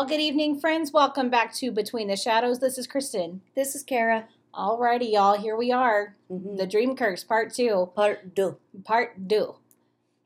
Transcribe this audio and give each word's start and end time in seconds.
Well, 0.00 0.08
good 0.08 0.18
evening, 0.18 0.58
friends. 0.58 0.94
Welcome 0.94 1.28
back 1.28 1.52
to 1.56 1.70
Between 1.70 2.08
the 2.08 2.16
Shadows. 2.16 2.58
This 2.58 2.78
is 2.78 2.86
Kristen. 2.86 3.42
This 3.54 3.74
is 3.74 3.82
Kara. 3.82 4.28
Alrighty, 4.54 5.12
y'all. 5.12 5.36
Here 5.36 5.54
we 5.54 5.70
are. 5.72 6.16
Mhm. 6.32 6.56
The 6.56 6.66
Dream 6.66 6.96
Curse, 6.96 7.22
Part 7.22 7.52
Two. 7.52 7.90
Part 7.94 8.34
deux. 8.34 8.56
Part 8.82 9.28
two. 9.28 9.56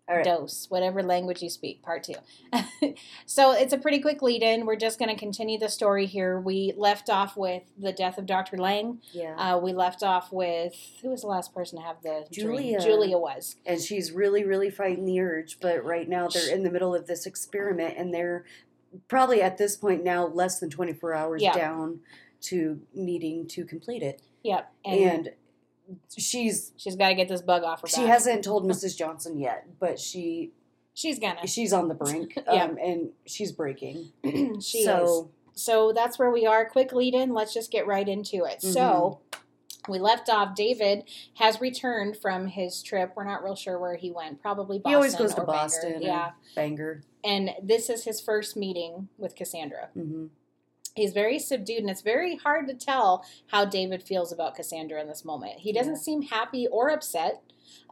All 0.07 0.17
right. 0.17 0.25
Dose, 0.25 0.67
whatever 0.71 1.03
language 1.03 1.43
you 1.43 1.51
speak. 1.51 1.83
Part 1.83 2.05
two. 2.05 2.15
so 3.27 3.51
it's 3.51 3.73
a 3.73 3.79
pretty 3.79 3.99
quick 3.99 4.23
lead-in. 4.23 4.65
We're 4.65 4.77
just 4.77 5.01
going 5.01 5.09
to 5.09 5.17
continue 5.19 5.59
the 5.59 5.69
story 5.69 6.07
here. 6.07 6.39
We 6.39 6.73
left 6.77 7.11
off 7.11 7.37
with 7.37 7.65
the 7.77 7.91
death 7.93 8.17
of 8.17 8.27
Dr. 8.27 8.59
Lang. 8.59 9.01
Yeah. 9.11 9.35
Uh, 9.37 9.59
we 9.59 9.73
left 9.73 10.05
off 10.05 10.31
with 10.31 10.77
who 11.03 11.09
was 11.09 11.23
the 11.23 11.27
last 11.27 11.53
person 11.53 11.81
to 11.81 11.85
have 11.85 11.97
the 12.03 12.27
dream? 12.31 12.47
Julia. 12.59 12.81
Julia 12.81 13.19
was. 13.19 13.57
and 13.67 13.81
she's 13.81 14.13
really, 14.13 14.45
really 14.45 14.71
fighting 14.71 15.05
the 15.05 15.19
urge, 15.19 15.59
but 15.59 15.83
right 15.85 16.09
now 16.09 16.29
they're 16.29 16.55
in 16.55 16.63
the 16.63 16.71
middle 16.71 16.95
of 16.95 17.09
this 17.09 17.27
experiment 17.27 17.97
and 17.99 18.15
they're 18.15 18.45
probably 19.09 19.41
at 19.43 19.59
this 19.59 19.77
point 19.77 20.05
now 20.05 20.27
less 20.27 20.61
than 20.61 20.71
24 20.71 21.15
hours 21.15 21.43
Yeah. 21.43 21.55
down 21.55 22.01
to 22.43 22.81
needing 22.95 23.47
to 23.49 23.65
complete 23.65 24.03
it. 24.03 24.21
Yep. 24.43 24.73
And, 24.85 25.01
And, 25.01 25.31
she's 26.17 26.73
she's 26.77 26.97
got 26.97 27.09
to 27.09 27.15
get 27.15 27.29
this 27.29 27.43
bug 27.43 27.63
off 27.63 27.81
her 27.83 27.87
she 27.87 28.03
back. 28.03 28.07
hasn't 28.09 28.45
told 28.45 28.65
Mrs. 28.71 28.97
Johnson 28.97 29.39
yet, 29.39 29.67
but 29.79 29.99
she 29.99 30.53
She's 30.97 31.19
gonna. 31.19 31.47
she's 31.47 31.73
on 31.73 31.89
the 31.89 31.95
brink 31.95 32.35
Yeah. 32.47 32.65
um, 32.65 32.79
and 32.81 33.11
she's 33.27 33.51
breaking. 33.53 34.13
she 34.61 34.79
is. 34.79 34.85
so 34.85 35.31
so 35.55 35.93
that's 35.93 36.19
where 36.19 36.31
we 36.31 36.47
are. 36.47 36.65
Quick 36.69 36.93
lead 36.93 37.15
in. 37.15 37.33
Let's 37.33 37.53
just 37.55 37.71
get 37.71 37.87
right 37.87 38.09
into 38.09 38.45
it. 38.45 38.63
So 38.63 38.81
Mm-hmm. 38.81 39.34
We 39.89 39.99
left 39.99 40.29
off. 40.29 40.55
David 40.55 41.05
has 41.35 41.61
returned 41.61 42.17
from 42.17 42.47
his 42.47 42.83
trip. 42.83 43.13
We're 43.17 43.25
not 43.25 43.43
real 43.45 43.55
sure 43.57 43.79
where 43.79 43.97
he 43.97 44.11
went. 44.11 44.41
Probably 44.41 44.79
Boston. 44.79 44.91
he 44.91 44.95
always 44.95 45.15
goes 45.15 45.31
to 45.35 45.41
Bangor. 45.43 45.53
Boston. 45.53 45.93
and 45.95 46.03
Yeah. 46.03 46.31
Bangor. 46.55 47.03
And 47.23 47.51
this 47.63 47.89
is 47.91 48.05
his 48.05 48.21
first 48.21 48.57
meeting 48.57 49.09
with 49.19 49.35
Cassandra. 49.35 49.89
hmm 49.95 50.27
He's 50.97 51.13
very 51.13 51.41
subdued, 51.41 51.81
and 51.81 51.91
it's 51.91 52.03
very 52.03 52.37
hard 52.37 52.69
to 52.69 52.75
tell 52.75 53.25
how 53.49 53.65
David 53.65 54.01
feels 54.01 54.31
about 54.31 54.55
Cassandra 54.55 55.01
in 55.01 55.09
this 55.09 55.25
moment. 55.25 55.59
He 55.59 55.73
doesn't 55.73 55.95
Yeah. 55.95 55.99
seem 55.99 56.23
happy 56.23 56.69
or 56.69 56.91
upset, 56.91 57.43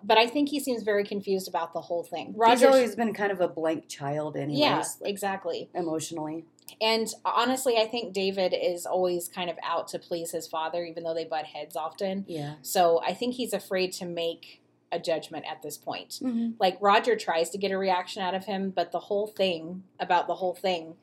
but 0.05 0.19
I 0.19 0.29
think 0.29 0.51
he 0.51 0.61
seems 0.61 0.85
very 0.85 1.03
confused 1.03 1.48
about 1.48 1.73
the 1.73 1.81
whole 1.81 2.05
thing. 2.05 2.29
He's 2.29 2.37
Roger's 2.37 2.63
always 2.63 2.95
been 2.95 3.13
kind 3.13 3.33
of 3.33 3.41
a 3.41 3.48
blank 3.48 3.89
child, 3.89 4.37
anyways, 4.37 4.61
yeah, 4.61 4.85
exactly. 5.01 5.69
emotionally. 5.75 6.45
And 6.80 7.06
honestly, 7.24 7.77
I 7.78 7.86
think 7.86 8.12
David 8.12 8.55
is 8.60 8.86
always 8.86 9.28
kind 9.28 9.50
of 9.50 9.56
out 9.62 9.88
to 9.88 9.98
please 9.98 10.30
his 10.32 10.46
father, 10.48 10.84
even 10.84 11.05
though 11.05 11.14
they 11.14 11.24
butt 11.24 11.44
heads 11.46 11.77
often. 11.77 12.24
Yeah. 12.27 12.55
So 12.62 13.00
I 13.06 13.14
think 13.14 13.34
he's 13.34 13.52
afraid 13.52 13.92
to 13.94 14.05
make 14.06 14.60
a 14.90 14.98
judgment 14.98 15.44
at 15.50 15.62
this 15.62 15.78
point. 15.78 16.18
Mm-hmm. 16.22 16.50
Like 16.58 16.77
Roger 16.80 17.16
tries 17.16 17.50
to 17.50 17.58
get 17.58 17.70
a 17.70 17.78
reaction 17.78 18.22
out 18.22 18.34
of 18.34 18.44
him, 18.44 18.70
but 18.70 18.92
the 18.92 18.98
whole 19.00 19.27
thing 19.27 19.84
about 20.00 20.27
the 20.27 20.34
whole 20.34 20.55
thing. 20.55 20.94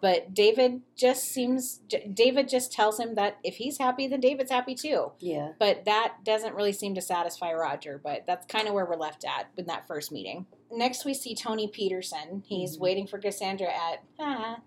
But 0.00 0.34
David 0.34 0.82
just 0.96 1.22
seems, 1.22 1.80
David 2.12 2.48
just 2.48 2.70
tells 2.72 3.00
him 3.00 3.14
that 3.14 3.38
if 3.42 3.56
he's 3.56 3.78
happy, 3.78 4.06
then 4.06 4.20
David's 4.20 4.50
happy 4.50 4.74
too. 4.74 5.12
Yeah. 5.18 5.52
But 5.58 5.86
that 5.86 6.16
doesn't 6.24 6.54
really 6.54 6.72
seem 6.72 6.94
to 6.96 7.00
satisfy 7.00 7.52
Roger, 7.54 7.98
but 8.02 8.24
that's 8.26 8.44
kind 8.46 8.68
of 8.68 8.74
where 8.74 8.84
we're 8.84 8.96
left 8.96 9.24
at 9.24 9.48
in 9.56 9.66
that 9.66 9.86
first 9.86 10.12
meeting. 10.12 10.46
Next, 10.70 11.04
we 11.06 11.14
see 11.14 11.34
Tony 11.34 11.68
Peterson. 11.68 12.42
He's 12.46 12.76
Mhm. 12.76 12.80
waiting 12.80 13.06
for 13.06 13.18
Cassandra 13.18 13.68
at 13.68 14.02
ah, 14.18 14.58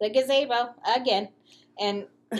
the 0.00 0.10
gazebo 0.10 0.74
again. 0.96 1.28
And 1.78 2.06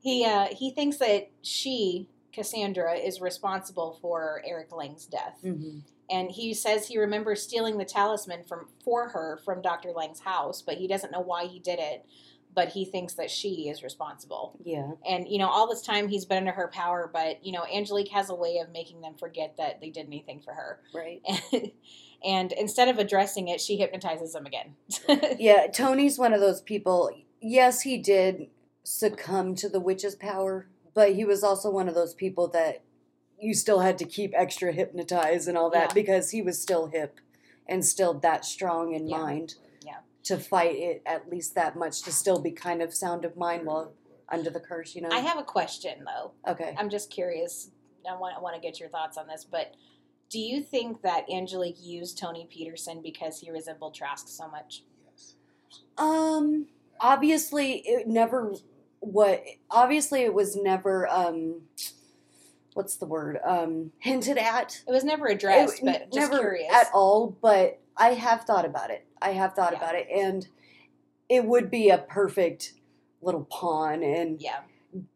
he 0.00 0.24
uh, 0.24 0.46
he 0.50 0.70
thinks 0.70 0.96
that 0.98 1.30
she, 1.42 2.08
Cassandra, 2.32 2.94
is 2.94 3.20
responsible 3.20 3.98
for 4.00 4.42
Eric 4.46 4.74
Lang's 4.74 5.06
death. 5.06 5.38
hmm 5.42 5.78
And 6.10 6.30
he 6.30 6.54
says 6.54 6.86
he 6.88 6.98
remembers 6.98 7.42
stealing 7.42 7.78
the 7.78 7.84
talisman 7.84 8.44
from 8.44 8.66
for 8.84 9.08
her 9.10 9.38
from 9.44 9.62
Dr. 9.62 9.90
Lang's 9.92 10.20
house, 10.20 10.62
but 10.62 10.76
he 10.76 10.86
doesn't 10.88 11.12
know 11.12 11.20
why 11.20 11.46
he 11.46 11.58
did 11.58 11.78
it. 11.78 12.04
But 12.54 12.68
he 12.68 12.84
thinks 12.84 13.14
that 13.14 13.30
she 13.30 13.70
is 13.70 13.82
responsible 13.82 14.58
Yeah. 14.62 14.90
and 15.08 15.26
you 15.26 15.38
know 15.38 15.48
all 15.48 15.66
this 15.66 15.80
time 15.80 16.08
he's 16.08 16.26
been 16.26 16.36
under 16.36 16.52
her 16.52 16.68
power 16.68 17.08
but 17.10 17.42
you 17.46 17.50
know 17.50 17.64
angelique 17.64 18.08
has 18.10 18.28
a 18.28 18.34
way 18.34 18.58
of 18.58 18.70
making 18.70 19.00
them 19.00 19.14
forget 19.18 19.56
that 19.56 19.80
they 19.80 19.88
did 19.88 20.04
anything 20.06 20.42
for 20.42 20.52
her 20.52 20.80
Right. 20.92 21.22
and 21.26 21.40
instead 22.52 22.88
of 22.88 22.98
addressing 22.98 23.48
it 23.48 23.60
she 23.60 23.76
hypnotizes 23.76 24.32
them 24.32 24.46
again 24.46 24.74
Yeah. 25.38 25.66
Tony's 25.72 26.18
one 26.18 26.32
of 26.32 26.40
those 26.40 26.60
people. 26.60 27.10
Yes, 27.40 27.82
he 27.82 27.98
did 27.98 28.48
succumb 28.84 29.54
to 29.56 29.68
the 29.68 29.80
witch's 29.80 30.14
power, 30.14 30.68
but 30.94 31.14
he 31.14 31.24
was 31.24 31.42
also 31.42 31.70
one 31.70 31.88
of 31.88 31.94
those 31.94 32.14
people 32.14 32.48
that 32.48 32.82
you 33.40 33.54
still 33.54 33.80
had 33.80 33.98
to 33.98 34.04
keep 34.04 34.32
extra 34.36 34.72
hypnotized 34.72 35.48
and 35.48 35.58
all 35.58 35.70
that 35.70 35.88
Yeah. 35.90 35.94
because 35.94 36.30
he 36.30 36.42
was 36.42 36.60
still 36.62 36.86
hip 36.86 37.18
and 37.66 37.84
still 37.84 38.14
that 38.20 38.44
strong 38.44 38.94
in 38.94 39.08
Yeah. 39.08 39.18
mind. 39.18 39.54
Yeah. 39.84 39.98
To 40.24 40.36
fight 40.38 40.76
it 40.76 41.02
at 41.06 41.28
least 41.28 41.54
that 41.56 41.76
much 41.76 42.02
to 42.02 42.12
still 42.12 42.40
be 42.40 42.52
kind 42.52 42.82
of 42.82 42.94
sound 42.94 43.24
of 43.24 43.36
mind 43.36 43.66
while 43.66 43.94
under 44.28 44.48
the 44.50 44.60
curse, 44.60 44.94
you 44.94 45.02
know. 45.02 45.10
i 45.10 45.18
have 45.18 45.36
a 45.38 45.42
question 45.42 46.04
though 46.06 46.32
okay. 46.50 46.74
i'm 46.78 46.88
just 46.88 47.10
curious 47.10 47.70
i 48.10 48.16
want, 48.16 48.34
I 48.34 48.40
want 48.40 48.54
to 48.54 48.62
get 48.62 48.80
your 48.80 48.88
thoughts 48.88 49.18
on 49.18 49.26
this 49.26 49.44
but 49.44 49.74
do 50.32 50.38
you 50.40 50.62
think 50.62 51.02
that 51.02 51.24
angelique 51.30 51.76
used 51.80 52.18
tony 52.18 52.46
peterson 52.50 53.00
because 53.02 53.38
he 53.40 53.50
resembled 53.50 53.94
trask 53.94 54.28
so 54.28 54.48
much 54.48 54.82
Um, 55.98 56.66
obviously, 57.00 57.82
it 57.86 58.08
never. 58.08 58.54
What 59.00 59.44
obviously 59.70 60.22
it 60.22 60.32
was 60.32 60.56
never. 60.56 61.06
Um, 61.08 61.62
what's 62.74 62.96
the 62.96 63.04
word? 63.06 63.38
Um, 63.44 63.92
hinted 63.98 64.38
at. 64.38 64.82
it 64.88 64.90
was 64.90 65.04
never 65.04 65.26
addressed 65.26 65.80
It- 65.80 65.84
but 65.84 65.98
just 66.12 66.14
never 66.30 66.38
curious 66.38 66.72
at 66.72 66.88
all. 66.94 67.36
But 67.42 67.78
I 67.96 68.14
have 68.14 68.44
thought 68.44 68.64
about 68.64 68.90
it. 68.90 69.06
I 69.20 69.32
have 69.32 69.52
thought 69.54 69.72
Yeah. 69.72 69.78
about 69.78 69.94
it, 69.94 70.08
and 70.10 70.48
it 71.28 71.44
would 71.44 71.70
be 71.70 71.90
a 71.90 71.98
perfect 71.98 72.72
little 73.20 73.44
pawn 73.44 74.02
and 74.02 74.40
yeah 74.40 74.60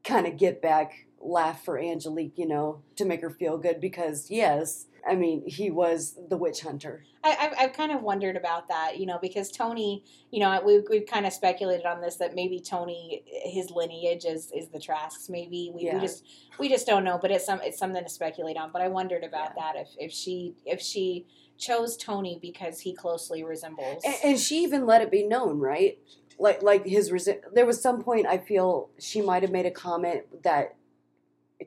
kind 0.04 0.26
of 0.26 0.36
get 0.36 0.60
back 0.62 1.05
laugh 1.20 1.64
for 1.64 1.78
Angelique, 1.78 2.34
you 2.36 2.46
know, 2.46 2.82
to 2.96 3.04
make 3.04 3.20
her 3.22 3.30
feel 3.30 3.58
good 3.58 3.80
because 3.80 4.30
yes, 4.30 4.86
I 5.08 5.14
mean 5.14 5.42
he 5.46 5.70
was 5.70 6.18
the 6.28 6.36
witch 6.36 6.60
hunter. 6.60 7.04
I, 7.24 7.36
I've, 7.40 7.52
I've 7.58 7.72
kind 7.72 7.90
of 7.90 8.02
wondered 8.02 8.36
about 8.36 8.68
that, 8.68 8.98
you 8.98 9.06
know, 9.06 9.18
because 9.20 9.50
Tony, 9.50 10.04
you 10.30 10.38
know, 10.40 10.62
we've, 10.64 10.82
we've 10.88 11.06
kind 11.06 11.26
of 11.26 11.32
speculated 11.32 11.84
on 11.84 12.00
this 12.00 12.16
that 12.16 12.34
maybe 12.36 12.60
Tony, 12.60 13.24
his 13.26 13.70
lineage 13.70 14.24
is, 14.24 14.52
is 14.54 14.68
the 14.68 14.78
Trasks. 14.78 15.28
Maybe 15.28 15.72
we, 15.74 15.84
Yeah. 15.84 15.94
we 15.94 16.00
just 16.00 16.24
we 16.58 16.68
just 16.68 16.86
don't 16.86 17.02
know, 17.04 17.18
but 17.20 17.30
it's 17.30 17.44
some 17.46 17.60
it's 17.62 17.78
something 17.78 18.02
to 18.02 18.10
speculate 18.10 18.56
on. 18.56 18.70
But 18.72 18.82
I 18.82 18.88
wondered 18.88 19.24
about 19.24 19.56
that 19.56 19.74
if, 19.76 19.88
if 19.98 20.12
she 20.12 20.54
if 20.64 20.80
she 20.80 21.26
chose 21.58 21.96
Tony 21.96 22.38
because 22.40 22.80
he 22.80 22.94
closely 22.94 23.42
resembles. 23.42 24.04
And, 24.04 24.14
and 24.22 24.38
she 24.38 24.62
even 24.62 24.86
let 24.86 25.00
it 25.02 25.10
be 25.10 25.22
known, 25.26 25.58
right? 25.58 25.98
Like 26.38 26.62
like 26.62 26.86
his 26.86 27.10
resi- 27.10 27.40
there 27.52 27.66
was 27.66 27.80
some 27.80 28.02
point 28.02 28.26
I 28.26 28.38
feel 28.38 28.90
she 28.98 29.22
might 29.22 29.42
have 29.42 29.50
made 29.50 29.66
a 29.66 29.70
comment 29.70 30.42
that 30.44 30.76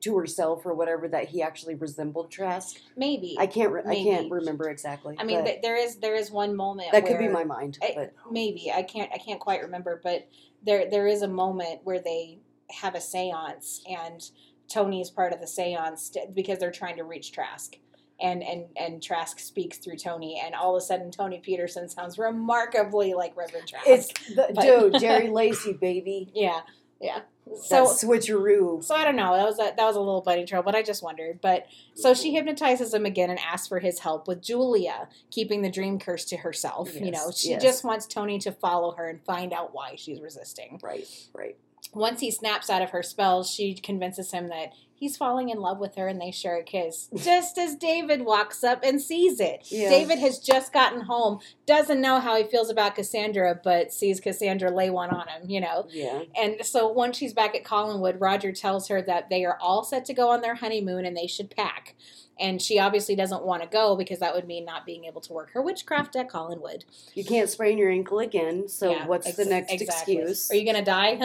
to 0.01 0.17
herself 0.17 0.65
or 0.65 0.73
whatever 0.73 1.07
that 1.07 1.27
he 1.29 1.41
actually 1.41 1.75
resembled 1.75 2.31
Trask. 2.31 2.77
maybe 2.95 3.35
I 3.39 3.47
can't 3.47 3.71
re- 3.71 3.81
I 3.85 3.95
can't 3.95 4.31
remember 4.31 4.69
exactly. 4.69 5.15
I 5.19 5.23
mean, 5.23 5.43
there 5.63 5.75
is 5.77 5.95
there 5.97 6.15
is 6.15 6.29
one 6.31 6.55
moment 6.55 6.91
that 6.91 7.05
could 7.05 7.17
be 7.19 7.27
my 7.27 7.43
mind. 7.43 7.79
I- 7.81 7.93
But 7.95 8.13
maybe 8.31 8.71
I 8.71 8.83
can't 8.83 9.11
I 9.13 9.17
can't 9.17 9.39
quite 9.39 9.61
remember, 9.61 9.99
but 10.03 10.27
there 10.63 10.89
there 10.89 11.07
is 11.07 11.21
a 11.23 11.27
moment 11.27 11.81
where 11.83 11.99
they 11.99 12.39
have 12.69 12.93
a 12.93 12.99
séance 12.99 13.79
and 13.89 14.29
Tony 14.67 15.01
is 15.01 15.09
part 15.09 15.33
of 15.33 15.39
the 15.39 15.47
séance 15.47 16.15
because 16.35 16.59
they're 16.59 16.69
trying 16.71 16.97
to 16.97 17.03
reach 17.03 17.31
Trask. 17.31 17.75
And, 18.21 18.43
and 18.43 18.65
and 18.75 19.01
Trask 19.01 19.39
speaks 19.39 19.77
through 19.77 19.95
Tony, 19.95 20.41
and 20.45 20.53
all 20.53 20.75
of 20.75 20.81
a 20.83 20.85
sudden 20.85 21.09
Tony 21.09 21.39
Peterson 21.39 21.87
sounds 21.87 22.19
remarkably 22.19 23.13
like 23.13 23.35
Reverend 23.37 23.65
Trask. 23.67 23.87
it's 23.87 24.13
the, 24.35 24.51
but- 24.53 24.61
dude 24.61 24.93
Jerry 24.99 25.29
Lacy 25.29 25.71
baby. 25.73 26.29
yeah, 26.35 26.59
yeah. 27.01 27.21
So 27.55 27.85
So 27.85 28.07
switcheroo. 28.07 28.83
so 28.83 28.95
I 28.95 29.03
don't 29.03 29.15
know. 29.15 29.35
That 29.35 29.45
was 29.45 29.59
a, 29.59 29.73
that 29.75 29.85
was 29.85 29.95
a 29.95 29.99
little 29.99 30.21
buddy 30.21 30.45
trail, 30.45 30.63
but 30.63 30.75
I 30.75 30.81
just 30.83 31.03
wondered. 31.03 31.39
But 31.41 31.67
so 31.95 32.13
she 32.13 32.33
hypnotizes 32.33 32.93
him 32.93 33.05
again 33.05 33.29
and 33.29 33.39
asks 33.39 33.67
for 33.67 33.79
his 33.79 33.99
help 33.99 34.27
with 34.27 34.41
Julia 34.41 35.09
keeping 35.31 35.61
the 35.61 35.71
dream 35.71 35.99
curse 35.99 36.25
to 36.25 36.37
herself. 36.37 36.93
you 36.95 37.11
know, 37.11 37.31
she 37.31 37.49
yes. 37.49 37.61
just 37.61 37.83
wants 37.83 38.05
Tony 38.07 38.39
to 38.39 38.51
follow 38.51 38.91
her 38.93 39.09
and 39.09 39.23
find 39.23 39.53
out 39.53 39.73
why 39.73 39.95
she's 39.95 40.21
resisting. 40.21 40.79
Right, 40.83 41.07
right. 41.33 41.57
Once 41.93 42.21
he 42.21 42.31
snaps 42.31 42.69
out 42.69 42.81
of 42.81 42.91
her 42.91 43.03
spells, 43.03 43.49
she 43.49 43.73
convinces 43.73 44.31
him 44.31 44.49
that 44.49 44.73
he's 44.99 45.17
falling 45.17 45.49
in 45.49 45.59
love 45.59 45.79
with 45.79 45.95
her 45.95 46.07
and 46.07 46.19
they 46.19 46.31
share 46.31 46.57
a 46.57 46.63
kiss. 46.63 47.09
Just 47.15 47.57
as 47.57 47.75
David 47.75 48.25
walks 48.25 48.63
up 48.63 48.81
and 48.83 49.01
sees 49.01 49.39
it. 49.39 49.67
Yeah. 49.71 49.89
David 49.89 50.19
has 50.19 50.39
just 50.39 50.73
gotten 50.73 51.01
home, 51.01 51.39
doesn't 51.65 52.01
know 52.01 52.19
how 52.19 52.35
he 52.35 52.43
feels 52.43 52.69
about 52.69 52.95
Cassandra, 52.95 53.59
but 53.63 53.93
sees 53.93 54.19
Cassandra 54.19 54.69
lay 54.69 54.89
one 54.89 55.09
on 55.09 55.27
him, 55.27 55.49
you 55.49 55.61
know. 55.61 55.87
Yeah. 55.89 56.23
And 56.39 56.63
so 56.65 56.87
once 56.89 57.17
she's 57.17 57.33
back 57.33 57.55
at 57.55 57.63
Collinwood, 57.63 58.17
Roger 58.19 58.51
tells 58.51 58.87
her 58.89 59.01
that 59.03 59.29
they 59.29 59.45
are 59.45 59.57
all 59.61 59.83
set 59.83 60.05
to 60.05 60.13
go 60.13 60.29
on 60.29 60.41
their 60.41 60.55
honeymoon 60.55 61.05
and 61.05 61.15
they 61.15 61.27
should 61.27 61.49
pack. 61.49 61.95
And 62.39 62.61
she 62.61 62.79
obviously 62.79 63.15
doesn't 63.15 63.43
want 63.43 63.63
to 63.63 63.67
go 63.67 63.95
because 63.95 64.19
that 64.19 64.33
would 64.33 64.47
mean 64.47 64.65
not 64.65 64.85
being 64.85 65.05
able 65.05 65.21
to 65.21 65.33
work 65.33 65.51
her 65.53 65.61
witchcraft 65.61 66.15
at 66.15 66.29
Collinwood. 66.29 66.83
You 67.13 67.25
can't 67.25 67.49
sprain 67.49 67.77
your 67.77 67.89
ankle 67.91 68.19
again, 68.19 68.67
so 68.69 68.91
Yeah, 68.91 69.07
what's 69.07 69.33
the 69.35 69.45
next 69.45 69.71
exactly. 69.73 70.17
excuse? 70.17 70.49
Are 70.51 70.55
you 70.55 70.63
going 70.63 70.77
to 70.77 70.83
die? 70.83 71.17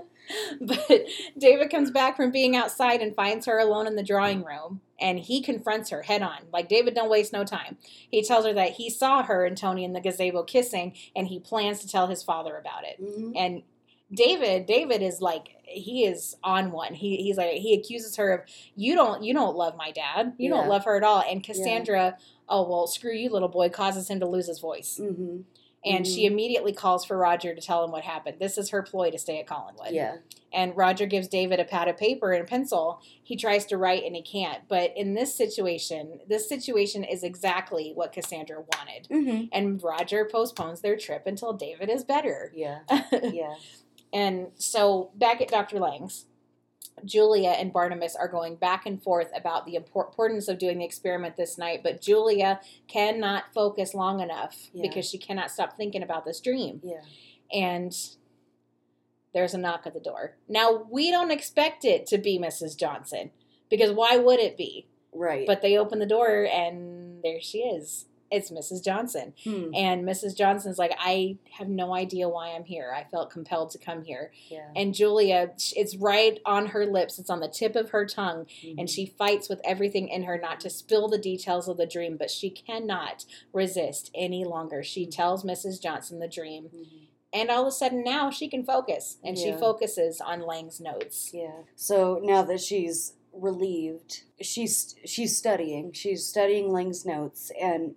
but 0.60 1.06
David 1.38 1.70
comes 1.70 1.90
back 1.90 2.16
from 2.16 2.30
being 2.30 2.56
outside 2.56 3.00
and 3.00 3.14
finds 3.14 3.46
her 3.46 3.58
alone 3.58 3.86
in 3.86 3.96
the 3.96 4.02
drawing 4.02 4.44
room 4.44 4.80
and 5.00 5.18
he 5.18 5.40
confronts 5.40 5.90
her 5.90 6.02
head 6.02 6.22
on. 6.22 6.38
Like 6.52 6.68
David 6.68 6.94
don't 6.94 7.10
waste 7.10 7.32
no 7.32 7.44
time. 7.44 7.76
He 8.10 8.22
tells 8.22 8.44
her 8.44 8.52
that 8.52 8.72
he 8.72 8.90
saw 8.90 9.22
her 9.22 9.44
and 9.46 9.56
Tony 9.56 9.84
in 9.84 9.92
the 9.92 10.00
gazebo 10.00 10.42
kissing 10.42 10.94
and 11.16 11.28
he 11.28 11.38
plans 11.38 11.80
to 11.80 11.88
tell 11.88 12.08
his 12.08 12.22
father 12.22 12.56
about 12.56 12.84
it. 12.84 13.00
Mhm. 13.02 13.32
And 13.36 13.62
David, 14.12 14.66
David 14.66 15.02
is 15.02 15.20
like 15.20 15.50
he 15.68 16.04
is 16.04 16.36
on 16.42 16.70
one. 16.72 16.94
He 16.94 17.16
he's 17.18 17.36
like 17.36 17.52
he 17.52 17.74
accuses 17.74 18.16
her 18.16 18.32
of 18.32 18.40
you 18.74 18.94
don't 18.94 19.22
you 19.22 19.34
don't 19.34 19.56
love 19.56 19.76
my 19.76 19.90
dad. 19.90 20.34
You 20.38 20.50
don't 20.50 20.68
love 20.68 20.84
her 20.84 20.96
at 20.96 21.02
all. 21.04 21.22
And 21.28 21.42
Cassandra, 21.42 22.16
oh 22.48 22.68
well, 22.68 22.86
screw 22.86 23.12
you, 23.14 23.30
little 23.30 23.48
boy, 23.48 23.68
causes 23.68 24.08
him 24.08 24.20
to 24.20 24.26
lose 24.26 24.46
his 24.48 24.58
voice. 24.60 24.98
Mhm. 25.00 25.44
And 25.84 26.04
she 26.06 26.26
immediately 26.26 26.72
calls 26.72 27.04
for 27.04 27.16
Roger 27.16 27.54
to 27.54 27.60
tell 27.60 27.84
him 27.84 27.92
what 27.92 28.02
happened. 28.02 28.38
This 28.40 28.58
is 28.58 28.70
her 28.70 28.82
ploy 28.82 29.10
to 29.12 29.18
stay 29.18 29.38
at 29.38 29.46
Collinwood. 29.46 29.92
Yeah. 29.92 30.16
And 30.52 30.76
Roger 30.76 31.06
gives 31.06 31.28
David 31.28 31.60
a 31.60 31.64
pad 31.64 31.86
of 31.86 31.96
paper 31.96 32.32
and 32.32 32.42
a 32.42 32.46
pencil. 32.46 33.00
He 33.22 33.36
tries 33.36 33.64
to 33.66 33.76
write 33.78 34.02
and 34.04 34.16
he 34.16 34.22
can't. 34.22 34.62
But 34.66 34.92
in 34.96 35.14
this 35.14 35.34
situation, 35.34 36.20
this 36.28 36.48
situation 36.48 37.04
is 37.04 37.22
exactly 37.22 37.92
what 37.94 38.12
Cassandra 38.12 38.64
wanted. 38.76 39.06
hmm 39.08 39.44
And 39.52 39.80
Roger 39.82 40.28
postpones 40.30 40.80
their 40.80 40.96
trip 40.96 41.26
until 41.26 41.52
David 41.52 41.88
is 41.90 42.02
better. 42.04 42.52
Yeah. 42.54 42.80
Yeah. 43.22 43.54
And 44.12 44.48
so 44.56 45.10
back 45.14 45.40
at 45.40 45.48
Dr. 45.48 45.78
Lang's, 45.78 46.26
Julia 47.04 47.50
and 47.50 47.72
Barnabas 47.72 48.16
are 48.16 48.28
going 48.28 48.56
back 48.56 48.84
and 48.86 49.00
forth 49.02 49.30
about 49.36 49.66
the 49.66 49.74
importance 49.76 50.48
of 50.48 50.58
doing 50.58 50.78
the 50.78 50.84
experiment 50.84 51.36
this 51.36 51.56
night, 51.58 51.80
but 51.82 52.00
Julia 52.00 52.60
cannot 52.88 53.52
focus 53.54 53.94
long 53.94 54.20
enough 54.20 54.68
Yeah. 54.72 54.82
because 54.82 55.08
she 55.08 55.18
cannot 55.18 55.50
stop 55.50 55.76
thinking 55.76 56.02
about 56.02 56.24
this 56.24 56.40
dream. 56.40 56.80
Yeah. 56.82 57.02
And 57.52 57.94
there's 59.32 59.54
a 59.54 59.58
knock 59.58 59.86
at 59.86 59.94
the 59.94 60.00
door. 60.00 60.36
Now, 60.48 60.86
we 60.90 61.10
don't 61.10 61.30
expect 61.30 61.84
it 61.84 62.06
to 62.08 62.18
be 62.18 62.38
Mrs. 62.38 62.76
Johnson 62.76 63.30
because 63.70 63.92
why 63.92 64.16
would 64.16 64.40
it 64.40 64.56
be? 64.56 64.88
Right. 65.12 65.46
But 65.46 65.62
they 65.62 65.76
open 65.78 65.98
the 66.00 66.06
door 66.06 66.46
and 66.50 67.22
there 67.22 67.40
she 67.40 67.58
is. 67.58 68.06
It's 68.30 68.50
Mrs. 68.50 68.84
Johnson. 68.84 69.32
Hmm. 69.44 69.74
And 69.74 70.04
Mrs. 70.04 70.36
Johnson's 70.36 70.78
like, 70.78 70.92
I 70.98 71.38
have 71.52 71.68
no 71.68 71.94
idea 71.94 72.28
why 72.28 72.48
I'm 72.50 72.64
here. 72.64 72.92
I 72.94 73.04
felt 73.04 73.30
compelled 73.30 73.70
to 73.70 73.78
come 73.78 74.02
here. 74.04 74.32
yeah. 74.48 74.68
And 74.76 74.94
Julia, 74.94 75.52
it's 75.74 75.96
right 75.96 76.38
on 76.44 76.66
her 76.68 76.84
lips, 76.86 77.18
it's 77.18 77.30
on 77.30 77.40
the 77.40 77.48
tip 77.48 77.74
of 77.76 77.90
her 77.90 78.04
tongue, 78.06 78.46
and 78.62 78.88
Mhm. 78.88 78.90
she 78.94 79.06
fights 79.06 79.48
with 79.48 79.60
everything 79.64 80.08
in 80.08 80.24
her 80.24 80.38
not 80.38 80.60
to 80.60 80.70
spill 80.70 81.08
the 81.08 81.18
details 81.18 81.68
of 81.68 81.76
the 81.76 81.86
dream, 81.86 82.16
but 82.16 82.30
she 82.30 82.50
cannot 82.50 83.24
resist 83.52 84.10
any 84.14 84.44
longer. 84.44 84.82
She 84.82 85.06
Mhm. 85.06 85.10
tells 85.10 85.44
Mrs. 85.44 85.80
Johnson 85.80 86.18
the 86.18 86.28
dream, 86.28 86.70
Mhm. 86.74 86.86
and 87.32 87.50
all 87.50 87.62
of 87.62 87.68
a 87.68 87.72
sudden 87.72 88.02
now 88.04 88.30
she 88.30 88.48
can 88.48 88.64
focus, 88.64 89.18
and 89.24 89.38
she 89.38 89.52
focuses 89.52 90.20
on 90.20 90.40
Lang's 90.42 90.80
notes. 90.80 91.32
Yeah. 91.32 91.62
So 91.76 92.20
now 92.22 92.42
that 92.42 92.60
she's 92.60 93.14
relieved, 93.32 94.22
she's 94.40 94.96
she's 95.04 95.36
studying. 95.36 95.92
She's 95.92 96.26
studying 96.26 96.72
Lang's 96.72 97.04
notes 97.06 97.50
and 97.60 97.94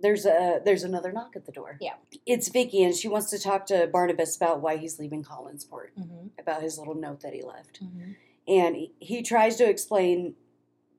there's 0.00 0.26
a 0.26 0.60
there's 0.64 0.82
another 0.84 1.12
knock 1.12 1.36
at 1.36 1.46
the 1.46 1.52
door. 1.52 1.78
Yeah. 1.80 1.94
It's 2.26 2.48
Vicky 2.48 2.82
and 2.84 2.94
she 2.94 3.08
wants 3.08 3.30
to 3.30 3.38
talk 3.38 3.66
to 3.66 3.86
Barnabas 3.86 4.36
about 4.36 4.60
why 4.60 4.76
he's 4.76 4.98
leaving 4.98 5.22
Collinsport, 5.24 5.90
Mm-hmm. 5.98 6.28
about 6.38 6.62
his 6.62 6.78
little 6.78 6.94
note 6.94 7.20
that 7.22 7.32
he 7.32 7.42
left. 7.42 7.82
Mm-hmm. 7.82 8.12
And 8.48 8.76
he, 8.76 8.92
he 9.00 9.22
tries 9.22 9.56
to 9.56 9.68
explain 9.68 10.34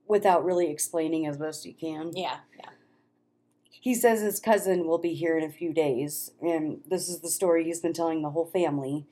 without 0.07 0.43
really 0.43 0.69
explaining 0.71 1.25
as 1.27 1.37
best 1.37 1.63
he 1.63 1.73
can. 1.73 2.11
Yeah, 2.15 2.37
yeah. 2.57 2.69
He 3.69 3.93
says 3.93 4.21
his 4.21 4.39
cousin 4.39 4.87
will 4.87 4.97
be 4.97 5.13
here 5.13 5.37
in 5.37 5.43
a 5.43 5.49
few 5.51 5.71
days, 5.73 6.31
and 6.41 6.81
this 6.89 7.07
is 7.07 7.21
the 7.21 7.29
story 7.29 7.63
he's 7.63 7.79
been 7.79 7.93
telling 7.93 8.21
the 8.21 8.31
whole 8.31 8.45
family. 8.47 9.05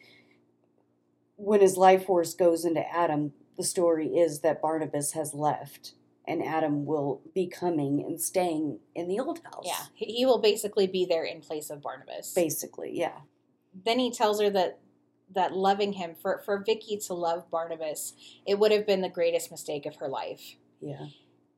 When 1.38 1.62
his 1.62 1.78
life 1.78 2.06
force 2.06 2.34
goes 2.34 2.66
into 2.66 2.86
Adam, 2.94 3.34
the 3.58 3.64
story 3.64 4.08
is 4.18 4.40
that 4.42 4.62
Barnabas 4.62 5.14
has 5.14 5.34
left, 5.34 5.94
and 6.28 6.44
Adam 6.44 6.86
will 6.86 7.22
be 7.34 7.48
coming 7.48 8.02
and 8.02 8.20
staying 8.20 8.80
in 8.94 9.08
the 9.08 9.20
old 9.20 9.40
house. 9.44 9.66
Yeah, 9.66 9.86
he, 9.94 10.26
will 10.26 10.40
basically 10.40 10.88
be 10.88 11.06
there 11.06 11.24
in 11.24 11.42
place 11.42 11.70
of 11.70 11.82
Barnabas. 11.82 12.34
Basically, 12.34 12.98
yeah. 12.98 13.20
then 13.86 14.00
he 14.00 14.12
tells 14.12 14.42
her 14.42 14.50
that 14.50 14.80
that 15.34 15.54
loving 15.54 15.94
him 15.94 16.16
for 16.22 16.42
for 16.46 16.64
Vicky 16.64 16.98
to 16.98 17.14
love 17.14 17.50
Barnabas, 17.50 18.14
it 18.46 18.60
would 18.60 18.72
have 18.72 18.86
been 18.86 19.02
the 19.02 19.10
greatest 19.10 19.52
mistake 19.52 19.86
of 19.86 19.98
her 19.98 20.08
life. 20.08 20.56
Yeah. 20.80 21.08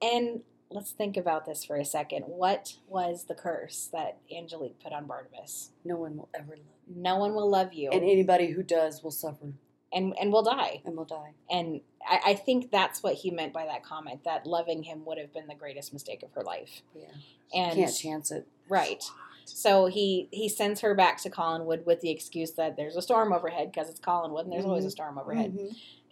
And 0.01 0.41
let's 0.69 0.91
think 0.91 1.17
about 1.17 1.45
this 1.45 1.65
for 1.65 1.77
a 1.77 1.85
second. 1.85 2.23
What 2.23 2.75
was 2.87 3.25
the 3.25 3.35
curse 3.35 3.89
that 3.91 4.19
Angelique 4.35 4.79
put 4.79 4.93
on 4.93 5.05
Barnabas? 5.05 5.71
No 5.83 5.95
one 5.97 6.17
will 6.17 6.29
ever 6.33 6.55
love 6.55 6.65
you. 6.87 7.01
No 7.01 7.17
one 7.17 7.33
will 7.33 7.49
love 7.49 7.73
you, 7.73 7.89
And 7.91 8.03
anybody 8.03 8.51
who 8.51 8.63
does 8.63 9.03
will 9.03 9.11
suffer 9.11 9.53
and 9.93 10.13
and 10.19 10.31
will 10.31 10.43
die. 10.43 10.81
and 10.85 10.95
will 10.95 11.05
die. 11.05 11.33
And 11.49 11.81
I, 12.09 12.19
I 12.27 12.33
think 12.35 12.71
that's 12.71 13.03
what 13.03 13.15
he 13.15 13.31
meant 13.31 13.53
by 13.53 13.65
that 13.65 13.83
comment. 13.83 14.23
That 14.23 14.45
loving 14.45 14.83
him 14.83 15.05
would 15.05 15.17
have 15.17 15.33
been 15.33 15.47
the 15.47 15.55
greatest 15.55 15.93
mistake 15.93 16.23
of 16.23 16.31
her 16.33 16.43
life. 16.43 16.81
Yeah. 16.95 17.07
And 17.53 17.75
Can't 17.75 17.95
chance 17.95 18.31
it. 18.31 18.47
Right. 18.69 19.03
So 19.45 19.85
he 19.85 20.27
he 20.31 20.49
sends 20.49 20.81
her 20.81 20.93
back 20.93 21.21
to 21.23 21.29
Collinwood 21.29 21.85
with 21.85 22.01
the 22.01 22.09
excuse 22.09 22.51
that 22.53 22.75
there's 22.75 22.95
a 22.97 23.01
storm 23.01 23.31
overhead 23.31 23.71
because 23.71 23.89
it's 23.89 23.99
Collinwood 23.99 24.41
and 24.43 24.51
there's 24.51 24.65
always 24.65 24.83
a 24.83 24.87
Mhm. 24.87 24.91
storm 24.91 25.17
overhead. 25.17 25.57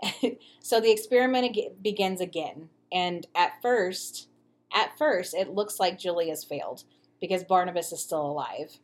Mhm. 0.04 0.38
so 0.62 0.80
the 0.80 0.92
experiment 0.92 1.46
ag- 1.58 1.82
begins 1.82 2.22
again, 2.22 2.70
and 2.92 3.28
at 3.36 3.62
first, 3.62 4.28
at 4.74 4.98
first, 4.98 5.34
it 5.34 5.50
looks 5.54 5.80
like 5.80 5.98
Julia's 6.00 6.44
failed 6.44 6.84
because 7.20 7.44
Barnabas 7.44 7.92
is 7.92 8.02
still 8.02 8.26
alive. 8.26 8.80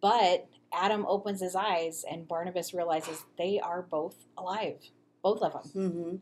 But 0.00 0.46
Adam 0.72 1.04
opens 1.08 1.40
his 1.40 1.54
eyes, 1.56 2.04
and 2.10 2.26
Barnabas 2.28 2.74
realizes 2.74 3.24
they 3.38 3.58
are 3.60 3.82
both 3.82 4.16
alive, 4.36 4.78
both 5.22 5.42
of 5.42 5.52
them. 5.52 5.70
Mhm. 5.74 6.20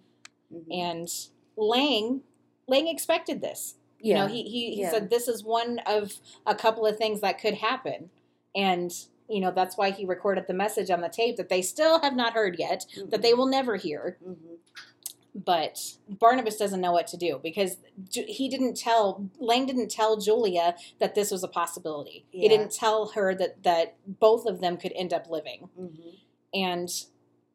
Mhm. 0.54 0.66
And 0.70 1.08
Lang, 1.56 2.22
Lang 2.66 2.88
expected 2.88 3.40
this. 3.40 3.76
You 4.00 4.14
know, 4.14 4.26
he 4.26 4.42
he, 4.42 4.74
he 4.74 4.80
Yeah. 4.82 4.90
said 4.90 5.08
this 5.10 5.28
is 5.28 5.42
one 5.42 5.78
of 5.86 6.20
a 6.46 6.54
couple 6.54 6.84
of 6.86 6.98
things 6.98 7.20
that 7.22 7.40
could 7.40 7.54
happen, 7.54 8.10
and 8.54 8.92
you 9.28 9.40
know 9.40 9.50
that's 9.50 9.76
why 9.78 9.90
he 9.90 10.04
recorded 10.04 10.46
the 10.46 10.52
message 10.54 10.90
on 10.90 11.00
the 11.00 11.08
tape 11.08 11.36
that 11.36 11.48
they 11.48 11.62
still 11.62 12.00
have 12.00 12.14
not 12.14 12.34
heard 12.34 12.58
yet, 12.58 12.84
that 13.08 13.22
they 13.22 13.32
will 13.32 13.46
never 13.46 13.76
hear. 13.76 14.18
Mhm. 14.22 14.58
But 15.34 15.96
Barnabas 16.08 16.56
doesn't 16.58 16.80
know 16.82 16.92
what 16.92 17.06
to 17.08 17.16
do 17.16 17.40
because 17.42 17.78
he 18.12 18.48
didn't 18.48 18.76
tell 18.76 19.28
Lang 19.40 19.64
didn't 19.66 19.90
tell 19.90 20.16
Julia 20.18 20.76
that 21.00 21.14
this 21.14 21.30
was 21.30 21.42
a 21.42 21.48
possibility. 21.48 22.24
He 22.30 22.46
didn't 22.48 22.72
tell 22.72 23.06
her 23.08 23.34
that 23.36 23.62
that 23.62 23.94
both 24.06 24.44
of 24.46 24.60
them 24.60 24.76
could 24.76 24.92
end 24.94 25.12
up 25.14 25.28
living, 25.30 25.70
Mhm. 25.80 26.18
and 26.52 27.06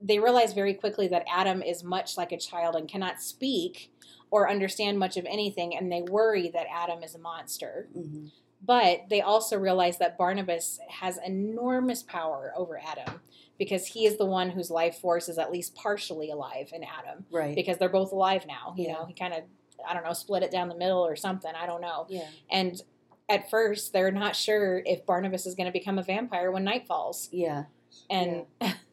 they 0.02 0.20
realize 0.20 0.54
very 0.54 0.74
quickly 0.74 1.08
that 1.10 1.26
Adam 1.30 1.62
is 1.62 1.84
much 1.84 2.18
like 2.18 2.32
a 2.32 2.38
child 2.38 2.76
and 2.76 2.88
cannot 2.88 3.22
speak 3.22 3.92
or 4.32 4.50
understand 4.50 4.98
much 5.00 5.18
of 5.18 5.26
anything, 5.26 5.76
and 5.76 5.92
they 5.92 6.02
worry 6.04 6.50
that 6.50 6.68
Adam 6.72 7.04
is 7.04 7.16
a 7.16 7.20
monster. 7.20 7.90
Mhm. 7.98 8.32
But 8.62 9.10
they 9.10 9.22
also 9.22 9.58
realize 9.58 9.98
that 9.98 10.18
Barnabas 10.18 10.80
has 10.90 11.18
enormous 11.26 12.04
power 12.04 12.54
over 12.56 12.78
Adam 12.80 13.22
because 13.58 13.88
he 13.88 14.06
is 14.06 14.18
the 14.18 14.26
one 14.26 14.50
whose 14.52 14.70
life 14.70 14.98
force 15.00 15.28
is 15.30 15.38
at 15.38 15.52
least 15.52 15.76
partially 15.76 16.30
alive 16.30 16.70
in 16.74 16.84
Adam 16.84 17.26
Right. 17.32 17.56
because 17.56 17.78
they're 17.78 17.90
both 17.90 18.12
alive 18.12 18.46
now. 18.46 18.74
You 18.78 18.86
Yeah. 18.88 18.94
know, 18.94 19.06
he 19.06 19.14
kind 19.14 19.34
of, 19.34 19.44
I 19.88 19.94
don't 19.94 20.04
know, 20.04 20.14
split 20.14 20.44
it 20.44 20.52
down 20.52 20.68
the 20.70 20.76
middle 20.76 21.06
or 21.06 21.16
something. 21.16 21.52
I 21.56 21.66
don't 21.66 21.82
know. 21.82 22.06
yeah. 22.10 22.28
And 22.50 22.82
at 23.28 23.50
first, 23.50 23.94
they're 23.94 24.12
not 24.12 24.36
sure 24.36 24.82
if 24.86 25.06
Barnabas 25.06 25.46
is 25.46 25.56
going 25.56 25.68
to 25.68 25.72
become 25.74 25.98
a 26.00 26.04
vampire 26.04 26.52
when 26.52 26.64
night 26.64 26.86
falls. 26.88 27.30
Yeah. 27.32 27.66
And 28.10 28.46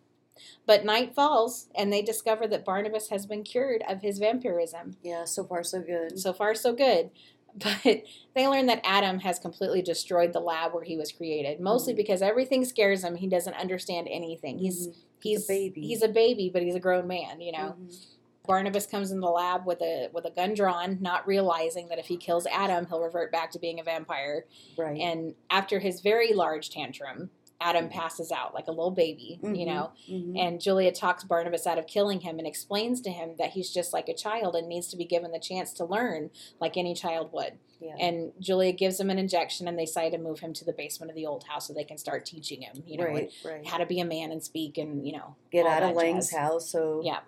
but 0.66 0.84
night 0.84 1.14
falls, 1.14 1.68
and 1.74 1.92
they 1.92 2.02
discover 2.02 2.46
that 2.48 2.64
Barnabas 2.64 3.08
has 3.08 3.26
been 3.26 3.42
cured 3.42 3.82
of 3.88 4.02
his 4.02 4.18
vampirism. 4.18 4.96
Yeah. 5.02 5.24
So 5.24 5.44
far, 5.44 5.62
so 5.62 5.80
good. 5.80 6.18
So 6.18 6.32
far, 6.32 6.54
so 6.54 6.72
good. 6.72 7.10
But 7.58 8.02
they 8.34 8.46
learn 8.46 8.66
that 8.66 8.82
Adam 8.84 9.20
has 9.20 9.38
completely 9.38 9.80
destroyed 9.80 10.34
the 10.34 10.40
lab 10.40 10.74
where 10.74 10.84
he 10.84 10.98
was 10.98 11.10
created, 11.10 11.58
mostly 11.58 11.94
Mhm. 11.94 11.96
because 11.96 12.20
everything 12.20 12.66
scares 12.66 13.02
him. 13.02 13.16
He 13.16 13.28
doesn't 13.28 13.54
understand 13.54 14.08
anything. 14.10 14.58
He's 14.58 14.88
Mhm. 14.88 14.94
he's 15.22 15.38
He's 15.38 15.44
a 15.44 15.48
baby. 15.48 15.80
He's 15.80 16.02
a 16.02 16.08
baby, 16.08 16.50
but 16.52 16.60
he's 16.62 16.74
a 16.74 16.80
grown 16.80 17.06
man. 17.06 17.40
You 17.40 17.52
know. 17.52 17.74
Mhm. 17.80 18.06
Barnabas 18.46 18.86
comes 18.86 19.10
in 19.10 19.20
the 19.20 19.30
lab 19.30 19.64
with 19.66 19.80
a 19.80 20.10
with 20.12 20.26
a 20.26 20.30
gun 20.30 20.52
drawn, 20.52 20.98
not 21.00 21.26
realizing 21.26 21.88
that 21.88 21.98
if 21.98 22.06
he 22.08 22.18
kills 22.18 22.46
Adam, 22.48 22.86
he'll 22.88 23.00
revert 23.00 23.32
back 23.32 23.50
to 23.52 23.58
being 23.58 23.80
a 23.80 23.82
vampire. 23.82 24.44
Right. 24.76 25.00
And 25.00 25.34
after 25.48 25.78
his 25.78 26.00
very 26.02 26.34
large 26.34 26.68
tantrum, 26.68 27.30
Adam 27.60 27.88
passes 27.88 28.30
out 28.30 28.52
like 28.54 28.66
a 28.66 28.70
little 28.70 28.90
baby, 28.90 29.38
you 29.42 29.48
Mhm. 29.48 29.66
know. 29.66 29.90
Mhm. 30.08 30.38
And 30.38 30.60
Julia 30.60 30.92
talks 30.92 31.24
Barnabas 31.24 31.66
out 31.66 31.78
of 31.78 31.86
killing 31.86 32.20
him 32.20 32.38
and 32.38 32.46
explains 32.46 33.00
to 33.00 33.10
him 33.10 33.36
that 33.38 33.50
he's 33.50 33.72
just 33.72 33.92
like 33.94 34.08
a 34.10 34.14
child 34.14 34.54
and 34.54 34.68
needs 34.68 34.88
to 34.88 34.96
be 34.96 35.04
given 35.06 35.30
the 35.32 35.38
chance 35.38 35.72
to 35.74 35.84
learn 35.84 36.30
like 36.60 36.76
any 36.76 36.92
child 36.94 37.32
would. 37.32 37.58
yeah. 37.80 37.94
And 37.98 38.32
Julia 38.40 38.72
gives 38.72 38.98
him 39.00 39.10
an 39.10 39.18
injection 39.18 39.68
and 39.68 39.78
they 39.78 39.84
decide 39.86 40.12
to 40.12 40.18
move 40.18 40.40
him 40.40 40.52
to 40.54 40.64
the 40.64 40.72
basement 40.72 41.10
of 41.10 41.16
the 41.16 41.26
old 41.26 41.44
house 41.44 41.66
so 41.66 41.72
they 41.74 41.84
can 41.84 41.98
start 41.98 42.24
teaching 42.26 42.62
him, 42.62 42.82
you 42.86 42.96
know, 42.98 43.04
right. 43.04 43.30
Right. 43.44 43.66
how 43.66 43.76
to 43.78 43.86
be 43.86 44.00
a 44.00 44.04
man 44.04 44.32
and 44.32 44.42
speak 44.42 44.76
and, 44.78 45.06
you 45.06 45.12
know, 45.12 45.34
Get 45.50 45.66
out 45.66 45.82
of 45.82 45.94
Lang's 45.96 46.30
jazz. 46.30 46.38
house 46.38 46.68
so 46.70 47.00
Yeah. 47.04 47.20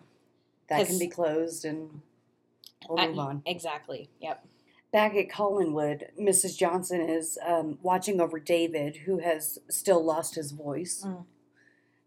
that 0.68 0.86
can 0.86 0.98
be 0.98 1.08
closed 1.08 1.64
and 1.66 2.00
we'll 2.88 2.98
I- 3.00 3.08
move 3.08 3.18
on. 3.18 3.42
Exactly. 3.46 4.08
Yep. 4.20 4.44
Back 4.90 5.14
at 5.16 5.28
Collinwood, 5.28 6.04
Mrs. 6.18 6.56
Johnson 6.56 7.00
is 7.00 7.38
um, 7.46 7.78
watching 7.82 8.20
over 8.20 8.38
David, 8.38 8.96
who 9.04 9.18
has 9.18 9.58
still 9.68 10.02
lost 10.02 10.34
his 10.34 10.52
voice. 10.52 11.04
Mm. 11.06 11.24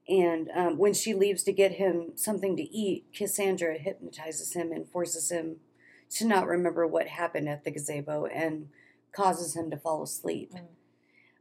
And 0.10 0.50
um, 0.56 0.78
when 0.78 0.94
she 0.94 1.14
leaves 1.14 1.44
to 1.44 1.54
get 1.54 1.74
him 1.74 2.14
something 2.16 2.58
to 2.58 2.64
eat, 2.64 3.06
Cassandra 3.14 3.78
hypnotizes 3.78 4.54
him 4.54 4.72
and 4.72 4.88
forces 4.88 5.32
him 5.32 5.58
to 6.12 6.26
not 6.26 6.48
remember 6.48 6.88
what 6.88 7.08
happened 7.08 7.48
at 7.48 7.64
the 7.64 7.72
gazebo 7.72 8.26
and 8.26 8.70
causes 9.16 9.56
him 9.56 9.70
to 9.70 9.78
fall 9.78 10.04
asleep. 10.04 10.52
Mm. 10.54 10.66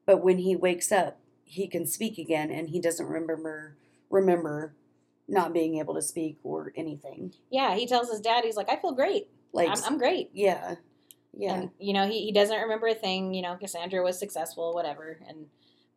But 0.05 0.23
when 0.23 0.39
he 0.39 0.55
wakes 0.57 0.93
up, 0.93 1.19
he 1.45 1.67
can 1.67 1.87
speak 1.87 2.19
again 2.19 2.51
and 2.51 2.69
he 2.69 2.81
doesn't 2.81 3.07
remember 3.07 3.77
remember 4.09 4.75
not 5.27 5.53
being 5.53 5.79
able 5.79 5.95
to 5.95 6.03
speak 6.03 6.39
or 6.43 6.73
anything. 6.77 7.33
Yeah, 7.51 7.77
he 7.77 7.87
tells 7.87 8.11
his 8.11 8.21
dad, 8.21 8.45
he's 8.45 8.57
like, 8.57 8.69
I 8.69 8.77
feel 8.77 8.93
great. 8.93 9.29
Like 9.53 9.69
I'm, 9.69 9.85
I'm 9.85 9.99
great. 9.99 10.31
yeah. 10.33 10.77
Yeah. 11.37 11.55
And 11.55 11.71
you 11.79 11.93
know, 11.93 12.07
he, 12.07 12.27
he 12.27 12.33
doesn't 12.33 12.61
remember 12.61 12.89
a 12.89 12.95
thing. 12.95 13.35
You 13.35 13.43
know, 13.43 13.57
Cassandra 13.57 14.03
was 14.03 14.19
successful, 14.19 14.75
whatever. 14.75 15.21
And 15.29 15.47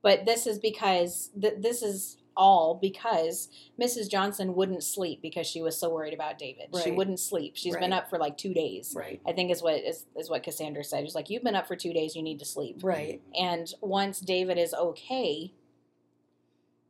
but 0.01 0.25
this 0.25 0.47
is 0.47 0.59
because 0.59 1.31
th- 1.39 1.55
this 1.59 1.81
is 1.81 2.17
all 2.35 2.75
because 2.81 3.49
Mrs. 3.79 4.09
Johnson 4.09 4.55
wouldn't 4.55 4.83
sleep 4.83 5.21
because 5.21 5.47
she 5.47 5.61
was 5.61 5.79
so 5.79 5.89
worried 5.89 6.13
about 6.13 6.37
David. 6.37 6.75
She 6.83 6.91
wouldn't 6.91 7.19
sleep. 7.19 7.53
She's 7.55 7.77
been 7.77 7.93
up 7.93 8.09
for 8.09 8.17
like 8.17 8.37
two 8.37 8.53
days. 8.53 8.93
right. 8.95 9.21
I 9.27 9.33
think 9.33 9.51
is 9.51 9.61
what 9.61 9.75
is, 9.75 10.05
is 10.15 10.29
what 10.29 10.43
Cassandra 10.43 10.83
said. 10.83 11.03
She's 11.05 11.15
like, 11.15 11.29
You've 11.29 11.43
been 11.43 11.55
up 11.55 11.67
for 11.67 11.75
two 11.75 11.93
days, 11.93 12.15
you 12.15 12.23
need 12.23 12.39
to 12.39 12.45
sleep. 12.45 12.79
Right. 12.81 13.21
And 13.39 13.71
once 13.81 14.19
David 14.19 14.57
is 14.57 14.73
okay, 14.73 15.53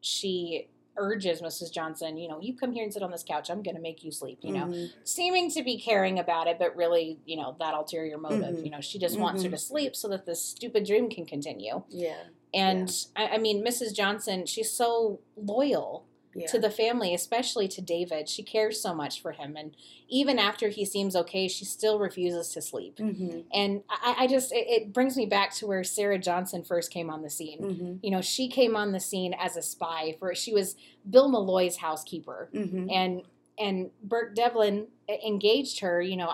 she 0.02 0.70
urges 0.98 1.42
Mrs. 1.42 1.72
Johnson, 1.72 2.18
you 2.18 2.28
know, 2.28 2.40
you 2.42 2.56
come 2.56 2.72
here 2.72 2.84
and 2.84 2.94
sit 2.94 3.02
on 3.04 3.12
this 3.12 3.24
couch. 3.28 3.50
I'm 3.50 3.64
going 3.64 3.76
to 3.76 3.82
make 3.82 4.04
you 4.04 4.12
sleep, 4.12 4.40
you 4.42 4.52
know, 4.54 4.66
Mhm. 4.66 4.92
seeming 5.04 5.50
to 5.52 5.64
be 5.64 5.80
caring 5.80 6.20
about 6.20 6.48
it, 6.48 6.60
but 6.60 6.76
really, 6.76 7.20
you 7.26 7.36
know, 7.38 7.56
that 7.60 7.74
ulterior 7.74 8.18
motive. 8.18 8.56
Mhm. 8.58 8.66
You 8.66 8.72
know, 8.72 8.82
she 8.82 9.00
just 9.00 9.18
wants 9.20 9.44
her 9.44 9.50
to 9.50 9.58
sleep 9.58 9.96
so 9.96 10.08
that 10.10 10.26
this 10.26 10.42
stupid 10.42 10.86
dream 10.86 11.10
can 11.10 11.26
continue. 11.26 11.82
Yeah. 11.90 12.24
And 12.54 12.94
I, 13.16 13.30
I 13.30 13.38
mean, 13.40 13.64
Mrs. 13.66 13.94
Johnson, 13.96 14.46
she's 14.46 14.70
so 14.72 15.20
loyal 15.36 16.06
Yeah. 16.36 16.48
to 16.48 16.60
the 16.60 16.70
family, 16.70 17.14
especially 17.14 17.68
to 17.70 17.82
David. 17.82 18.28
She 18.28 18.44
cares 18.44 18.82
so 18.82 18.94
much 18.94 19.22
for 19.22 19.34
him. 19.34 19.56
And 19.56 19.76
even 20.08 20.40
after 20.40 20.70
he 20.70 20.86
seems 20.86 21.16
okay, 21.16 21.48
she 21.48 21.66
still 21.66 22.00
refuses 22.00 22.50
to 22.50 22.62
sleep. 22.62 22.98
hmm 22.98 23.42
And 23.54 23.84
I, 23.90 24.16
I 24.20 24.28
just, 24.28 24.52
it, 24.52 24.66
it 24.68 24.94
brings 24.94 25.16
me 25.16 25.26
back 25.26 25.54
to 25.56 25.68
where 25.68 25.84
Sarah 25.84 26.18
Johnson 26.20 26.64
first 26.64 26.92
came 26.92 27.10
on 27.10 27.22
the 27.22 27.30
scene. 27.30 27.60
hmm 27.60 27.94
You 28.02 28.12
know, 28.12 28.22
she 28.22 28.48
came 28.50 28.76
on 28.76 28.92
the 28.92 29.00
scene 29.00 29.34
as 29.34 29.56
a 29.58 29.62
spy 29.62 30.16
for, 30.20 30.34
she 30.34 30.54
was 30.54 30.76
Bill 31.10 31.30
Malloy's 31.30 31.78
housekeeper. 31.78 32.50
hmm 32.54 32.90
And, 32.90 33.22
and 33.60 33.92
Burke 34.02 34.34
Devlin 34.36 34.88
engaged 35.08 35.82
her, 35.82 36.02
you 36.02 36.18
know, 36.18 36.34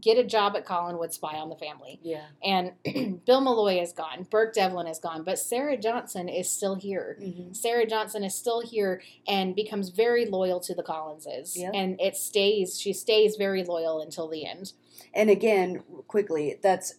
get 0.00 0.18
a 0.18 0.24
job 0.24 0.56
at 0.56 0.64
Collinwood 0.66 1.12
Spy 1.12 1.36
on 1.36 1.48
the 1.48 1.56
Family. 1.56 1.98
Yeah. 2.02 2.24
And 2.42 2.72
Bill 3.24 3.40
Malloy 3.40 3.80
is 3.80 3.92
gone, 3.92 4.26
Burke 4.30 4.54
Devlin 4.54 4.86
is 4.86 4.98
gone, 4.98 5.24
but 5.24 5.38
Sarah 5.38 5.76
Johnson 5.76 6.28
is 6.28 6.48
still 6.50 6.74
here. 6.74 7.16
hmm 7.20 7.52
Sarah 7.52 7.86
Johnson 7.86 8.24
is 8.24 8.34
still 8.34 8.60
here 8.60 9.02
and 9.26 9.54
becomes 9.56 9.88
very 9.90 10.26
loyal 10.26 10.60
to 10.60 10.74
the 10.74 10.82
Collinses. 10.82 11.56
And 11.74 12.00
it 12.00 12.16
stays, 12.16 12.80
she 12.80 12.92
stays 12.92 13.36
very 13.36 13.64
loyal 13.64 14.00
until 14.00 14.28
the 14.28 14.46
end. 14.46 14.72
And 15.14 15.30
again, 15.30 15.82
quickly, 16.06 16.58
that's 16.62 16.94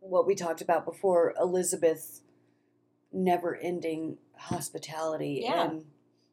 what 0.00 0.26
we 0.26 0.34
talked 0.34 0.60
about 0.60 0.84
before 0.84 1.34
Elizabeth 1.40 2.20
never 3.12 3.56
ending 3.56 4.18
hospitality 4.36 5.40
Yeah. 5.44 5.64
and 5.70 5.84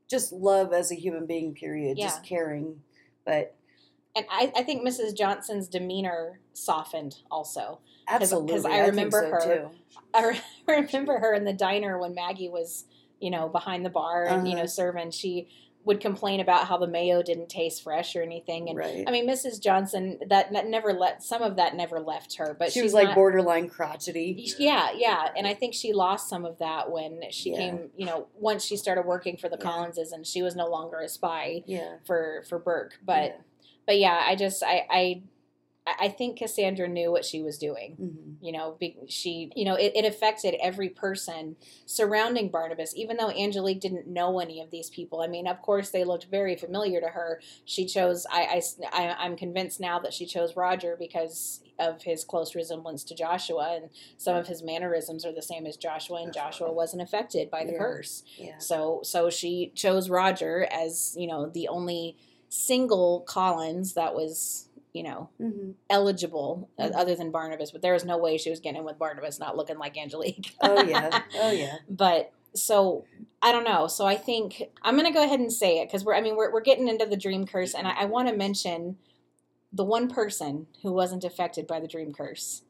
just 0.10 0.32
love 0.34 0.74
as 0.74 0.92
a 0.92 0.96
human 0.96 1.26
being, 1.26 1.54
period. 1.54 1.98
Yeah. 1.98 2.06
Just 2.08 2.24
caring. 2.24 2.82
But 3.26 3.56
And 4.16 4.26
I, 4.30 4.52
I 4.56 4.64
think 4.64 4.88
Mrs. 4.88 5.16
Johnson's 5.18 5.68
demeanor 5.68 6.40
softened 6.54 7.18
also. 7.32 7.80
absolutely. 8.08 8.72
I 8.72 8.76
think 8.84 8.88
remember 8.88 9.40
so, 9.40 9.48
her. 9.48 9.56
Too. 9.56 9.70
I 10.14 10.28
re- 10.28 10.42
remember 10.68 11.18
her 11.20 11.34
in 11.34 11.46
the 11.46 11.54
diner 11.54 11.98
when 11.98 12.14
Maggie 12.14 12.50
was, 12.50 12.86
you 13.20 13.32
know, 13.32 13.50
behind 13.50 13.84
the 13.86 13.90
bar 13.90 14.26
and, 14.26 14.48
you 14.48 14.54
know, 14.54 14.62
Uh-huh. 14.62 14.68
serving. 14.68 15.12
She 15.12 15.48
would 15.86 16.00
complain 16.00 16.40
about 16.40 16.68
how 16.68 16.78
the 16.78 16.88
mayo 16.88 17.22
didn't 17.24 17.50
taste 17.50 17.84
fresh 17.84 18.16
or 18.16 18.22
anything. 18.22 18.70
And 18.70 18.78
right. 18.78 19.04
I 19.06 19.12
mean, 19.12 19.28
Mrs. 19.28 19.60
Johnson, 19.60 20.18
that, 20.30 20.54
that 20.54 20.68
never 20.68 20.94
let, 20.94 21.22
some 21.24 21.42
of 21.42 21.56
that 21.58 21.76
never 21.76 22.00
left 22.00 22.38
her. 22.38 22.56
But 22.58 22.72
she 22.72 22.82
was 22.84 22.94
like 22.94 23.08
not- 23.08 23.16
borderline 23.16 23.68
crotchety. 23.68 24.54
Yeah, 24.60 24.92
yeah, 24.96 25.28
and 25.36 25.46
I 25.48 25.54
think 25.56 25.74
she 25.74 25.92
lost 25.92 26.30
some 26.30 26.46
of 26.46 26.60
that 26.60 26.90
when 26.92 27.22
she 27.32 27.52
Yeah. 27.52 27.58
came. 27.58 27.90
You 27.98 28.06
know, 28.06 28.28
once 28.40 28.64
she 28.64 28.78
started 28.78 29.02
working 29.06 29.36
for 29.38 29.50
the 29.50 29.58
Yeah. 29.60 29.64
Collinses, 29.72 30.12
and 30.14 30.26
she 30.26 30.42
was 30.44 30.56
no 30.56 30.68
longer 30.68 31.00
a 31.00 31.10
spy 31.10 31.64
Yeah. 31.66 31.96
for 32.06 32.44
for 32.48 32.60
Burke. 32.60 33.00
But 33.04 33.24
Yeah. 33.24 33.32
But 33.86 33.98
yeah, 34.00 34.22
I 34.26 34.36
just 34.36 34.64
I 34.64 34.86
I 34.90 35.24
I 35.86 36.08
think 36.08 36.38
Cassandra 36.38 36.88
knew 36.88 37.12
what 37.12 37.26
she 37.26 37.42
was 37.42 37.58
doing. 37.58 37.98
Mhm. 38.00 38.36
You 38.46 38.54
know, 38.54 38.78
she 39.10 39.52
you 39.54 39.66
know 39.66 39.76
it, 39.76 39.92
it 39.96 40.06
affected 40.06 40.56
every 40.62 40.88
person 40.90 41.58
surrounding 41.86 42.48
Barnabas, 42.50 42.96
even 42.96 43.18
though 43.18 43.30
Angelique 43.30 43.82
didn't 43.82 44.08
know 44.08 44.40
any 44.40 44.62
of 44.62 44.72
these 44.72 44.90
people. 44.90 45.20
I 45.22 45.28
mean, 45.28 45.46
of 45.46 45.62
course, 45.62 45.90
they 45.90 46.06
looked 46.06 46.26
very 46.26 46.56
familiar 46.56 47.02
to 47.02 47.08
her. 47.08 47.42
She 47.66 47.86
chose. 47.86 48.26
I, 48.32 48.62
I 48.94 48.98
I 49.08 49.16
I'm 49.26 49.36
convinced 49.36 49.82
now 49.82 50.00
that 50.00 50.14
she 50.14 50.26
chose 50.26 50.56
Roger 50.56 50.96
because 50.98 51.60
of 51.80 52.04
his 52.04 52.24
close 52.24 52.56
resemblance 52.56 53.04
to 53.04 53.16
Joshua, 53.16 53.76
and 53.76 53.90
some 54.18 54.38
of 54.38 54.48
his 54.48 54.64
mannerisms 54.64 55.26
are 55.26 55.34
the 55.34 55.42
same 55.42 55.66
as 55.66 55.76
Joshua, 55.76 56.22
and 56.24 56.32
Joshua 56.34 56.72
wasn't 56.72 57.02
affected 57.02 57.50
by 57.52 57.66
the 57.66 57.74
Yeah. 57.74 57.78
curse. 57.80 58.24
Yeah. 58.38 58.58
So 58.60 59.02
so 59.04 59.30
she 59.30 59.74
chose 59.76 60.10
Roger 60.10 60.66
as 60.72 61.14
you 61.18 61.28
know 61.28 61.48
the 61.50 61.68
only 61.68 62.16
single 62.56 63.22
Collins 63.22 63.96
that 63.96 64.14
was 64.14 64.70
you 64.94 65.02
know 65.02 65.28
hmm 65.40 65.72
eligible 65.90 66.70
uh, 66.78 66.84
Mhm. 66.90 66.96
other 66.96 67.16
than 67.16 67.32
Barnabas, 67.32 67.72
but 67.72 67.82
there 67.82 67.94
was 67.94 68.06
no 68.06 68.18
way 68.18 68.38
she 68.38 68.52
was 68.52 68.60
getting 68.60 68.78
in 68.80 68.86
with 68.86 69.00
Barnabas 69.00 69.40
not 69.40 69.58
looking 69.58 69.80
like 69.80 69.98
Angelique. 69.98 70.56
Oh 70.62 70.82
yeah. 70.84 71.22
Oh 71.36 71.52
yeah. 71.52 71.78
but 71.90 72.32
so 72.56 73.06
I 73.42 73.52
don't 73.52 73.64
know. 73.64 73.88
So 73.88 74.06
I 74.06 74.16
think 74.16 74.62
I'm 74.84 74.96
gonna 74.96 75.12
go 75.12 75.24
ahead 75.24 75.40
and 75.40 75.52
say 75.52 75.80
it 75.80 75.88
because 75.88 76.06
we're 76.06 76.14
I 76.14 76.22
mean 76.22 76.36
we're 76.36 76.52
we're 76.54 76.62
getting 76.62 76.88
into 76.88 77.08
the 77.08 77.18
dream 77.18 77.48
curse, 77.48 77.74
and 77.74 77.88
I, 77.88 78.02
I 78.02 78.06
want 78.06 78.28
to 78.30 78.36
mention 78.36 78.98
the 79.72 79.84
one 79.84 80.08
person 80.08 80.68
who 80.84 80.94
wasn't 80.94 81.24
affected 81.24 81.66
by 81.66 81.80
the 81.80 81.88
dream 81.88 82.14
curse 82.14 82.62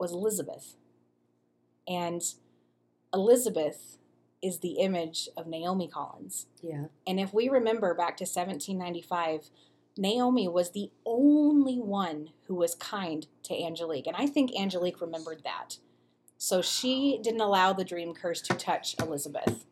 was 0.00 0.10
Elizabeth, 0.12 0.74
and 1.86 2.20
Elizabeth 3.14 3.98
is 4.42 4.58
the 4.58 4.72
image 4.72 5.28
of 5.36 5.46
Naomi 5.46 5.88
Collins. 5.88 6.46
Yeah. 6.60 6.86
And 7.06 7.20
if 7.20 7.32
we 7.32 7.48
remember 7.48 7.94
back 7.94 8.16
to 8.18 8.24
1795, 8.24 9.50
Naomi 9.96 10.48
was 10.48 10.70
the 10.70 10.90
only 11.04 11.78
one 11.78 12.30
who 12.46 12.54
was 12.54 12.74
kind 12.74 13.26
to 13.44 13.54
Angelique. 13.54 14.06
And 14.06 14.16
I 14.16 14.26
think 14.26 14.50
Angelique 14.58 15.00
remembered 15.00 15.42
that. 15.44 15.76
So 16.38 16.60
she 16.60 17.20
didn't 17.22 17.40
allow 17.40 17.72
the 17.72 17.84
dream 17.84 18.14
curse 18.14 18.40
to 18.42 18.54
touch 18.54 18.96
Elizabeth. 18.98 19.64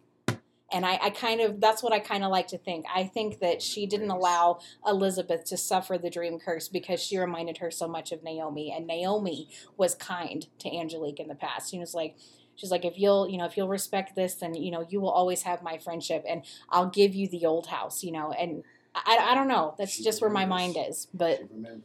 And 0.73 0.87
I, 0.87 1.01
I 1.03 1.11
kind 1.11 1.41
of, 1.41 1.61
that's 1.61 1.83
what 1.83 1.93
I 1.93 1.99
kind 1.99 2.23
of 2.23 2.31
like 2.31 2.47
to 2.49 2.59
think. 2.59 2.87
I 2.95 3.05
think 3.05 3.41
that 3.41 3.61
she 3.61 3.87
didn't 3.87 4.11
allow 4.11 4.61
Elizabeth 4.87 5.45
to 5.47 5.57
suffer 5.57 5.99
the 5.99 6.11
dream 6.11 6.39
curse 6.39 6.69
because 6.69 7.03
she 7.03 7.19
reminded 7.19 7.59
her 7.59 7.73
so 7.73 7.89
much 7.89 8.13
of 8.13 8.23
Naomi. 8.23 8.73
And 8.73 8.87
Naomi 8.87 9.49
was 9.77 9.97
kind 9.97 10.47
to 10.61 10.73
Angelique 10.73 11.19
in 11.19 11.27
the 11.27 11.35
past. 11.35 11.73
She 11.73 11.79
was 11.79 11.93
like, 11.93 12.17
she's 12.61 12.71
like, 12.71 12.85
if 12.85 12.99
you'll, 12.99 13.29
you 13.29 13.39
know, 13.39 13.47
if 13.47 13.57
you'll 13.57 13.69
respect 13.69 14.15
this, 14.15 14.35
then, 14.35 14.55
you 14.55 14.71
know, 14.71 14.87
you 14.89 15.01
will 15.01 15.11
always 15.11 15.43
have 15.43 15.63
my 15.63 15.79
friendship 15.79 16.25
and 16.29 16.45
I'll 16.69 16.91
give 16.91 17.15
you 17.15 17.27
the 17.29 17.47
old 17.47 17.69
house, 17.69 18.05
you 18.05 18.13
know. 18.13 18.33
And 18.33 18.63
I, 18.95 19.29
I 19.31 19.35
don't 19.35 19.49
know. 19.49 19.75
That's 19.79 19.93
She 19.93 20.05
just 20.05 20.21
where 20.21 20.31
my 20.31 20.45
mind 20.45 20.77
is. 20.79 21.09
But 21.15 21.41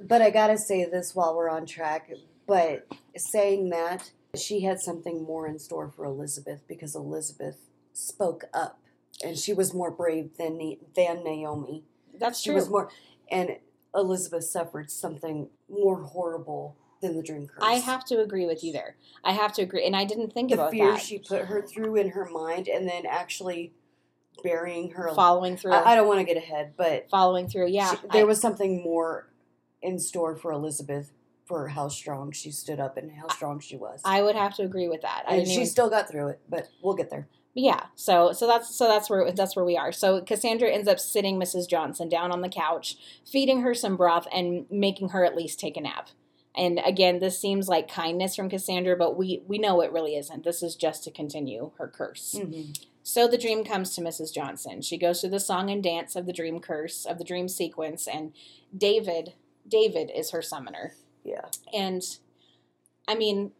But 0.05 0.21
I 0.21 0.29
gotta 0.29 0.57
say 0.57 0.85
this 0.85 1.15
while 1.15 1.35
we're 1.35 1.49
on 1.49 1.65
track. 1.65 2.09
But 2.47 2.87
saying 3.15 3.69
that, 3.69 4.11
she 4.35 4.61
had 4.61 4.79
something 4.79 5.23
more 5.23 5.47
in 5.47 5.57
store 5.59 5.89
for 5.89 6.05
Elizabeth 6.05 6.61
because 6.67 6.93
Elizabeth 6.93 7.57
spoke 7.93 8.43
up, 8.53 8.79
and 9.23 9.37
she 9.37 9.53
was 9.53 9.73
more 9.73 9.91
brave 9.91 10.31
than 10.37 10.59
than 10.95 11.23
Naomi. 11.23 11.85
that's 12.19 12.41
She 12.41 12.49
true. 12.49 12.55
was 12.55 12.69
more, 12.69 12.91
and 13.31 13.57
Elizabeth 13.95 14.43
suffered 14.43 14.91
something 14.91 15.49
more 15.69 16.03
horrible 16.03 16.77
than 17.01 17.15
the 17.15 17.23
dream 17.23 17.47
curse. 17.47 17.59
I 17.61 17.73
have 17.73 18.03
to 18.05 18.21
agree 18.21 18.45
with 18.45 18.63
you 18.63 18.71
there. 18.73 18.95
I 19.23 19.33
have 19.33 19.53
to 19.53 19.61
agree. 19.61 19.85
And 19.85 19.95
I 19.95 20.05
didn't 20.05 20.33
think 20.33 20.49
the 20.49 20.55
about 20.55 20.71
fear 20.71 20.91
that. 20.93 21.01
she 21.01 21.19
put 21.19 21.45
her 21.45 21.61
through 21.61 21.95
in 21.97 22.09
her 22.11 22.25
mind, 22.25 22.67
and 22.67 22.87
then 22.87 23.05
actually 23.05 23.73
burying 24.43 24.91
her. 24.91 25.11
following 25.15 25.57
through. 25.57 25.73
I, 25.73 25.91
I 25.91 25.95
don't 25.95 26.07
want 26.07 26.19
to 26.19 26.25
get 26.25 26.37
ahead, 26.37 26.73
but 26.77 27.09
following 27.09 27.47
through. 27.47 27.67
Yeah. 27.67 27.91
she- 27.95 28.07
there 28.11 28.21
I- 28.21 28.25
was 28.25 28.39
something 28.41 28.81
more 28.83 29.29
in 29.81 29.99
store 29.99 30.35
for 30.35 30.51
Elizabeth 30.51 31.11
for 31.45 31.67
how 31.67 31.87
strong 31.89 32.31
she 32.31 32.49
stood 32.51 32.79
up 32.79 32.97
and 32.97 33.11
how 33.11 33.27
strong 33.27 33.59
she 33.59 33.77
was. 33.77 34.01
I 34.03 34.23
would 34.23 34.35
have 34.35 34.55
to 34.55 34.63
agree 34.63 34.87
with 34.89 35.01
that. 35.03 35.25
And 35.27 35.45
she 35.47 35.53
even 35.53 35.65
still 35.67 35.89
got 35.91 36.09
through 36.09 36.29
it, 36.29 36.39
but 36.49 36.69
we'll 36.81 36.95
get 36.95 37.11
there. 37.11 37.27
yeah 37.53 37.85
so 37.93 38.33
so 38.33 38.47
that's 38.47 38.75
so 38.75 38.87
that's 38.87 39.09
where 39.11 39.31
that's 39.31 39.55
where 39.55 39.63
we 39.63 39.77
are 39.77 39.91
so 39.91 40.19
cassandra 40.21 40.69
ends 40.69 40.89
up 40.89 40.99
sitting 40.99 41.39
mrs 41.39 41.69
johnson 41.69 42.09
down 42.09 42.29
on 42.31 42.41
the 42.41 42.49
couch 42.49 42.97
feeding 43.25 43.61
her 43.61 43.73
some 43.73 43.95
broth 43.95 44.27
and 44.33 44.65
making 44.69 45.09
her 45.09 45.23
at 45.23 45.37
least 45.37 45.57
take 45.57 45.77
a 45.77 45.81
nap 45.81 46.09
and 46.55 46.79
again 46.85 47.19
this 47.19 47.39
seems 47.39 47.67
like 47.67 47.91
kindness 47.91 48.35
from 48.35 48.49
cassandra 48.49 48.95
but 48.95 49.17
we 49.17 49.41
we 49.47 49.57
know 49.57 49.81
it 49.81 49.91
really 49.91 50.15
isn't 50.15 50.43
this 50.43 50.61
is 50.63 50.75
just 50.75 51.03
to 51.03 51.11
continue 51.11 51.71
her 51.77 51.87
curse 51.87 52.39
so 53.03 53.27
the 53.27 53.37
dream 53.37 53.63
comes 53.63 53.95
to 53.95 54.01
mrs 54.01 54.33
johnson 54.33 54.81
she 54.81 54.97
goes 54.97 55.21
through 55.21 55.29
the 55.29 55.39
song 55.39 55.69
and 55.69 55.83
dance 55.83 56.15
of 56.15 56.25
the 56.25 56.33
dream 56.33 56.59
curse 56.59 57.05
of 57.05 57.17
the 57.17 57.23
dream 57.23 57.47
sequence 57.47 58.07
and 58.07 58.33
david 58.75 59.33
david 59.67 60.09
is 60.15 60.31
her 60.31 60.41
summoner 60.41 60.93
Yeah. 61.23 61.45
and 61.73 62.01
I 63.07 63.13
mean, 63.13 63.51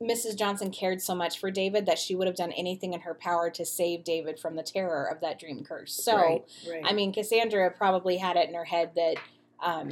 Mrs. 0.00 0.36
Johnson 0.36 0.70
cared 0.70 1.02
so 1.02 1.12
much 1.12 1.40
for 1.40 1.50
David 1.50 1.86
that 1.86 1.98
she 1.98 2.14
would 2.14 2.28
have 2.28 2.36
done 2.36 2.52
anything 2.52 2.92
in 2.92 3.00
her 3.00 3.14
power 3.14 3.50
to 3.50 3.64
save 3.64 4.04
David 4.04 4.38
from 4.38 4.54
the 4.54 4.62
terror 4.62 5.06
of 5.10 5.20
that 5.22 5.40
dream 5.40 5.64
curse. 5.64 5.92
So, 5.92 6.16
right, 6.16 6.44
right. 6.70 6.82
I 6.84 6.92
mean, 6.92 7.12
Cassandra 7.12 7.68
probably 7.72 8.16
had 8.16 8.36
it 8.36 8.48
in 8.48 8.54
her 8.54 8.64
head 8.64 8.92
that, 8.94 9.16
um, 9.60 9.90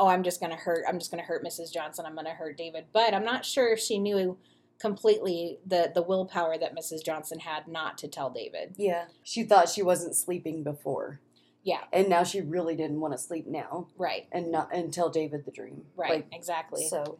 oh, 0.00 0.08
I'm 0.08 0.22
just 0.22 0.40
gonna 0.40 0.56
hurt. 0.56 0.84
I'm 0.88 0.98
just 0.98 1.10
gonna 1.10 1.22
hurt 1.22 1.44
Mrs. 1.44 1.72
Johnson. 1.72 2.06
I'm 2.06 2.14
gonna 2.14 2.30
hurt 2.34 2.56
David. 2.56 2.86
But 2.92 3.14
I'm 3.14 3.24
not 3.24 3.44
sure 3.44 3.68
if 3.72 3.78
she 3.78 3.98
knew 3.98 4.38
completely 4.80 5.58
the 5.66 5.92
the 5.94 6.02
willpower 6.02 6.56
that 6.58 6.74
Mrs. 6.74 7.04
Johnson 7.04 7.40
had 7.40 7.68
not 7.68 7.98
to 7.98 8.08
tell 8.08 8.30
David. 8.30 8.74
yeah, 8.76 9.04
she 9.22 9.44
thought 9.44 9.68
she 9.68 9.82
wasn't 9.82 10.16
sleeping 10.16 10.62
before, 10.64 11.20
Yeah, 11.62 11.82
and 11.92 12.08
now 12.08 12.24
she 12.24 12.40
really 12.40 12.74
didn't 12.74 13.00
want 13.00 13.12
to 13.12 13.18
sleep 13.18 13.46
now, 13.46 13.88
right, 13.98 14.26
and 14.32 14.50
not 14.50 14.74
and 14.74 14.92
tell 14.92 15.10
David 15.10 15.44
the 15.44 15.50
dream. 15.50 15.82
right, 15.96 16.10
Like, 16.10 16.26
exactly. 16.32 16.86
so 16.88 17.18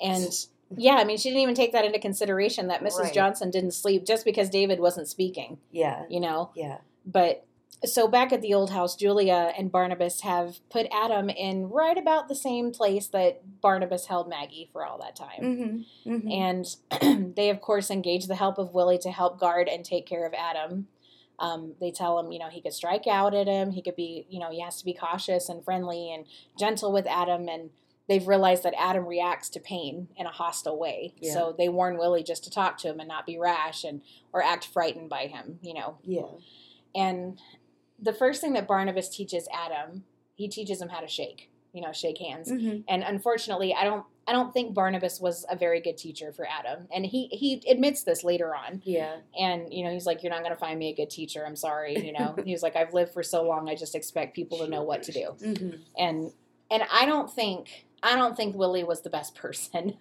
And 0.00 0.30
yeah, 0.76 0.94
I 0.94 1.04
mean, 1.04 1.18
she 1.18 1.28
didn't 1.28 1.42
even 1.42 1.54
take 1.54 1.72
that 1.72 1.84
into 1.84 1.98
consideration 1.98 2.68
that 2.68 2.82
Mrs. 2.82 3.00
Right. 3.00 3.14
Johnson 3.14 3.50
didn't 3.50 3.72
sleep 3.72 4.06
just 4.06 4.24
because 4.24 4.48
David 4.48 4.80
wasn't 4.80 5.06
speaking. 5.06 5.58
yeah, 5.70 6.04
You 6.08 6.20
know, 6.20 6.50
yeah, 6.56 6.78
But 7.04 7.44
so 7.84 8.08
back 8.08 8.32
at 8.32 8.42
the 8.42 8.54
old 8.54 8.70
house, 8.70 8.96
Julia 8.96 9.52
and 9.56 9.70
Barnabas 9.70 10.20
have 10.22 10.58
put 10.70 10.86
Adam 10.92 11.28
in 11.28 11.68
right 11.68 11.96
about 11.96 12.28
the 12.28 12.34
same 12.34 12.72
place 12.72 13.06
that 13.08 13.42
Barnabas 13.60 14.06
held 14.06 14.28
Maggie 14.28 14.68
for 14.72 14.84
all 14.84 14.98
that 14.98 15.16
time. 15.16 15.40
mm-hmm, 15.40 16.12
mm-hmm. 16.12 16.30
And 17.00 17.34
they, 17.36 17.50
of 17.50 17.60
course, 17.60 17.90
engage 17.90 18.26
the 18.26 18.36
help 18.36 18.58
of 18.58 18.74
Willie 18.74 18.98
to 18.98 19.10
help 19.10 19.38
guard 19.38 19.68
and 19.68 19.84
take 19.84 20.06
care 20.06 20.26
of 20.26 20.34
Adam. 20.34 20.88
Um, 21.38 21.74
they 21.80 21.90
tell 21.90 22.18
him, 22.18 22.30
you 22.32 22.38
know, 22.38 22.48
he 22.48 22.60
could 22.60 22.72
strike 22.72 23.06
out 23.06 23.34
at 23.34 23.46
him. 23.46 23.72
He 23.72 23.82
could 23.82 23.96
be, 23.96 24.26
you 24.28 24.38
know, 24.38 24.50
he 24.50 24.60
has 24.60 24.78
to 24.78 24.84
be 24.84 24.94
cautious 24.94 25.48
and 25.48 25.64
friendly 25.64 26.12
and 26.12 26.26
gentle 26.58 26.92
with 26.92 27.06
Adam. 27.06 27.48
And 27.48 27.70
they've 28.08 28.26
realized 28.26 28.62
that 28.62 28.74
Adam 28.78 29.06
reacts 29.06 29.48
to 29.50 29.60
pain 29.60 30.08
in 30.16 30.26
a 30.26 30.30
hostile 30.30 30.78
way. 30.78 31.14
Yeah. 31.18 31.32
So 31.32 31.54
they 31.56 31.68
warn 31.68 31.98
Willie 31.98 32.22
just 32.22 32.44
to 32.44 32.50
talk 32.50 32.78
to 32.78 32.88
him 32.88 33.00
and 33.00 33.08
not 33.08 33.26
be 33.26 33.38
rash 33.38 33.84
and 33.84 34.02
or 34.32 34.42
act 34.42 34.66
frightened 34.66 35.10
by 35.10 35.26
him, 35.26 35.58
you 35.62 35.74
know. 35.74 35.98
yeah, 36.04 36.22
And 36.94 37.40
the 38.00 38.12
first 38.12 38.40
thing 38.40 38.52
that 38.54 38.66
Barnabas 38.66 39.08
teaches 39.08 39.48
Adam, 39.52 40.04
he 40.34 40.48
teaches 40.48 40.80
him 40.80 40.88
how 40.88 41.00
to 41.00 41.08
shake, 41.08 41.50
you 41.72 41.80
know, 41.80 41.92
shake 41.92 42.18
hands. 42.18 42.50
mm-hmm. 42.50 42.80
And 42.88 43.02
unfortunately, 43.02 43.74
I 43.74 43.84
don't 43.84 44.04
I 44.26 44.32
don't 44.32 44.52
think 44.52 44.74
Barnabas 44.74 45.20
was 45.20 45.44
a 45.50 45.56
very 45.56 45.80
good 45.80 45.98
teacher 45.98 46.32
for 46.32 46.46
Adam. 46.46 46.88
And 46.94 47.04
he 47.04 47.28
he 47.28 47.62
admits 47.68 48.02
this 48.02 48.24
later 48.24 48.54
on. 48.54 48.82
yeah, 48.84 49.16
And 49.38 49.72
you 49.72 49.84
know, 49.84 49.90
he's 49.90 50.06
like 50.06 50.22
you're 50.22 50.32
not 50.32 50.40
going 50.40 50.54
to 50.54 50.58
find 50.58 50.78
me 50.78 50.90
a 50.90 50.94
good 50.94 51.10
teacher. 51.10 51.44
I'm 51.46 51.56
sorry, 51.56 52.04
you 52.04 52.12
know. 52.12 52.34
he 52.44 52.52
was 52.52 52.62
like 52.62 52.76
I've 52.76 52.94
lived 52.94 53.12
for 53.12 53.22
so 53.22 53.42
long, 53.42 53.68
I 53.68 53.74
just 53.74 53.94
expect 53.94 54.34
people 54.34 54.58
to 54.58 54.68
know 54.68 54.82
what 54.82 55.02
to 55.04 55.12
do. 55.12 55.34
mm-hmm. 55.40 55.76
And 55.98 56.32
and 56.70 56.82
I 56.92 57.06
don't 57.06 57.30
think 57.30 57.86
I 58.02 58.16
don't 58.16 58.36
think 58.36 58.54
Willie 58.54 58.84
was 58.84 59.00
the 59.00 59.10
best 59.10 59.34
person 59.36 59.94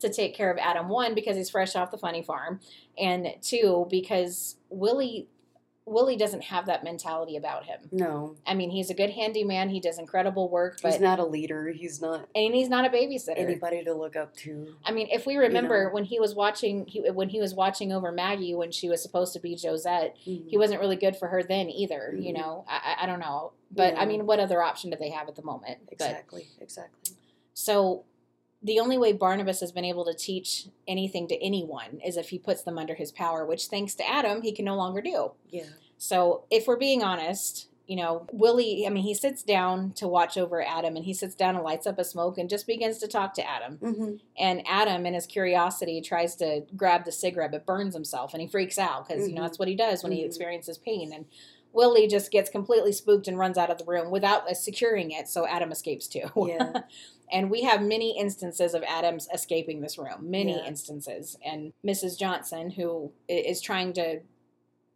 to 0.00 0.08
take 0.08 0.34
care 0.34 0.50
of 0.50 0.58
Adam. 0.58 0.88
One, 0.88 1.14
because 1.14 1.36
he's 1.36 1.50
fresh 1.50 1.74
off 1.74 1.90
the 1.90 1.98
funny 1.98 2.22
farm, 2.22 2.60
and 2.96 3.34
two, 3.42 3.86
because 3.90 4.56
Willie 4.70 5.28
Willie 5.86 6.16
doesn't 6.16 6.44
have 6.44 6.64
that 6.66 6.82
mentality 6.82 7.36
about 7.36 7.64
him. 7.66 7.78
no, 7.92 8.36
I 8.46 8.54
mean, 8.54 8.70
he's 8.70 8.88
a 8.88 8.94
good 8.94 9.10
handyman. 9.10 9.68
He 9.68 9.80
does 9.80 9.98
incredible 9.98 10.48
work, 10.48 10.78
but 10.82 10.92
he's 10.92 11.00
not 11.00 11.18
a 11.18 11.24
leader. 11.26 11.68
He's 11.68 12.00
not 12.00 12.26
and 12.34 12.54
he's 12.54 12.70
not 12.70 12.86
a 12.86 12.88
babysitter. 12.88 13.36
anybody 13.38 13.84
to 13.84 13.92
look 13.92 14.16
up 14.16 14.34
to. 14.38 14.74
I 14.84 14.92
mean, 14.92 15.08
if 15.12 15.26
we 15.26 15.36
remember 15.36 15.84
know. 15.84 15.90
when 15.94 16.04
he 16.04 16.18
was 16.18 16.34
watching, 16.34 16.86
he, 16.86 17.10
when 17.10 17.28
he 17.28 17.38
was 17.38 17.52
watching 17.54 17.92
over 17.92 18.10
Maggie 18.10 18.54
when 18.54 18.72
she 18.72 18.88
was 18.88 19.02
supposed 19.02 19.34
to 19.34 19.40
be 19.40 19.56
Josette, 19.62 20.16
Mhm. 20.26 20.48
he 20.48 20.56
wasn't 20.56 20.80
really 20.80 20.96
good 20.96 21.16
for 21.16 21.28
her 21.28 21.42
then 21.42 21.68
either. 21.68 22.14
You 22.18 22.32
Mhm. 22.32 22.38
know, 22.38 22.64
I, 22.66 22.96
I- 23.02 23.06
don't 23.06 23.20
know, 23.20 23.52
but 23.70 23.94
I 23.98 24.06
mean, 24.06 24.24
what 24.24 24.40
other 24.40 24.62
option 24.62 24.88
do 24.90 24.96
they 24.96 25.10
have 25.10 25.28
at 25.28 25.34
the 25.34 25.42
moment? 25.44 25.80
But 25.84 25.92
exactly, 25.92 26.46
exactly. 26.62 27.14
so 27.52 28.04
the 28.64 28.80
only 28.80 28.96
way 28.98 29.12
Barnabas 29.12 29.60
has 29.60 29.70
been 29.72 29.84
able 29.84 30.04
to 30.06 30.14
teach 30.14 30.66
anything 30.88 31.28
to 31.28 31.36
anyone 31.44 32.00
is 32.04 32.16
if 32.16 32.30
he 32.30 32.38
puts 32.38 32.62
them 32.62 32.78
under 32.78 32.94
his 32.94 33.12
power, 33.12 33.44
which 33.44 33.66
thanks 33.66 33.94
to 33.96 34.08
Adam, 34.08 34.40
he 34.42 34.52
can 34.52 34.64
no 34.64 34.74
longer 34.74 35.00
do. 35.02 35.32
Yeah, 35.50 35.64
So 35.98 36.44
if 36.50 36.66
we're 36.66 36.76
being 36.78 37.02
honest, 37.02 37.68
you 37.86 37.96
know, 37.96 38.26
Willie, 38.32 38.86
I 38.86 38.88
mean, 38.88 39.02
he 39.04 39.12
sits 39.12 39.42
down 39.42 39.92
to 39.96 40.08
watch 40.08 40.38
over 40.38 40.62
Adam 40.66 40.96
and 40.96 41.04
he 41.04 41.12
sits 41.12 41.34
down 41.34 41.54
and 41.54 41.62
lights 41.62 41.86
up 41.86 41.98
a 41.98 42.04
smoke 42.04 42.38
and 42.38 42.48
just 42.48 42.66
begins 42.66 42.96
to 42.98 43.06
talk 43.06 43.34
to 43.34 43.46
Adam. 43.46 43.76
mm-hmm. 43.76 44.14
And 44.38 44.62
Adam, 44.66 45.04
in 45.04 45.12
his 45.12 45.26
curiosity, 45.26 46.00
tries 46.00 46.34
to 46.36 46.64
grab 46.74 47.04
the 47.04 47.12
cigarette 47.12 47.50
but 47.52 47.66
burns 47.66 47.92
himself 47.92 48.32
and 48.32 48.40
he 48.40 48.48
freaks 48.48 48.78
out 48.78 49.06
because, 49.06 49.28
you 49.28 49.34
know, 49.34 49.42
Mhm. 49.42 49.44
that's 49.44 49.58
what 49.58 49.68
he 49.68 49.74
does 49.74 50.02
when 50.02 50.12
he 50.12 50.22
Mhm. 50.22 50.26
experiences 50.26 50.78
pain. 50.78 51.12
And 51.12 51.26
Willie 51.74 52.06
just 52.06 52.30
gets 52.30 52.48
completely 52.48 52.92
spooked 52.92 53.28
and 53.28 53.38
runs 53.38 53.58
out 53.58 53.70
of 53.70 53.78
the 53.78 53.84
room 53.84 54.10
without 54.10 54.48
uh, 54.48 54.54
securing 54.54 55.10
it, 55.10 55.28
so 55.28 55.46
Adam 55.46 55.72
escapes 55.72 56.06
too. 56.06 56.28
Yeah. 56.36 56.82
and 57.32 57.50
we 57.50 57.62
have 57.62 57.82
many 57.82 58.18
instances 58.18 58.74
of 58.74 58.82
Adams 58.84 59.28
escaping 59.34 59.80
this 59.80 59.98
room, 59.98 60.30
many 60.30 60.56
Yeah. 60.56 60.66
instances. 60.66 61.36
And 61.44 61.72
Mrs. 61.84 62.18
Johnson, 62.18 62.70
who 62.70 63.12
is 63.28 63.60
trying 63.60 63.92
to 63.94 64.20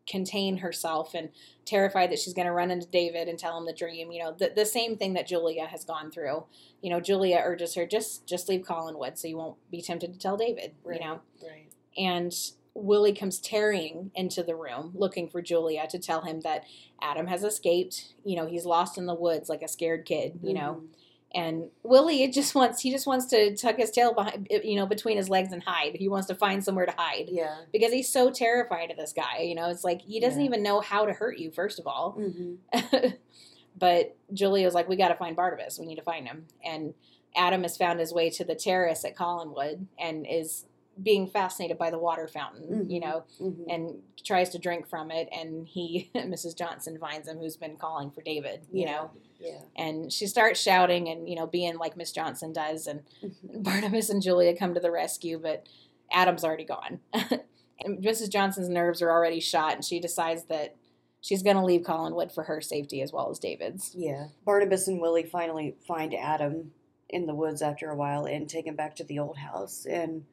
contain 0.09 0.57
herself 0.59 1.13
and 1.15 1.29
terrified 1.67 2.11
that 2.11 2.19
she's 2.19 2.33
going 2.33 2.47
to 2.47 2.53
run 2.53 2.71
into 2.71 2.87
David 2.87 3.29
and 3.29 3.39
tell 3.39 3.59
him 3.59 3.67
the 3.67 3.75
dream, 3.75 4.11
you 4.11 4.23
know, 4.23 4.33
the, 4.39 4.51
the 4.57 4.65
same 4.65 4.97
thing 4.97 5.13
that 5.15 5.27
Julia 5.27 5.67
has 5.67 5.85
gone 5.85 6.11
through. 6.11 6.45
You 6.81 6.89
know, 6.91 7.01
Julia 7.01 7.43
urges 7.45 7.75
her 7.75 7.85
just 7.87 8.27
just 8.27 8.49
leave 8.49 8.63
Collinwood 8.63 9.19
so 9.19 9.29
you 9.29 9.37
won't 9.37 9.57
be 9.71 9.83
tempted 9.83 10.15
to 10.15 10.19
tell 10.19 10.37
David, 10.39 10.75
Right. 10.83 10.99
you 11.01 11.07
know. 11.07 11.21
right. 11.43 11.69
And 11.99 12.33
Willie 12.75 13.13
comes 13.15 13.39
tearing 13.41 14.11
into 14.15 14.43
the 14.43 14.55
room 14.55 14.93
looking 14.95 15.29
for 15.29 15.43
Julia 15.43 15.87
to 15.91 15.99
tell 15.99 16.23
him 16.23 16.41
that 16.43 16.65
Adam 17.03 17.27
has 17.27 17.43
escaped. 17.45 18.15
You 18.25 18.37
know, 18.37 18.47
he's 18.47 18.65
lost 18.65 18.97
in 18.99 19.07
the 19.07 19.15
woods 19.15 19.49
like 19.49 19.63
a 19.63 19.69
scared 19.69 20.05
kid, 20.05 20.39
you 20.43 20.55
know. 20.55 20.83
Mhm. 20.83 20.87
And 21.35 21.71
Willie 21.83 22.23
it 22.23 22.33
just 22.33 22.55
wants 22.55 22.81
he 22.81 22.91
just 22.91 23.07
wants 23.07 23.27
to 23.27 23.55
tuck 23.55 23.77
his 23.77 23.91
tail 23.91 24.15
behind 24.15 24.49
you 24.65 24.77
know 24.77 24.87
between 24.87 25.19
his 25.19 25.29
legs 25.29 25.53
and 25.53 25.63
hide. 25.63 25.97
He 25.97 26.09
wants 26.09 26.27
to 26.29 26.35
find 26.35 26.65
somewhere 26.65 26.87
to 26.87 26.95
hide 26.97 27.29
Yeah. 27.29 27.55
because 27.71 27.93
he's 27.93 28.09
so 28.11 28.31
terrified 28.31 28.91
of 28.91 28.97
this 28.97 29.13
guy, 29.13 29.41
you 29.41 29.55
know. 29.55 29.69
It's 29.69 29.85
like 29.85 30.01
he 30.01 30.21
doesn't 30.21 30.41
Yeah. 30.41 30.47
even 30.47 30.63
know 30.63 30.81
how 30.81 31.05
to 31.05 31.13
hurt 31.13 31.39
you 31.39 31.51
first 31.51 31.79
of 31.79 31.87
all. 31.87 32.17
Mm-hmm. 32.19 33.09
but 33.79 34.17
Julia 34.33 34.65
was 34.65 34.75
like 34.75 34.89
we 34.89 34.97
got 34.97 35.09
to 35.09 35.17
find 35.17 35.37
Barnabas. 35.37 35.79
We 35.79 35.87
need 35.87 35.97
to 35.97 36.03
find 36.03 36.27
him. 36.27 36.47
And 36.65 36.95
Adam 37.37 37.63
has 37.63 37.77
found 37.77 38.01
his 38.01 38.13
way 38.13 38.31
to 38.31 38.45
the 38.45 38.55
terrace 38.55 39.05
at 39.05 39.15
Collinwood 39.15 39.85
and 39.99 40.27
is 40.29 40.65
being 41.03 41.27
fascinated 41.29 41.79
by 41.79 41.91
the 41.91 41.99
water 41.99 42.27
fountain, 42.29 42.91
you 42.91 43.01
Mhm. 43.01 43.05
know, 43.05 43.25
Mm-hmm. 43.41 43.71
and 43.71 44.03
tries 44.25 44.51
to 44.51 44.59
drink 44.59 44.87
from 44.89 45.11
it 45.11 45.29
and 45.33 45.67
he 45.67 46.11
Mrs. 46.15 46.57
Johnson 46.57 46.99
finds 46.99 47.29
him 47.29 47.39
who's 47.39 47.57
been 47.57 47.77
calling 47.77 48.11
for 48.11 48.23
David, 48.23 48.67
you 48.73 48.83
Yeah. 48.83 48.93
know. 48.93 49.11
Yeah. 49.39 49.61
And 49.77 50.13
she 50.13 50.27
starts 50.27 50.61
shouting 50.61 51.09
and, 51.09 51.29
you 51.29 51.37
know, 51.37 51.47
being 51.47 51.79
like 51.79 51.97
Miss 51.97 52.11
Johnson 52.13 52.53
does. 52.53 52.87
And 52.87 53.03
Mhm. 53.23 53.63
Barnabas 53.63 54.11
and 54.11 54.21
Julia 54.23 54.57
come 54.57 54.75
to 54.75 54.81
the 54.81 54.91
rescue, 54.91 55.39
but 55.39 55.69
Adam's 56.11 56.45
already 56.45 56.65
gone. 56.65 57.01
and 57.13 58.03
Mrs. 58.03 58.31
Johnson's 58.31 58.69
nerves 58.69 59.01
are 59.03 59.11
already 59.11 59.41
shot, 59.41 59.75
and 59.75 59.85
she 59.85 60.01
decides 60.01 60.45
that 60.45 60.75
she's 61.21 61.43
going 61.45 61.57
to 61.57 61.65
leave 61.65 61.83
Collinwood 61.83 62.33
for 62.33 62.45
her 62.45 62.61
safety 62.61 63.01
as 63.03 63.13
well 63.13 63.31
as 63.31 63.39
David's. 63.39 63.95
Yeah. 63.95 64.29
Barnabas 64.45 64.89
and 64.89 65.01
Willie 65.01 65.23
finally 65.23 65.77
find 65.87 66.13
Adam 66.15 66.73
in 67.09 67.27
the 67.27 67.35
woods 67.35 67.63
after 67.63 67.89
a 67.91 67.97
while 67.97 68.25
and 68.27 68.49
take 68.49 68.67
him 68.67 68.75
back 68.77 68.97
to 68.97 69.05
the 69.05 69.19
old 69.19 69.37
house. 69.39 69.87
And 69.87 70.25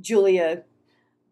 Julia 0.00 0.64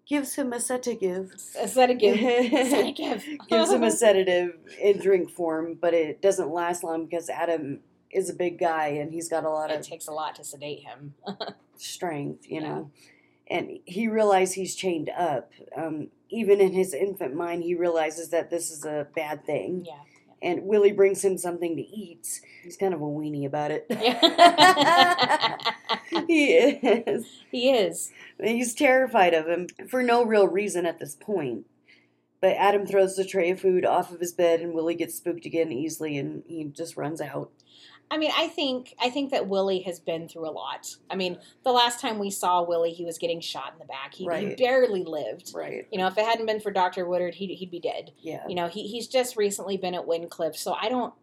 gives 0.07 0.35
him 0.35 0.53
a 0.53 0.61
sedative. 0.61 1.33
A 1.59 1.69
sedative. 1.69 2.19
Sedative. 2.69 3.25
gives 3.49 3.71
him 3.71 3.83
a 3.83 3.91
sedative 4.03 4.55
in 4.81 4.99
drink 4.99 5.31
form, 5.31 5.79
but 5.81 5.95
it 5.95 6.21
doesn't 6.21 6.51
last 6.51 6.83
long 6.83 7.05
because 7.07 7.29
Adam 7.31 7.81
is 8.11 8.29
a 8.29 8.35
big 8.35 8.59
guy 8.59 8.89
and 8.89 9.13
he's 9.13 9.29
got 9.29 9.45
a 9.45 9.49
lot 9.51 9.71
It 9.71 9.75
of 9.75 9.81
It 9.81 9.87
takes 9.87 10.09
a 10.09 10.13
lot 10.13 10.35
to 10.37 10.45
sedate 10.45 10.81
him. 10.81 11.15
strength, 11.77 12.45
you 12.49 12.61
know. 12.61 12.91
And 13.49 13.79
he 13.85 14.09
realizes 14.09 14.55
he's 14.55 14.75
chained 14.75 15.11
up. 15.11 15.53
Um, 15.77 16.09
even 16.29 16.61
in 16.61 16.73
his 16.73 16.93
infant 16.95 17.35
mind, 17.35 17.63
he 17.65 17.75
realizes 17.75 18.31
that 18.31 18.51
this 18.51 18.71
is 18.71 18.85
a 18.85 19.07
bad 19.15 19.45
thing. 19.45 19.85
yeah. 19.87 19.95
And 20.43 20.65
Willie 20.65 20.93
brings 20.93 21.25
him 21.25 21.37
something 21.37 21.77
to 21.77 21.83
eat. 21.83 22.41
He's 22.63 22.77
kind 22.77 22.95
of 22.95 23.01
a 23.01 23.05
weenie 23.05 23.47
about 23.47 23.71
it. 23.71 23.87
He 26.27 26.55
is. 26.55 27.27
he 27.51 27.71
is. 27.71 28.13
He's 28.43 28.75
terrified 28.75 29.35
of 29.35 29.47
him 29.47 29.69
for 29.89 30.03
no 30.03 30.25
real 30.25 30.49
reason 30.49 30.87
at 30.87 30.99
this 30.99 31.15
point. 31.15 31.67
But 32.41 32.57
Adam 32.57 32.87
throws 32.87 33.17
the 33.17 33.25
tray 33.25 33.51
of 33.51 33.61
food 33.61 33.85
off 33.85 34.13
of 34.13 34.21
his 34.21 34.33
bed, 34.33 34.61
and 34.61 34.73
Willie 34.73 34.95
gets 34.95 35.15
spooked 35.15 35.45
again 35.45 35.71
easily, 35.71 36.17
and 36.17 36.43
he 36.47 36.65
just 36.65 36.97
runs 36.97 37.21
out. 37.21 37.51
I 38.11 38.19
mean, 38.19 38.33
I 38.37 38.49
think 38.49 38.95
I 39.01 39.09
think 39.09 39.31
that 39.31 39.47
Willie 39.47 39.81
has 39.83 40.01
been 40.01 40.29
through 40.29 40.49
a 40.49 40.51
lot. 40.51 40.97
I 41.09 41.15
mean, 41.15 41.39
the 41.63 41.71
last 41.71 42.01
time 42.01 42.19
we 42.19 42.31
saw 42.31 42.63
Willie, 42.63 42.93
he 42.93 43.05
was 43.05 43.19
getting 43.19 43.41
shot 43.41 43.73
in 43.73 43.79
the 43.79 43.85
back. 43.85 44.15
He, 44.15 44.25
he 44.25 44.55
barely 44.57 45.05
lived. 45.05 45.53
Right. 45.55 45.87
You 45.93 45.99
know, 45.99 46.09
if 46.09 46.19
it 46.19 46.25
hadn't 46.25 46.47
been 46.47 46.61
for 46.61 46.73
Dr. 46.73 47.07
Woodard, 47.07 47.37
he'd, 47.37 47.55
he'd 47.55 47.71
be 47.71 47.79
dead. 47.79 48.11
Yeah. 48.19 48.43
You 48.49 48.57
know, 48.57 48.67
he, 48.67 48.89
he's 48.89 49.07
just 49.07 49.37
recently 49.37 49.77
been 49.77 49.95
at 49.95 50.07
Wyndcliff, 50.07 50.57
so 50.57 50.75
I 50.75 50.89
don't. 50.89 51.15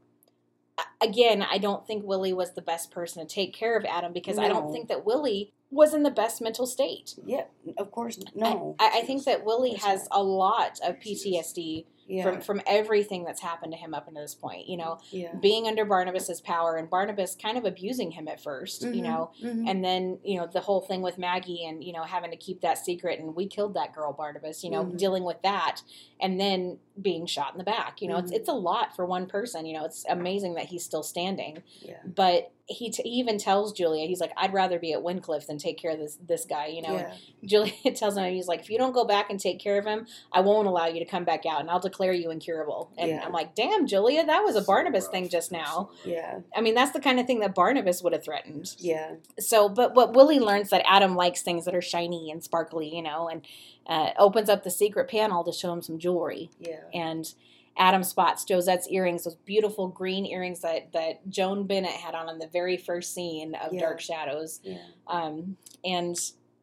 Again, 1.02 1.42
I 1.42 1.58
don't 1.58 1.86
think 1.88 2.06
Willie 2.06 2.34
was 2.34 2.54
the 2.54 2.62
best 2.62 2.92
person 2.92 3.26
to 3.26 3.34
take 3.34 3.54
care 3.54 3.76
of 3.76 3.84
Adam 3.84 4.14
because 4.14 4.38
I 4.38 4.48
don't 4.48 4.72
think 4.72 4.90
that 4.90 5.06
Willie 5.06 5.52
was 5.72 5.94
in 5.94 6.04
the 6.04 6.12
best 6.12 6.40
mental 6.40 6.68
state. 6.68 7.16
Yeah, 7.26 7.46
of 7.78 7.92
course. 7.92 8.20
No. 8.36 8.76
I, 8.80 9.00
I 9.00 9.02
think 9.02 9.24
that 9.26 9.44
Willie 9.44 9.72
That's 9.72 9.86
has 9.86 10.00
right. 10.02 10.08
a 10.12 10.24
lot 10.24 10.80
of 10.84 11.00
PTSD 11.00 11.86
yeah. 12.08 12.24
from 12.24 12.42
from 12.42 12.62
everything 12.66 13.24
that's 13.24 13.42
happened 13.42 13.72
to 13.74 13.78
him 13.78 13.94
up 13.94 14.08
until 14.08 14.22
this 14.24 14.36
point. 14.36 14.68
You 14.68 14.78
know, 14.78 15.00
yeah. 15.12 15.34
being 15.36 15.68
under 15.68 15.86
Barnabas's 15.86 16.42
power 16.42 16.76
and 16.78 16.90
Barnabas 16.90 17.36
kind 17.36 17.58
of 17.58 17.66
abusing 17.66 18.12
him 18.12 18.28
at 18.28 18.42
1st 18.42 18.82
You 18.84 19.02
Mhm, 19.02 19.04
know, 19.04 19.32
mhm. 19.42 19.70
and 19.70 19.84
then 19.84 20.20
you 20.24 20.40
know 20.40 20.48
the 20.48 20.62
whole 20.62 20.82
thing 20.82 21.02
with 21.02 21.18
Maggie 21.18 21.66
and 21.66 21.84
you 21.84 21.94
know 21.94 22.04
having 22.04 22.32
to 22.32 22.38
keep 22.38 22.62
that 22.62 22.78
secret 22.78 23.20
and 23.20 23.36
we 23.36 23.48
killed 23.48 23.74
that 23.76 23.94
girl 23.94 24.14
Barnabas. 24.14 24.64
You 24.64 24.72
know, 24.72 24.84
Mhm. 24.86 24.98
dealing 24.98 25.24
with 25.24 25.42
that 25.44 25.84
and 26.20 26.40
then 26.40 26.80
being 27.02 27.26
shot 27.26 27.52
in 27.54 27.58
the 27.58 27.64
back. 27.64 28.02
You 28.02 28.08
know, 28.08 28.18
it's 28.18 28.32
Mhm. 28.32 28.36
it's 28.36 28.50
a 28.50 28.54
lot 28.54 28.96
for 28.96 29.06
one 29.06 29.28
person. 29.28 29.66
You 29.66 29.78
know, 29.78 29.86
it's 29.86 30.06
amazing 30.10 30.56
that 30.56 30.66
he's 30.66 30.84
still 30.84 31.04
standing. 31.04 31.64
yeah. 31.82 31.98
But 32.06 32.52
he, 32.70 32.90
t- 32.90 33.04
he 33.04 33.10
even 33.20 33.38
tells 33.38 33.72
Julia, 33.72 34.06
he's 34.08 34.20
like, 34.20 34.34
I'd 34.36 34.52
rather 34.54 34.78
be 34.78 34.92
at 34.92 35.00
Wyndcliff 35.00 35.48
than 35.48 35.58
take 35.58 35.78
care 35.78 35.92
of 35.92 36.00
this 36.00 36.18
this 36.28 36.44
guy. 36.46 36.68
You 36.68 36.82
know, 36.82 36.96
yeah. 36.96 37.14
Julia 37.46 37.74
tells 37.96 38.18
him, 38.18 38.26
he's 38.34 38.48
like, 38.48 38.60
if 38.60 38.70
you 38.70 38.78
don't 38.78 38.92
go 38.92 39.06
back 39.06 39.30
and 39.30 39.40
take 39.40 39.60
care 39.60 39.78
of 39.80 39.86
him, 39.86 40.06
I 40.34 40.42
won't 40.42 40.68
allow 40.68 40.86
you 40.88 41.00
to 41.00 41.06
come 41.06 41.24
back 41.24 41.46
out 41.46 41.62
and 41.62 41.70
I'll 41.70 41.80
declare 41.80 42.12
you 42.12 42.30
incurable. 42.30 42.92
And 42.98 43.10
Yeah. 43.10 43.24
I'm 43.26 43.32
like, 43.32 43.56
damn, 43.56 43.88
Julia, 43.88 44.26
that 44.26 44.44
was 44.44 44.56
a 44.58 44.62
Barnabas 44.62 45.08
thing 45.08 45.30
just 45.30 45.52
now. 45.52 45.92
Yeah. 46.04 46.40
I 46.56 46.60
mean, 46.62 46.76
that's 46.76 46.92
the 46.92 47.00
kind 47.00 47.20
of 47.22 47.26
thing 47.26 47.40
that 47.40 47.56
Barnabas 47.56 48.04
would 48.04 48.12
have 48.14 48.24
threatened. 48.24 48.76
Yeah. 48.80 49.16
So, 49.40 49.70
but 49.70 49.96
what 49.96 50.14
Willie 50.14 50.40
learns 50.40 50.70
that 50.72 50.84
Adam 50.86 51.16
likes 51.16 51.42
things 51.44 51.64
that 51.66 51.74
are 51.76 51.82
shiny 51.82 52.32
and 52.32 52.44
sparkly, 52.44 52.94
you 52.94 53.02
know, 53.02 53.30
and 53.30 53.44
uh, 53.88 54.10
opens 54.20 54.50
up 54.50 54.64
the 54.64 54.72
secret 54.72 55.10
panel 55.10 55.44
to 55.46 55.54
show 55.54 55.72
him 55.72 55.82
some 55.82 55.98
jewelry. 56.00 56.50
Yeah. 56.60 56.82
And 56.94 57.34
Adam 57.78 58.04
spots 58.04 58.44
Josette's 58.44 58.88
earrings, 58.90 59.24
those 59.24 59.36
beautiful 59.46 59.88
green 59.88 60.26
earrings 60.26 60.62
that, 60.62 60.92
that 60.94 61.28
Joan 61.30 61.68
Bennett 61.68 61.92
had 61.92 62.16
on 62.16 62.28
in 62.30 62.40
the 62.40 62.48
very 62.48 62.76
first 62.78 63.14
scene 63.14 63.54
of 63.56 63.74
Yeah. 63.74 63.82
Dark 63.82 64.00
Shadows. 64.02 64.60
Yeah. 64.64 64.78
Um, 65.08 65.58
and 65.86 66.16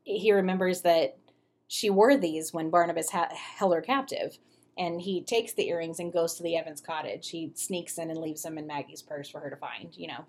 he 0.03 0.33
remembers 0.33 0.83
that 0.83 1.17
she 1.69 1.89
wore 1.91 2.17
these 2.17 2.53
when 2.53 2.71
Barnabas 2.71 3.11
ha- 3.11 3.33
held 3.33 3.75
her 3.75 3.81
captive. 3.81 4.39
And 4.77 5.01
he 5.01 5.23
takes 5.23 5.53
the 5.53 5.69
earrings 5.69 6.01
and 6.01 6.13
goes 6.13 6.35
to 6.35 6.43
the 6.43 6.57
Evans 6.57 6.81
cottage. 6.81 7.31
He 7.31 7.53
sneaks 7.55 7.97
in 7.97 8.11
and 8.11 8.19
leaves 8.21 8.43
them 8.43 8.59
in 8.59 8.67
Maggie's 8.67 9.03
purse 9.03 9.29
for 9.29 9.39
her 9.39 9.49
to 9.51 9.57
find, 9.57 9.97
you 9.97 10.09
know. 10.09 10.25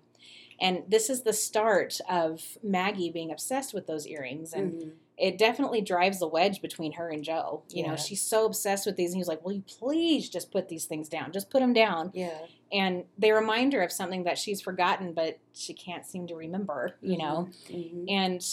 And 0.60 0.84
this 0.88 1.10
is 1.10 1.22
the 1.22 1.32
start 1.32 2.00
of 2.08 2.56
Maggie 2.62 3.10
being 3.10 3.32
obsessed 3.32 3.74
with 3.74 3.88
those 3.88 4.06
earrings. 4.06 4.52
And 4.52 4.72
Mhm. 4.72 4.92
It 5.18 5.38
definitely 5.38 5.80
drives 5.80 6.18
the 6.18 6.28
wedge 6.28 6.60
between 6.60 6.92
her 6.92 7.08
and 7.08 7.24
Joe. 7.24 7.62
You 7.70 7.82
Yeah. 7.84 7.90
know, 7.90 7.96
she's 7.96 8.20
so 8.20 8.44
obsessed 8.44 8.84
with 8.86 8.96
these. 8.96 9.12
And 9.12 9.16
he's 9.18 9.28
like, 9.28 9.44
Will 9.44 9.52
you 9.52 9.62
please 9.62 10.28
just 10.28 10.50
put 10.50 10.68
these 10.68 10.84
things 10.84 11.08
down? 11.08 11.32
Just 11.32 11.48
put 11.50 11.60
them 11.60 11.72
down. 11.72 12.10
Yeah. 12.14 12.38
And 12.72 13.04
they 13.16 13.32
remind 13.32 13.72
her 13.72 13.82
of 13.82 13.90
something 13.92 14.24
that 14.24 14.36
she's 14.38 14.60
forgotten, 14.60 15.12
but 15.14 15.38
she 15.54 15.72
can't 15.72 16.04
seem 16.04 16.26
to 16.26 16.34
remember, 16.34 16.96
you 17.00 17.16
know. 17.16 17.48
Mhm. 17.70 18.04
And 18.10 18.44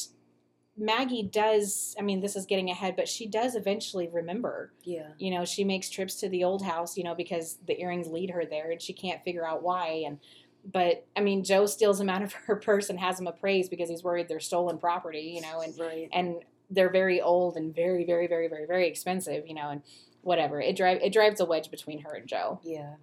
Maggie 0.75 1.23
does, 1.23 1.95
I 1.99 2.01
mean, 2.01 2.19
this 2.21 2.35
is 2.35 2.45
getting 2.47 2.69
ahead, 2.71 2.95
but 2.95 3.07
she 3.07 3.27
does 3.27 3.55
eventually 3.55 4.07
remember. 4.07 4.73
Yeah. 4.83 5.09
You 5.19 5.29
know, 5.31 5.45
she 5.45 5.63
makes 5.63 5.89
trips 5.89 6.15
to 6.21 6.29
the 6.29 6.43
old 6.43 6.63
house, 6.63 6.97
you 6.97 7.03
know, 7.03 7.13
because 7.13 7.59
the 7.67 7.79
earrings 7.79 8.07
lead 8.07 8.31
her 8.31 8.45
there 8.45 8.71
and 8.71 8.81
she 8.81 8.93
can't 8.93 9.23
figure 9.23 9.45
out 9.45 9.61
why. 9.61 10.03
And, 10.07 10.17
but 10.65 11.05
I 11.15 11.21
mean, 11.21 11.43
Joe 11.43 11.65
steals 11.67 11.99
them 11.99 12.09
out 12.09 12.23
of 12.23 12.33
her 12.47 12.55
purse 12.55 12.89
and 12.89 12.99
has 12.99 13.17
them 13.17 13.27
appraised 13.27 13.69
because 13.69 13.89
he's 13.89 14.03
worried 14.03 14.27
they're 14.27 14.39
stolen 14.39 14.79
property, 14.79 15.33
you 15.35 15.41
know, 15.41 15.59
and, 15.61 15.77
Right. 15.77 16.09
and 16.11 16.37
they're 16.73 16.91
very 16.91 17.21
old 17.21 17.55
and 17.55 17.75
very, 17.75 18.05
very, 18.05 18.27
very, 18.27 18.47
very, 18.47 18.65
very 18.65 18.87
expensive, 18.87 19.47
you 19.47 19.53
know, 19.53 19.69
and 19.69 19.81
whatever. 20.21 20.59
It 20.61 20.75
drive 20.75 20.99
it 21.01 21.13
drives 21.13 21.39
a 21.39 21.45
wedge 21.45 21.71
between 21.71 22.01
her 22.01 22.13
and 22.13 22.27
Joe. 22.27 22.59
Yeah. 22.63 22.95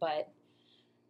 But 0.00 0.30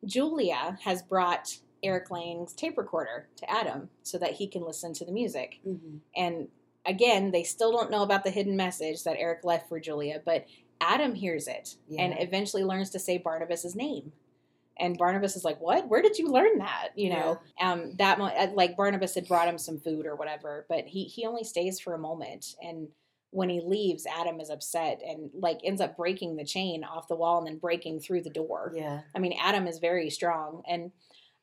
Julia 0.05 0.79
has 0.85 1.03
brought 1.03 1.59
Eric 1.83 2.11
Lang's 2.11 2.53
tape 2.53 2.77
recorder 2.79 3.29
to 3.37 3.51
Adam 3.51 3.91
so 4.03 4.19
that 4.19 4.33
he 4.33 4.47
can 4.47 4.65
listen 4.65 4.93
to 4.95 5.05
the 5.05 5.13
music. 5.13 5.61
hmm 5.63 5.99
And 6.17 6.49
again, 6.87 7.31
they 7.31 7.43
still 7.43 7.73
don't 7.73 7.91
know 7.91 8.03
about 8.03 8.25
the 8.25 8.31
hidden 8.31 8.57
message 8.57 9.05
that 9.05 9.17
Eric 9.19 9.45
left 9.45 9.69
for 9.69 9.81
Julia, 9.81 10.21
but 10.25 10.47
Adam 10.81 11.15
hears 11.15 11.47
it 11.47 11.77
and 11.99 12.15
eventually 12.19 12.65
learns 12.65 12.91
to 12.91 12.99
say 12.99 13.17
Barnabas's 13.17 13.75
name. 13.75 14.13
And 14.79 14.99
Barnabas 14.99 15.37
is 15.37 15.45
like, 15.45 15.61
"What? 15.61 15.89
Where 15.89 16.03
did 16.03 16.19
you 16.19 16.29
learn 16.29 16.59
that?" 16.59 16.89
You 16.97 17.11
know, 17.11 17.41
um, 17.61 17.95
that 17.97 18.19
mo- 18.19 18.27
uh, 18.27 18.51
like 18.55 18.77
Barnabas 18.77 19.15
had 19.15 19.29
brought 19.29 19.49
him 19.49 19.59
some 19.59 19.79
food 19.79 20.05
or 20.05 20.17
whatever, 20.17 20.67
but 20.69 20.87
he 20.87 21.05
he 21.05 21.27
only 21.27 21.45
stays 21.45 21.79
for 21.79 21.95
a 21.95 21.99
moment, 21.99 22.57
and 22.61 22.89
when 23.35 23.49
he 23.49 23.61
leaves, 23.61 24.07
Adam 24.07 24.39
is 24.41 24.49
upset 24.49 25.01
and 25.05 25.29
like 25.35 25.59
ends 25.65 25.81
up 25.81 25.97
breaking 25.97 26.37
the 26.37 26.45
chain 26.45 26.85
off 26.85 27.09
the 27.09 27.17
wall 27.17 27.39
and 27.39 27.47
then 27.49 27.59
breaking 27.59 27.99
through 27.99 28.23
the 28.23 28.31
door. 28.31 28.73
Yeah. 28.75 29.01
I 29.15 29.19
mean, 29.19 29.37
Adam 29.41 29.67
is 29.67 29.79
very 29.79 30.09
strong, 30.09 30.63
and 30.69 30.93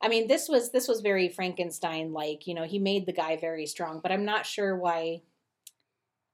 I 0.00 0.08
mean, 0.08 0.26
this 0.26 0.48
was 0.48 0.72
this 0.72 0.88
was 0.88 1.00
very 1.00 1.28
Frankenstein 1.28 2.12
like. 2.12 2.46
You 2.46 2.54
know, 2.54 2.64
he 2.64 2.78
made 2.78 3.06
the 3.06 3.12
guy 3.12 3.36
very 3.36 3.66
strong, 3.66 4.00
but 4.00 4.10
I'm 4.10 4.24
not 4.24 4.46
sure 4.46 4.76
why. 4.76 5.22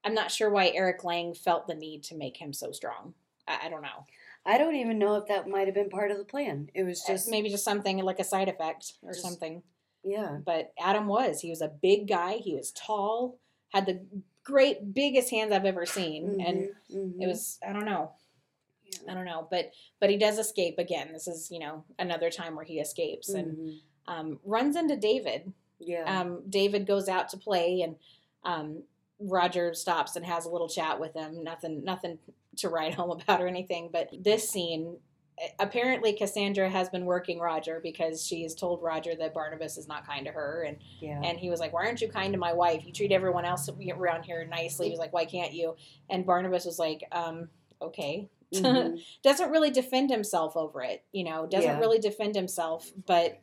I'm 0.03 0.15
not 0.15 0.31
sure 0.31 0.49
why 0.49 0.69
Eric 0.69 1.03
Lang 1.03 1.33
felt 1.33 1.67
the 1.67 1.75
need 1.75 2.03
to 2.03 2.15
make 2.15 2.37
him 2.37 2.53
so 2.53 2.71
strong. 2.71 3.13
I, 3.47 3.65
I 3.65 3.69
don't 3.69 3.81
know. 3.81 4.05
I 4.49 4.57
don't 4.57 4.75
even 4.75 4.97
know 4.97 5.15
if 5.15 5.27
that 5.27 5.47
might 5.47 5.67
have 5.67 5.75
been 5.75 5.89
part 5.89 6.09
of 6.11 6.17
the 6.17 6.23
plan. 6.25 6.69
It 6.73 6.83
was 6.83 6.99
Just 6.99 7.07
just 7.07 7.29
maybe 7.29 7.49
just 7.49 7.63
something 7.63 7.97
like 7.99 8.19
a 8.19 8.23
side 8.23 8.49
effect 8.49 8.93
or 9.03 9.11
Just- 9.11 9.23
something. 9.23 9.61
yeah. 10.03 10.39
But 10.43 10.73
Adam 10.79 11.05
was. 11.07 11.41
He 11.41 11.49
was 11.49 11.61
a 11.61 11.67
big 11.67 12.07
guy. 12.07 12.37
He 12.37 12.55
was 12.55 12.71
tall. 12.71 13.37
Had 13.69 13.85
the 13.85 14.01
great 14.43 14.93
biggest 14.95 15.29
hands 15.29 15.51
I've 15.51 15.65
ever 15.65 15.85
seen, 15.85 16.41
and 16.41 16.57
Mhm, 16.91 17.15
mhm. 17.17 17.21
it 17.21 17.27
was. 17.27 17.59
I 17.67 17.71
don't 17.73 17.85
know. 17.85 18.11
I 19.07 19.13
don't 19.13 19.25
know, 19.25 19.47
but 19.51 19.71
but 19.99 20.09
he 20.09 20.17
does 20.17 20.39
escape 20.39 20.79
again. 20.79 21.13
This 21.13 21.27
is 21.27 21.51
you 21.51 21.59
know 21.59 21.83
another 21.99 22.31
time 22.31 22.55
where 22.55 22.65
he 22.65 22.79
escapes 22.79 23.29
and 23.29 23.55
Mhm. 23.55 23.79
um, 24.07 24.39
runs 24.43 24.75
into 24.75 24.95
David. 24.95 25.53
yeah. 25.81 26.03
Um, 26.21 26.43
David 26.49 26.85
goes 26.87 27.07
out 27.07 27.29
to 27.29 27.37
play, 27.37 27.81
and 27.83 27.95
um, 28.43 28.83
Roger 29.19 29.73
stops 29.73 30.15
and 30.15 30.25
has 30.25 30.45
a 30.45 30.49
little 30.49 30.67
chat 30.67 30.99
with 30.99 31.13
him. 31.13 31.43
Nothing, 31.43 31.83
nothing 31.83 32.17
to 32.59 32.69
write 32.69 32.93
home 32.99 33.11
about 33.11 33.41
or 33.41 33.47
anything. 33.47 33.89
But 33.91 34.09
this 34.19 34.49
scene, 34.49 34.97
apparently 35.59 36.13
Cassandra 36.13 36.69
has 36.69 36.89
been 36.89 37.05
working 37.05 37.39
Roger 37.39 37.79
because 37.81 38.25
she 38.25 38.43
has 38.43 38.53
told 38.55 38.81
Roger 38.83 39.15
that 39.15 39.33
Barnabas 39.33 39.77
is 39.77 39.87
not 39.87 40.05
kind 40.05 40.25
to 40.25 40.31
her, 40.31 40.63
and 40.63 40.77
yeah. 40.99 41.21
and 41.23 41.37
he 41.39 41.49
was 41.49 41.59
like, 41.59 41.73
"Why 41.73 41.85
aren't 41.85 42.01
you 42.01 42.09
kind 42.09 42.33
to 42.33 42.39
my 42.39 42.53
wife? 42.53 42.85
You 42.85 42.91
treat 42.93 43.11
everyone 43.11 43.45
else 43.45 43.69
around 43.69 44.23
here 44.23 44.45
nicely." 44.45 44.87
He 44.87 44.91
was 44.91 44.99
like, 44.99 45.13
"Why 45.13 45.25
can't 45.25 45.53
you?" 45.53 45.75
And 46.09 46.25
Barnabas 46.25 46.65
was 46.65 46.79
like, 46.79 47.03
um, 47.11 47.49
"Okay." 47.81 48.29
Mhm. 48.53 48.99
doesn't 49.23 49.51
really 49.51 49.69
defend 49.69 50.09
himself 50.09 50.57
over 50.57 50.81
it, 50.81 51.03
you 51.11 51.23
know, 51.23 51.45
doesn't 51.45 51.69
Yeah. 51.69 51.79
really 51.79 51.99
defend 51.99 52.33
himself, 52.35 52.91
but 53.05 53.39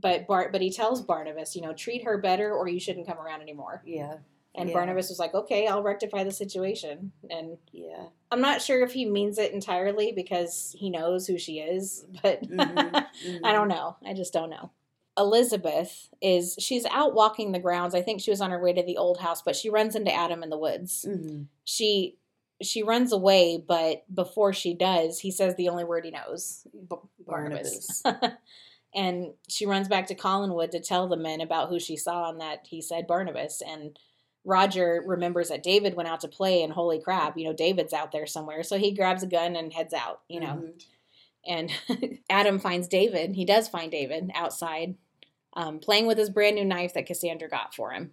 but 0.00 0.26
Bart 0.26 0.52
but 0.52 0.62
he 0.62 0.70
tells 0.70 1.02
Barnabas, 1.02 1.54
you 1.54 1.60
know, 1.60 1.74
treat 1.74 2.04
her 2.04 2.16
better 2.18 2.54
or 2.54 2.66
you 2.66 2.80
shouldn't 2.80 3.06
come 3.06 3.18
around 3.18 3.42
anymore. 3.42 3.82
yeah. 3.84 4.16
And 4.58 4.68
Yeah. 4.68 4.74
Barnabas 4.74 5.08
was 5.08 5.18
like, 5.18 5.34
"Okay, 5.34 5.66
I'll 5.66 5.82
rectify 5.82 6.24
the 6.24 6.32
situation." 6.32 7.12
And 7.30 7.58
Yeah. 7.72 8.06
I'm 8.30 8.40
not 8.42 8.60
sure 8.60 8.82
if 8.82 8.92
he 8.92 9.06
means 9.06 9.38
it 9.38 9.52
entirely 9.52 10.12
because 10.12 10.74
he 10.78 10.90
knows 10.90 11.26
who 11.26 11.38
she 11.38 11.60
is, 11.60 12.04
but 12.22 12.42
Mhm, 12.42 13.06
I 13.44 13.52
don't 13.52 13.68
mhm. 13.68 13.74
know. 13.76 13.96
I 14.04 14.12
just 14.14 14.32
don't 14.32 14.50
know. 14.50 14.70
Elizabeth 15.16 16.10
is 16.20 16.54
she's 16.60 16.86
out 16.86 17.14
walking 17.14 17.52
the 17.52 17.58
grounds. 17.58 17.94
I 17.94 18.02
think 18.02 18.20
she 18.20 18.30
was 18.30 18.40
on 18.40 18.50
her 18.50 18.62
way 18.62 18.72
to 18.72 18.82
the 18.82 18.96
old 18.98 19.18
house, 19.18 19.42
but 19.42 19.56
she 19.56 19.68
runs 19.70 19.96
into 19.96 20.12
Adam 20.14 20.42
in 20.42 20.50
the 20.50 20.58
woods 20.58 21.04
Mhm. 21.08 21.46
she 21.64 22.16
she 22.60 22.82
runs 22.82 23.12
away, 23.12 23.56
but 23.56 24.02
before 24.12 24.52
she 24.52 24.74
does, 24.74 25.20
he 25.20 25.30
says 25.30 25.54
the 25.54 25.68
only 25.68 25.84
word 25.84 26.04
he 26.04 26.10
knows, 26.10 26.66
B- 26.72 26.96
Barnabas. 27.24 28.02
and 28.94 29.34
she 29.48 29.64
runs 29.64 29.86
back 29.86 30.08
to 30.08 30.16
Collinwood 30.16 30.70
to 30.72 30.80
tell 30.80 31.06
the 31.06 31.16
men 31.16 31.40
about 31.40 31.68
who 31.68 31.78
she 31.78 31.96
saw 31.96 32.30
and 32.30 32.40
that 32.40 32.66
he 32.68 32.80
said 32.82 33.06
Barnabas. 33.06 33.62
And 33.62 33.96
Roger 34.48 35.02
remembers 35.06 35.50
that 35.50 35.62
David 35.62 35.94
went 35.94 36.08
out 36.08 36.20
to 36.22 36.28
play, 36.28 36.62
and 36.62 36.72
holy 36.72 36.98
crap, 36.98 37.36
you 37.36 37.44
know, 37.44 37.52
David's 37.52 37.92
out 37.92 38.12
there 38.12 38.26
somewhere. 38.26 38.62
So 38.62 38.78
he 38.78 38.92
grabs 38.92 39.22
a 39.22 39.26
gun 39.26 39.54
and 39.56 39.72
heads 39.72 39.92
out, 39.92 40.22
you 40.26 40.40
know. 40.40 40.64
Mhm. 40.64 40.84
And 41.46 42.18
Adam 42.30 42.58
finds 42.58 42.88
David. 42.88 43.36
He 43.36 43.44
does 43.44 43.68
find 43.68 43.92
David 43.92 44.30
outside, 44.34 44.94
um, 45.52 45.78
playing 45.80 46.06
with 46.06 46.16
his 46.16 46.30
brand 46.30 46.56
new 46.56 46.64
knife 46.64 46.94
that 46.94 47.04
Cassandra 47.06 47.48
got 47.48 47.74
for 47.74 47.90
him. 47.90 48.12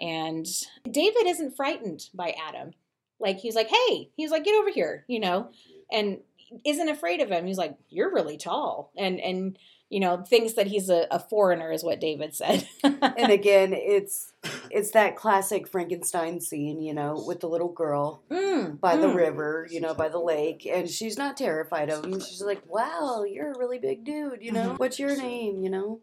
And 0.00 0.46
David 0.88 1.26
isn't 1.26 1.56
frightened 1.56 2.08
by 2.14 2.36
Adam. 2.48 2.70
Like 3.18 3.38
he's 3.38 3.56
like, 3.56 3.68
hey, 3.68 4.10
he's 4.16 4.30
like, 4.30 4.44
get 4.44 4.54
over 4.54 4.70
here, 4.70 5.04
you 5.08 5.18
know, 5.18 5.50
and 5.90 6.18
isn't 6.64 6.88
afraid 6.88 7.20
of 7.20 7.30
him. 7.30 7.46
He's 7.46 7.58
like, 7.58 7.76
you're 7.88 8.12
really 8.14 8.36
tall, 8.36 8.92
and 8.96 9.18
and 9.20 9.58
you 9.92 10.00
know 10.00 10.22
thinks 10.22 10.54
that 10.54 10.66
he's 10.66 10.88
a, 10.88 11.06
a 11.10 11.18
foreigner, 11.20 11.70
is 11.70 11.84
what 11.84 12.00
David 12.00 12.34
said. 12.34 12.66
and 12.82 13.30
again, 13.40 13.72
it's 13.74 14.32
it's 14.70 14.90
that 14.92 15.16
classic 15.16 15.68
Frankenstein 15.68 16.40
scene, 16.40 16.80
you 16.80 16.94
know, 16.94 17.22
with 17.26 17.40
the 17.40 17.48
little 17.48 17.68
girl 17.72 18.22
Mm, 18.30 18.80
by 18.80 18.96
the 18.96 19.06
mm. 19.08 19.14
river, 19.14 19.68
you 19.70 19.80
know, 19.80 19.92
by 19.94 20.08
the 20.08 20.18
lake, 20.18 20.66
and 20.66 20.88
she's 20.90 21.18
not 21.18 21.36
terrified 21.36 21.90
of 21.90 22.04
him. 22.04 22.18
She's 22.20 22.42
like, 22.42 22.62
"Wow, 22.66 23.24
you're 23.24 23.52
a 23.52 23.58
really 23.58 23.78
big 23.78 24.04
dude, 24.04 24.42
you 24.42 24.50
know. 24.52 24.70
Mhm. 24.70 24.78
What's 24.78 24.98
your 24.98 25.16
name?" 25.16 25.62
You 25.62 25.70
know, 25.70 26.00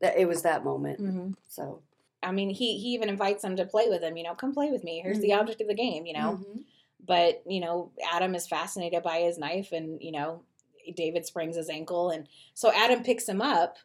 that 0.00 0.18
it 0.18 0.26
was 0.26 0.42
that 0.42 0.64
moment. 0.64 1.00
Mhm. 1.00 1.34
So 1.46 1.80
I 2.22 2.32
mean, 2.32 2.50
he 2.50 2.76
he 2.78 2.88
even 2.94 3.08
invites 3.08 3.44
him 3.44 3.54
to 3.56 3.64
play 3.64 3.88
with 3.88 4.02
him. 4.02 4.16
You 4.16 4.24
know, 4.24 4.34
come 4.34 4.52
play 4.52 4.70
with 4.72 4.82
me. 4.82 5.00
Here's 5.04 5.20
the 5.20 5.30
Mhm. 5.30 5.38
object 5.40 5.60
of 5.60 5.68
the 5.68 5.74
game. 5.74 6.04
You 6.06 6.14
know. 6.14 6.40
Mhm. 6.42 6.64
but 7.06 7.42
you 7.46 7.60
know 7.60 7.92
adam 8.12 8.34
is 8.34 8.48
fascinated 8.48 9.04
by 9.04 9.20
his 9.20 9.38
knife 9.38 9.70
and 9.70 10.02
you 10.02 10.10
know 10.10 10.42
david 10.96 11.26
sprains 11.26 11.56
his 11.56 11.68
ankle 11.68 12.10
and 12.10 12.28
so 12.54 12.72
adam 12.72 13.02
picks 13.02 13.28
him 13.28 13.40
up. 13.42 13.76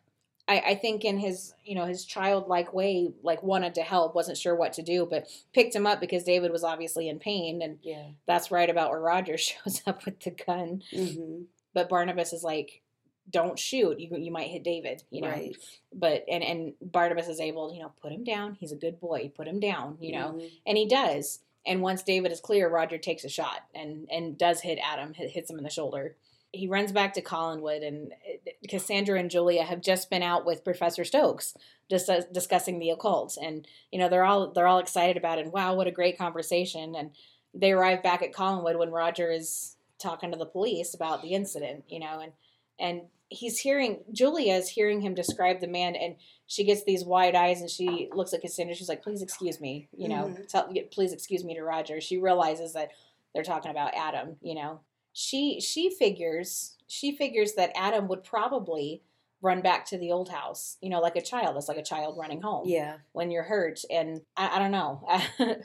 I, 0.45 0.59
I 0.59 0.75
think 0.75 1.05
in 1.05 1.19
his 1.19 1.53
you 1.63 1.73
know 1.73 1.85
his 1.85 2.03
childlike 2.03 2.73
way 2.73 3.13
like 3.23 3.41
wanted 3.43 3.75
to 3.75 3.81
help 3.81 4.13
wasn't 4.13 4.37
sure 4.37 4.55
what 4.55 4.73
to 4.73 4.81
do 4.81 5.07
but 5.09 5.27
picked 5.53 5.73
him 5.73 5.87
up 5.87 6.01
because 6.01 6.25
david 6.25 6.51
was 6.51 6.65
obviously 6.65 7.07
in 7.07 7.17
pain 7.19 7.61
and 7.61 7.79
Yeah. 7.81 8.07
that's 8.25 8.51
right 8.51 8.69
about 8.69 8.89
where 8.89 8.99
roger 8.99 9.37
shows 9.47 9.81
up 9.87 10.03
with 10.05 10.19
the 10.19 10.31
gun. 10.31 10.83
Mm-hmm. 10.91 11.43
but 11.73 11.87
barnabas 11.87 12.33
is 12.33 12.43
like 12.43 12.81
don't 13.29 13.57
shoot. 13.57 14.01
You, 14.01 14.17
you 14.17 14.31
might 14.31 14.49
hit 14.49 14.63
david 14.65 15.03
you 15.09 15.21
know? 15.21 15.29
Right. 15.29 15.55
but 15.93 16.25
and 16.29 16.43
and 16.43 16.73
barnabas 16.81 17.29
is 17.29 17.39
able 17.39 17.73
you 17.73 17.81
know 17.81 17.93
put 18.01 18.11
him 18.11 18.25
down. 18.25 18.57
He's 18.59 18.73
a 18.73 18.75
good 18.75 18.99
boy. 18.99 19.31
Put 19.33 19.47
him 19.47 19.61
down 19.61 19.97
you 20.01 20.11
know? 20.11 20.33
Mhm. 20.33 20.51
and 20.67 20.77
he 20.77 20.85
does. 20.85 21.39
And 21.65 21.81
once 21.81 22.03
david 22.03 22.33
is 22.33 22.41
clear 22.41 22.67
roger 22.67 22.97
takes 22.97 23.23
a 23.23 23.29
shot 23.29 23.61
and 23.73 24.09
and 24.11 24.37
does 24.37 24.59
hit 24.59 24.77
adam 24.83 25.13
hits 25.13 25.49
him 25.49 25.57
in 25.57 25.63
the 25.63 25.69
shoulder 25.69 26.17
he 26.53 26.67
runs 26.67 26.91
back 26.91 27.13
to 27.13 27.21
collinwood 27.21 27.85
and 27.85 28.13
uh, 28.13 28.51
cassandra 28.69 29.19
and 29.19 29.29
julia 29.31 29.63
have 29.63 29.81
just 29.81 30.09
been 30.09 30.23
out 30.23 30.45
with 30.45 30.63
professor 30.63 31.03
stokes 31.03 31.55
just 31.89 32.09
uh, 32.09 32.21
discussing 32.31 32.79
the 32.79 32.91
occult 32.91 33.37
and 33.41 33.67
you 33.91 33.99
know 33.99 34.07
they're 34.07 34.23
all 34.23 34.51
they're 34.51 34.67
all 34.67 34.79
excited 34.79 35.17
about 35.17 35.39
it 35.39 35.45
and 35.45 35.53
wow 35.53 35.73
what 35.73 35.87
a 35.87 35.91
great 35.91 36.17
conversation 36.17 36.95
and 36.95 37.11
they 37.53 37.71
arrive 37.71 38.01
back 38.01 38.21
at 38.21 38.31
collinwood 38.31 38.77
when 38.77 38.91
roger 38.91 39.31
is 39.31 39.75
talking 39.99 40.31
to 40.31 40.37
the 40.37 40.45
police 40.45 40.93
about 40.93 41.21
the 41.21 41.33
incident 41.33 41.83
you 41.89 41.99
know 41.99 42.19
and 42.21 42.31
and 42.79 43.01
he's 43.29 43.59
hearing 43.59 43.99
julia 44.11 44.53
is 44.53 44.69
hearing 44.69 45.01
him 45.01 45.13
describe 45.15 45.59
the 45.59 45.67
man 45.67 45.95
and 45.95 46.15
she 46.45 46.63
gets 46.63 46.83
these 46.83 47.03
wide 47.03 47.33
eyes 47.35 47.61
and 47.61 47.69
she 47.69 48.09
looks 48.13 48.33
at 48.33 48.41
Cassandra. 48.41 48.75
She's 48.75 48.89
like, 48.89 49.01
"Please 49.01 49.23
excuse 49.23 49.59
me," 49.59 49.87
you 49.97 50.07
know. 50.07 50.25
Mhm. 50.25 50.47
Tell, 50.47 50.71
please 50.91 51.13
excuse 51.13 51.43
me 51.43 51.55
to 51.55 51.63
Roger. 51.63 51.99
She 51.99 52.17
realizes 52.17 52.73
that 52.73 52.91
they're 53.33 53.43
talking 53.43 53.71
about 53.71 53.95
Adam. 53.95 54.37
You 54.41 54.55
know, 54.55 54.79
she 55.13 55.60
she 55.62 55.89
figures 55.89 56.78
she 56.88 57.15
figures 57.15 57.54
that 57.54 57.71
Adam 57.76 58.08
would 58.08 58.23
probably 58.23 59.02
run 59.41 59.62
back 59.62 59.86
to 59.86 59.97
the 59.97 60.12
old 60.12 60.30
house. 60.30 60.78
You 60.82 60.89
know, 60.89 60.99
like 61.02 61.15
a 61.15 61.21
child. 61.21 61.56
It's 61.58 61.67
like 61.67 61.78
a 61.78 61.84
child 61.84 62.17
running 62.17 62.41
home 62.41 62.63
Yeah. 62.67 62.97
when 63.13 63.30
you're 63.32 63.43
hurt. 63.43 63.82
And 63.89 64.21
I, 64.38 64.56
I 64.56 64.60
don't 64.60 64.71
know. 64.71 65.08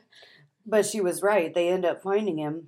But 0.71 0.85
she 0.85 1.01
was 1.01 1.23
right. 1.23 1.55
They 1.55 1.69
end 1.71 1.87
up 1.87 2.03
finding 2.03 2.37
him 2.39 2.67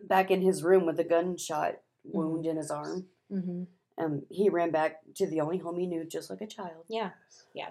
back 0.00 0.30
in 0.30 0.40
his 0.40 0.62
room 0.62 0.86
with 0.86 0.98
a 1.00 1.04
gunshot 1.04 1.76
Mm-hmm. 2.06 2.18
wound 2.18 2.44
in 2.46 2.58
his 2.58 2.70
arm. 2.70 3.06
hmm 3.30 3.62
Um, 3.96 4.22
he 4.30 4.50
ran 4.50 4.70
back 4.70 4.98
to 5.14 5.26
the 5.26 5.40
only 5.40 5.56
home 5.56 5.78
he 5.78 5.86
knew, 5.86 6.04
just 6.04 6.28
like 6.28 6.42
a 6.42 6.46
child. 6.46 6.84
Yeah. 6.88 7.10
Yeah. 7.54 7.70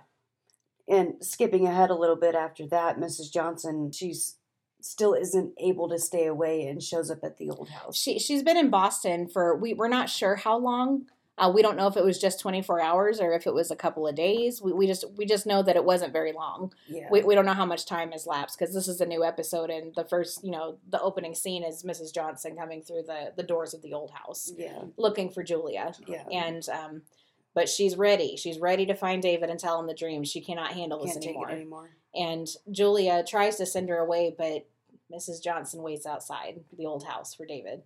And 0.87 1.23
skipping 1.23 1.67
ahead 1.67 1.91
a 1.91 1.95
little 1.95 2.15
bit 2.15 2.33
after 2.33 2.65
that, 2.69 2.97
Mrs. 2.97 3.31
Johnson, 3.31 3.91
she's 3.91 4.37
still 4.83 5.13
isn't 5.13 5.53
able 5.57 5.87
to 5.89 5.97
stay 5.97 6.25
away 6.25 6.65
and 6.67 6.83
shows 6.83 7.09
up 7.09 7.23
at 7.23 7.37
the 7.37 7.49
old 7.49 7.69
house. 7.69 7.95
She 7.97 8.19
she's 8.19 8.43
been 8.43 8.57
in 8.57 8.69
Boston 8.69 9.27
for 9.27 9.55
we 9.55 9.73
we're 9.73 9.87
not 9.87 10.09
sure 10.09 10.35
how 10.35 10.57
long. 10.57 11.05
Uh, 11.35 11.51
we 11.51 11.63
don't 11.63 11.75
know 11.75 11.87
if 11.87 11.97
it 11.97 12.03
was 12.03 12.19
just 12.19 12.39
24 12.41 12.79
hours 12.79 13.19
or 13.19 13.33
if 13.33 13.47
it 13.47 13.55
was 13.55 13.71
a 13.71 13.75
couple 13.75 14.07
of 14.07 14.13
days. 14.13 14.61
We, 14.61 14.71
we 14.71 14.85
just 14.85 15.03
we 15.17 15.25
just 15.25 15.47
know 15.47 15.63
that 15.63 15.75
it 15.75 15.83
wasn't 15.83 16.13
very 16.13 16.31
long. 16.31 16.71
Yeah. 16.87 17.07
We, 17.09 17.23
we 17.23 17.33
don't 17.33 17.47
know 17.47 17.53
how 17.53 17.65
much 17.65 17.87
time 17.87 18.11
has 18.11 18.27
lapsed 18.27 18.59
because 18.59 18.71
this 18.75 18.87
is 18.87 19.01
a 19.01 19.05
new 19.07 19.23
episode 19.23 19.71
and 19.71 19.95
the 19.95 20.03
first 20.03 20.43
you 20.43 20.51
know 20.51 20.77
the 20.89 21.01
opening 21.01 21.33
scene 21.33 21.63
is 21.63 21.83
Mrs. 21.83 22.13
Johnson 22.13 22.55
coming 22.55 22.83
through 22.83 23.03
the 23.07 23.33
the 23.35 23.41
doors 23.41 23.73
of 23.73 23.81
the 23.81 23.93
old 23.93 24.11
house 24.11 24.51
yeah. 24.55 24.83
looking 24.97 25.31
for 25.31 25.41
Julia 25.43 25.93
Yeah. 26.07 26.23
and 26.31 26.67
um 26.69 27.01
but 27.55 27.69
she's 27.69 27.95
ready. 27.95 28.35
She's 28.35 28.59
ready 28.59 28.85
to 28.87 28.95
find 28.95 29.21
David 29.21 29.49
and 29.49 29.59
tell 29.59 29.79
him 29.79 29.87
the 29.87 29.93
dream. 29.93 30.23
She 30.23 30.41
cannot 30.41 30.73
handle 30.73 30.99
this 31.03 31.13
Can't 31.13 31.23
take 31.23 31.29
anymore. 31.35 31.51
anymore. 31.51 31.89
And 32.15 32.47
Julia 32.71 33.23
tries 33.27 33.57
to 33.57 33.65
send 33.65 33.89
her 33.89 33.97
away, 33.97 34.35
but 34.37 34.67
Mrs. 35.11 35.41
Johnson 35.43 35.81
waits 35.81 36.05
outside 36.05 36.63
the 36.77 36.85
old 36.85 37.03
house 37.05 37.33
for 37.33 37.45
David. 37.45 37.81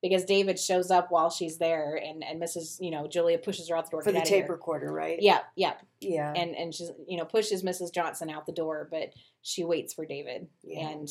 Because 0.00 0.24
David 0.24 0.60
shows 0.60 0.92
up 0.92 1.10
while 1.10 1.28
she's 1.28 1.58
there 1.58 1.96
and, 1.96 2.22
and 2.22 2.40
Mrs. 2.40 2.76
you 2.80 2.92
know, 2.92 3.08
Julia 3.08 3.36
pushes 3.36 3.68
her 3.68 3.76
out 3.76 3.86
the 3.86 3.90
door. 3.90 4.02
For 4.02 4.12
the 4.12 4.20
tape 4.20 4.44
here." 4.44 4.52
recorder, 4.52 4.92
right? 4.92 5.20
Yeah, 5.20 5.40
yeah. 5.56 5.74
Yeah. 6.00 6.32
And 6.36 6.54
and 6.54 6.72
she's 6.72 6.90
you 7.08 7.16
know, 7.18 7.24
pushes 7.24 7.64
Mrs. 7.64 7.92
Johnson 7.92 8.30
out 8.30 8.46
the 8.46 8.52
door, 8.52 8.86
but 8.90 9.12
she 9.42 9.64
waits 9.64 9.94
for 9.94 10.06
David. 10.06 10.46
Yeah. 10.62 10.88
And 10.90 11.08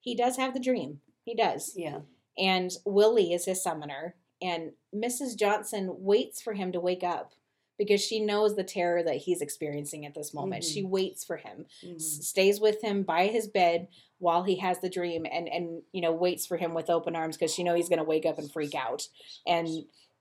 he 0.00 0.14
does 0.14 0.36
have 0.36 0.52
the 0.52 0.60
dream. 0.60 1.00
He 1.24 1.34
does. 1.34 1.72
yeah. 1.74 2.00
And 2.36 2.70
Willie 2.84 3.32
is 3.32 3.46
his 3.46 3.62
summoner. 3.62 4.14
And 4.42 4.72
Mrs. 4.94 5.34
Johnson 5.36 5.88
waits 5.98 6.40
for 6.42 6.52
him 6.52 6.70
to 6.72 6.80
wake 6.80 7.02
up 7.02 7.32
because 7.78 8.00
she 8.04 8.20
knows 8.20 8.54
the 8.56 8.62
terror 8.64 9.02
that 9.02 9.16
he's 9.16 9.40
experiencing 9.40 10.04
at 10.04 10.14
this 10.14 10.34
moment. 10.34 10.64
Mhm. 10.64 10.72
She 10.74 10.82
waits 10.84 11.24
for 11.24 11.36
him 11.38 11.64
Mhm. 11.82 11.94
s- 11.96 12.26
stays 12.26 12.60
with 12.60 12.82
him 12.82 13.02
by 13.04 13.26
his 13.28 13.48
bed 13.48 13.88
while 14.18 14.42
he 14.44 14.56
has 14.56 14.80
the 14.80 14.88
dream 14.90 15.26
and 15.30 15.48
and 15.48 15.82
you 15.92 16.00
know 16.00 16.12
waits 16.12 16.46
for 16.46 16.56
him 16.56 16.74
with 16.74 16.90
open 16.90 17.14
arms 17.16 17.36
because 17.36 17.54
she 17.54 17.62
know 17.62 17.74
he's 17.74 17.88
going 17.88 17.98
to 17.98 18.04
wake 18.04 18.26
up 18.26 18.38
and 18.38 18.50
freak 18.52 18.74
out 18.74 19.02
and 19.46 19.68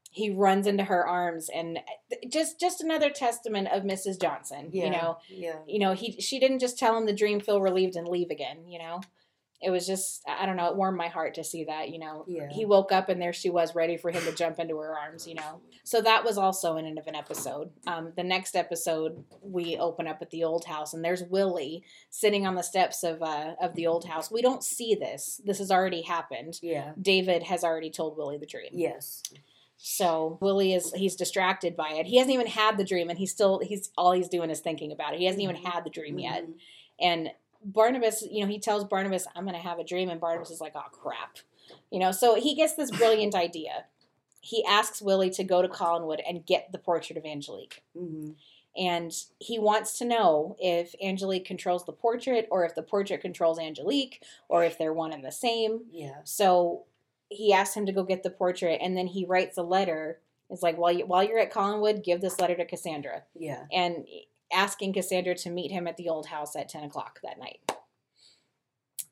he 0.10 0.30
runs 0.32 0.66
into 0.68 0.84
her 0.86 1.06
arms 1.06 1.50
and 1.54 1.78
uh, 1.78 2.16
just 2.32 2.60
just 2.60 2.82
another 2.82 3.10
testament 3.10 3.68
of 3.72 3.84
Mrs. 3.84 4.20
Johnson 4.22 4.70
Yeah. 4.72 4.86
you 4.86 4.90
know 4.92 5.18
Yeah. 5.30 5.60
you 5.68 5.80
know 5.80 5.94
he 5.94 6.20
she 6.22 6.40
didn't 6.40 6.60
just 6.60 6.78
tell 6.80 6.98
him 6.98 7.06
the 7.06 7.14
dream 7.14 7.40
feel 7.40 7.62
relieved 7.62 7.96
and 7.96 8.08
leave 8.08 8.30
again 8.32 8.68
you 8.68 8.80
know 8.80 9.02
it 9.60 9.72
was 9.72 9.88
just 9.88 10.22
I 10.28 10.46
don't 10.46 10.56
know 10.56 10.68
it 10.70 10.76
warmed 10.76 10.98
my 10.98 11.08
heart 11.08 11.34
to 11.36 11.44
see 11.44 11.64
that 11.66 11.90
you 11.90 11.98
know 12.00 12.26
Yeah. 12.28 12.48
he 12.52 12.64
woke 12.66 12.92
up 12.92 13.10
and 13.10 13.20
there 13.22 13.34
she 13.34 13.50
was 13.50 13.74
ready 13.74 13.98
for 13.98 14.12
him 14.12 14.22
to 14.24 14.32
jump 14.32 14.60
into 14.60 14.78
her 14.78 14.96
arms 14.98 15.28
you 15.28 15.34
know 15.36 15.62
so 15.84 16.00
that 16.02 16.24
was 16.24 16.38
also 16.38 16.76
an 16.78 16.86
end 16.86 17.00
of 17.00 17.08
an 17.08 17.16
episode 17.16 17.72
um, 17.88 18.14
the 18.16 18.24
next 18.24 18.56
episode 18.56 19.24
we 19.42 19.76
open 19.78 20.08
up 20.08 20.22
at 20.22 20.30
the 20.30 20.44
old 20.44 20.66
house 20.66 20.94
and 20.94 21.04
there's 21.04 21.24
willie 21.24 21.84
sitting 22.12 22.46
on 22.46 22.54
the 22.56 22.62
steps 22.62 23.04
of 23.04 23.24
uh, 23.24 23.54
of 23.62 23.74
the 23.74 23.88
old 23.88 24.06
house 24.06 24.30
we 24.30 24.42
don't 24.44 24.64
see 24.64 24.94
this 24.94 25.42
this 25.44 25.58
has 25.58 25.72
already 25.72 26.02
happened 26.04 26.60
Yeah. 26.62 26.92
david 27.02 27.42
has 27.44 27.64
already 27.64 27.90
told 27.90 28.16
willie 28.16 28.38
the 28.38 28.46
dream 28.46 28.70
Yes. 28.74 29.24
so 29.76 30.38
willie 30.42 30.74
is 30.74 30.94
he's 30.94 31.16
distracted 31.16 31.76
by 31.76 31.90
it 31.94 32.06
he 32.06 32.18
hasn't 32.18 32.34
even 32.34 32.48
had 32.48 32.78
the 32.78 32.84
dream 32.84 33.10
and 33.10 33.18
he's 33.18 33.32
still 33.32 33.60
he's 33.64 33.90
all 33.98 34.12
he's 34.12 34.30
doing 34.30 34.50
is 34.50 34.60
thinking 34.60 34.92
about 34.92 35.14
it 35.14 35.20
he 35.20 35.26
hasn't 35.26 35.42
even 35.44 35.56
Mhm. 35.56 35.66
had 35.72 35.84
the 35.84 35.90
dream 35.90 36.20
yet 36.20 36.44
Mhm. 36.46 36.54
and 37.00 37.30
Barnabas, 37.68 38.24
you 38.32 38.42
know, 38.42 38.48
he 38.48 38.60
tells 38.60 38.86
Barnabas, 38.86 39.28
I'm 39.36 39.44
going 39.44 39.56
to 39.56 39.62
have 39.62 39.78
a 39.78 39.84
dream. 39.84 40.10
And 40.10 40.20
Barnabas 40.22 40.50
is 40.52 40.62
like, 40.62 40.72
oh, 40.76 40.82
crap. 40.92 41.38
You 41.92 42.00
know, 42.00 42.12
so 42.12 42.36
he 42.36 42.56
gets 42.56 42.76
this 42.76 42.90
brilliant 42.92 43.36
idea. 43.36 43.86
He 44.42 44.64
asks 44.66 45.02
Willie 45.02 45.30
to 45.32 45.44
go 45.44 45.62
to 45.62 45.68
Collinwood 45.68 46.22
and 46.28 46.46
get 46.46 46.72
the 46.72 46.78
portrait 46.78 47.18
of 47.18 47.26
Angelique. 47.26 47.84
Mhm. 47.96 48.36
And 48.78 49.12
he 49.40 49.60
wants 49.60 49.98
to 49.98 50.06
know 50.06 50.56
if 50.60 50.96
Angelique 51.04 51.46
controls 51.46 51.86
the 51.86 51.92
portrait 51.92 52.48
or 52.52 52.64
if 52.64 52.74
the 52.76 52.84
portrait 52.84 53.22
controls 53.22 53.60
Angelique 53.60 54.24
or 54.48 54.64
if 54.64 54.78
they're 54.78 54.94
one 54.94 55.12
and 55.12 55.26
the 55.26 55.32
same. 55.32 55.86
Yeah. 55.92 56.20
So 56.24 56.84
he 57.30 57.52
asks 57.52 57.76
him 57.76 57.86
to 57.88 57.92
go 57.92 58.04
get 58.04 58.24
the 58.24 58.30
portrait 58.30 58.80
and 58.82 58.96
then 58.96 59.08
he 59.08 59.26
writes 59.26 59.58
a 59.58 59.64
letter. 59.64 60.20
It's 60.50 60.62
like, 60.64 60.78
while, 60.78 60.94
you, 60.94 61.06
while 61.06 61.24
you're 61.24 61.40
at 61.40 61.52
Collinwood, 61.52 62.04
give 62.04 62.22
this 62.22 62.40
letter 62.40 62.56
to 62.56 62.66
Cassandra 62.66 63.24
Yeah. 63.36 63.66
and 63.74 64.06
asking 64.52 64.94
Cassandra 64.94 65.36
to 65.36 65.50
meet 65.50 65.72
him 65.72 65.88
at 65.88 65.98
the 65.98 66.10
old 66.10 66.28
house 66.28 66.56
at 66.56 66.70
10 66.70 66.84
o'clock 66.86 67.20
that 67.24 67.40
night. 67.40 67.60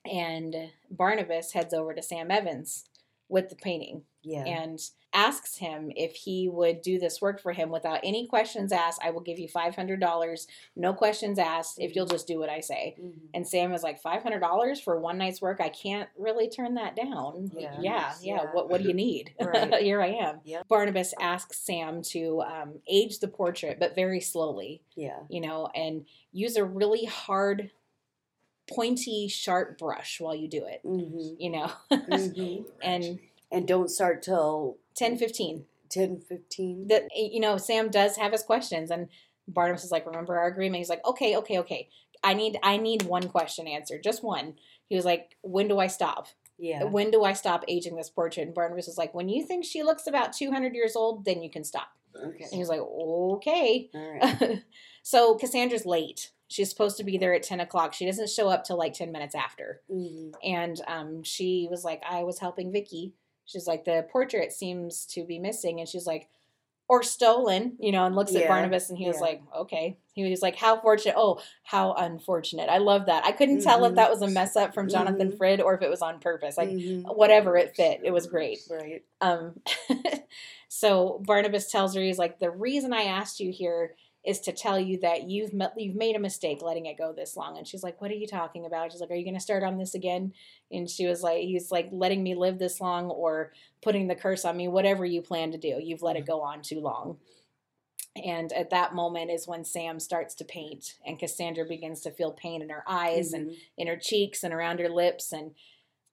And 0.10 0.56
Barnabas 0.90 1.52
heads 1.52 1.74
over 1.74 1.94
to 1.94 2.02
Sam 2.02 2.30
Evans 2.32 2.86
with 3.28 3.50
the 3.50 3.56
painting 3.56 4.04
Yeah. 4.24 4.46
and 4.46 4.80
asks 5.16 5.56
him 5.58 5.92
if 5.96 6.14
he 6.14 6.50
would 6.50 6.82
do 6.82 7.00
this 7.00 7.22
work 7.22 7.42
for 7.42 7.54
him 7.54 7.70
without 7.70 8.02
any 8.04 8.28
questions 8.28 8.72
asked. 8.72 9.00
I 9.04 9.12
will 9.12 9.22
give 9.22 9.40
you 9.40 9.48
$500, 9.48 10.48
no 10.76 10.94
questions 10.94 11.40
asked, 11.40 11.80
if 11.80 11.96
you'll 11.96 12.06
just 12.06 12.28
do 12.28 12.38
what 12.38 12.50
I 12.50 12.60
say. 12.60 12.96
Mhm. 13.02 13.14
And 13.34 13.48
Sam 13.48 13.74
is 13.74 13.82
like, 13.82 14.02
$500 14.04 14.82
for 14.84 15.00
one 15.00 15.18
night's 15.18 15.42
work? 15.42 15.62
I 15.62 15.70
can't 15.70 16.10
really 16.18 16.50
turn 16.50 16.76
that 16.76 16.96
down. 16.96 17.50
Yeah. 17.58 17.76
yeah. 17.80 18.14
yeah. 18.22 18.36
Yeah. 18.36 18.46
What, 18.52 18.70
what 18.70 18.82
do 18.82 18.88
you 18.88 18.94
need? 18.94 19.34
Right. 19.40 19.74
Here 19.82 20.02
I 20.02 20.08
am. 20.08 20.42
Barnabas 20.68 21.14
asks 21.22 21.60
Sam 21.60 22.02
to 22.12 22.42
um, 22.42 22.74
age 22.88 23.20
the 23.20 23.28
portrait, 23.28 23.80
but 23.80 23.96
very 23.96 24.20
slowly 24.20 24.82
Yeah. 24.96 25.20
you 25.30 25.40
know, 25.40 25.70
and 25.74 26.06
use 26.34 26.58
a 26.58 26.66
really 26.66 27.06
hard, 27.06 27.72
pointy, 28.68 29.28
sharp 29.28 29.78
brush 29.78 30.20
while 30.20 30.36
you 30.36 30.48
do 30.48 30.66
it, 30.66 30.82
Mhm. 30.84 31.36
you 31.40 31.50
know. 31.52 31.72
Mhm. 31.92 32.66
and 32.82 33.20
And 33.52 33.68
don't 33.68 33.90
start 33.90 34.24
till 34.24 34.78
10, 34.96 35.18
15. 35.18 35.66
10, 35.90 36.20
15. 36.22 36.88
That 36.88 37.04
you 37.16 37.40
know, 37.40 37.58
Sam 37.58 37.90
does 37.90 38.18
have 38.18 38.32
his 38.32 38.44
questions, 38.44 38.90
and 38.92 39.08
Barnabas 39.48 39.84
is 39.84 39.92
like, 39.92 40.06
"Remember 40.06 40.38
our 40.38 40.48
agreement?" 40.48 40.80
He's 40.80 40.90
like, 40.90 41.06
"Okay, 41.06 41.36
okay, 41.38 41.60
okay. 41.60 41.90
I 42.24 42.34
need, 42.34 42.58
I 42.64 42.78
need 42.78 43.04
one 43.04 43.28
question 43.30 43.68
answered, 43.68 44.04
just 44.04 44.24
one." 44.24 44.56
He 44.88 44.96
was 44.96 45.06
like, 45.06 45.38
"When 45.42 45.68
do 45.68 45.80
I 45.80 45.88
stop? 45.88 46.28
yeah. 46.58 46.84
When 46.86 47.12
do 47.12 47.24
I 47.26 47.34
stop 47.34 47.64
aging 47.68 47.96
this 47.96 48.10
portrait?" 48.10 48.44
And 48.44 48.54
Barnabas 48.56 48.88
was 48.88 48.98
like, 48.98 49.14
"When 49.14 49.30
you 49.30 49.46
think 49.46 49.64
she 49.66 49.84
looks 49.84 50.08
about 50.08 50.34
two 50.34 50.52
hundred 50.52 50.74
years 50.74 50.96
old, 50.96 51.24
then 51.26 51.44
you 51.44 51.50
can 51.50 51.64
stop." 51.64 51.90
Okay. 52.16 52.44
And 52.44 52.54
he 52.54 52.60
was 52.60 52.70
like, 52.70 52.80
"Okay." 52.82 53.90
All 53.94 54.20
right. 54.20 54.64
so 55.04 55.36
Cassandra's 55.36 55.86
late. 55.86 56.32
She's 56.48 56.70
supposed 56.70 56.98
to 56.98 57.04
be 57.04 57.18
there 57.18 57.34
at 57.34 57.42
10 57.42 57.60
o'clock. 57.60 57.94
She 57.94 58.06
doesn't 58.06 58.30
show 58.30 58.50
up 58.50 58.64
till 58.64 58.78
like 58.78 58.94
10 58.94 59.12
minutes 59.12 59.34
after. 59.34 59.82
Mhm. 59.92 60.34
And 60.44 60.80
um, 60.88 61.24
she 61.24 61.68
was 61.72 61.84
like, 61.84 62.04
I 62.08 62.22
was 62.24 62.38
helping 62.38 62.72
Vicky. 62.72 63.14
She's 63.46 63.68
like, 63.68 63.86
the 63.86 64.06
portrait 64.12 64.52
seems 64.52 65.06
to 65.08 65.24
be 65.26 65.40
missing. 65.40 65.80
And 65.80 65.88
she's 65.88 66.06
like, 66.08 66.30
or 66.88 67.02
stolen, 67.02 67.76
you 67.80 67.92
know, 67.92 68.06
and 68.06 68.16
looks 68.16 68.36
at 68.36 68.48
Barnabas 68.48 68.90
and 68.90 68.98
he 68.98 69.08
was 69.08 69.16
yeah. 69.16 69.22
like, 69.22 69.42
okay. 69.58 69.98
He 70.14 70.30
was 70.30 70.44
like, 70.44 70.56
how 70.56 70.80
fortunate. 70.80 71.16
Oh, 71.18 71.42
how 71.64 71.94
unfortunate. 71.94 72.70
I 72.70 72.78
love 72.78 73.08
that. 73.08 73.26
I 73.26 73.32
couldn't 73.32 73.62
tell 73.64 73.86
if 73.86 73.94
Mhm. 73.94 73.96
that 73.96 74.12
was 74.12 74.22
a 74.22 74.28
mess 74.28 74.56
up 74.56 74.74
from 74.76 74.88
Jonathan 74.88 75.32
Mhm. 75.32 75.38
Frid 75.38 75.62
or 75.62 75.74
if 75.74 75.82
it 75.82 75.90
was 75.90 76.04
on 76.04 76.20
purpose. 76.20 76.58
Like, 76.58 76.70
Mhm. 76.70 77.16
whatever 77.16 77.58
it 77.58 77.76
fit, 77.76 78.02
it 78.04 78.12
was 78.12 78.28
great. 78.28 78.60
Right. 78.70 79.04
Um, 79.20 79.60
so 80.70 81.22
Barnabas 81.26 81.72
tells 81.72 81.96
her, 81.96 82.02
he's 82.02 82.20
like, 82.20 82.38
the 82.40 82.52
reason 82.52 82.94
I 82.94 83.04
asked 83.04 83.40
you 83.40 83.52
here 83.52 83.96
is 84.26 84.40
to 84.42 84.52
tell 84.52 84.80
you 84.80 85.00
that 85.00 85.30
you've 85.30 85.52
you've 85.78 85.96
made 85.96 86.16
a 86.16 86.20
mistake 86.20 86.62
letting 86.62 86.86
it 86.88 86.98
go 86.98 87.14
this 87.14 87.36
long." 87.38 87.58
And 87.58 87.68
she's 87.68 87.84
like, 87.84 88.02
"What 88.02 88.12
are 88.12 88.16
you 88.16 88.28
talking 88.28 88.66
about?" 88.66 88.92
She's 88.92 89.02
like, 89.02 89.12
"Are 89.12 89.16
you 89.16 89.24
going 89.24 89.36
to 89.36 89.40
start 89.40 89.64
on 89.64 89.78
this 89.78 89.94
again?" 89.96 90.34
And 90.72 90.90
she 90.90 91.06
was 91.06 91.22
like, 91.24 91.42
"He's 91.42 91.72
like 91.72 91.90
letting 91.92 92.24
me 92.24 92.36
live 92.36 92.58
this 92.60 92.82
long 92.82 93.10
or 93.10 93.54
putting 93.82 94.08
the 94.08 94.16
curse 94.16 94.46
on 94.46 94.58
me. 94.58 94.68
Whatever 94.68 95.06
you 95.06 95.22
plan 95.22 95.52
to 95.52 95.58
do, 95.58 95.80
you've 95.82 96.02
let 96.04 96.16
it 96.18 96.26
go 96.26 96.42
on 96.42 96.62
too 96.62 96.80
long." 96.80 97.18
And 98.24 98.54
at 98.54 98.70
that 98.70 98.96
moment 98.96 99.30
is 99.30 99.46
when 99.48 99.66
Sam 99.66 100.00
starts 100.00 100.36
to 100.36 100.46
paint, 100.46 100.96
and 101.06 101.20
Cassandra 101.20 101.66
begins 101.66 102.00
to 102.02 102.12
feel 102.12 102.32
pain 102.32 102.62
in 102.62 102.70
her 102.70 102.84
eyes 102.88 103.34
and 103.34 103.50
Mhm. 103.50 103.58
in 103.78 103.88
her 103.88 103.98
cheeks 103.98 104.42
and 104.44 104.54
around 104.54 104.80
her 104.80 104.88
lips. 104.90 105.34
And 105.34 105.54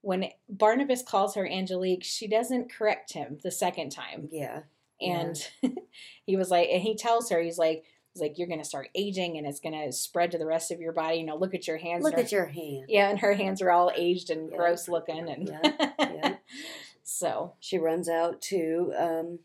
when 0.01 0.33
Barnabas 0.48 1.03
calls 1.05 1.37
her 1.37 1.46
Angelique, 1.46 2.03
she 2.03 2.27
doesn't 2.27 2.72
correct 2.72 3.12
him 3.12 3.38
the 3.44 3.53
second 3.53 3.90
time. 3.90 4.29
yeah. 4.33 4.62
And 5.01 5.37
he 6.27 6.37
was 6.37 6.51
like, 6.51 6.68
and 6.70 6.83
he 6.83 6.94
tells 6.96 7.31
her, 7.31 7.40
he's 7.40 7.59
like, 7.59 7.85
he's 8.12 8.20
like, 8.20 8.38
you're 8.38 8.48
gonna 8.48 8.64
start 8.64 8.88
aging, 8.94 9.38
and 9.38 9.46
it's 9.46 9.61
gonna 9.61 9.90
spread 9.92 10.31
to 10.33 10.38
the 10.38 10.46
rest 10.46 10.70
of 10.70 10.81
your 10.81 10.92
body. 10.92 11.18
You 11.18 11.25
know, 11.27 11.37
look 11.37 11.55
at 11.55 11.66
your 11.66 11.79
hands. 11.79 12.05
Look 12.05 12.14
her- 12.14 12.20
at 12.20 12.33
your 12.33 12.46
hands. 12.46 12.87
yeah, 12.88 13.09
and 13.09 13.18
her 13.20 13.35
hands 13.35 13.62
are 13.62 13.70
all 13.70 13.90
aged 13.96 14.31
and 14.31 14.51
Yeah. 14.51 14.57
gross 14.57 14.88
looking, 14.88 15.29
and 15.29 15.48
Yeah, 15.48 15.90
yeah. 15.98 16.35
so 17.05 17.55
She 17.61 17.79
runs 17.79 18.09
out 18.09 18.40
to 18.42 18.92
um, 18.96 19.38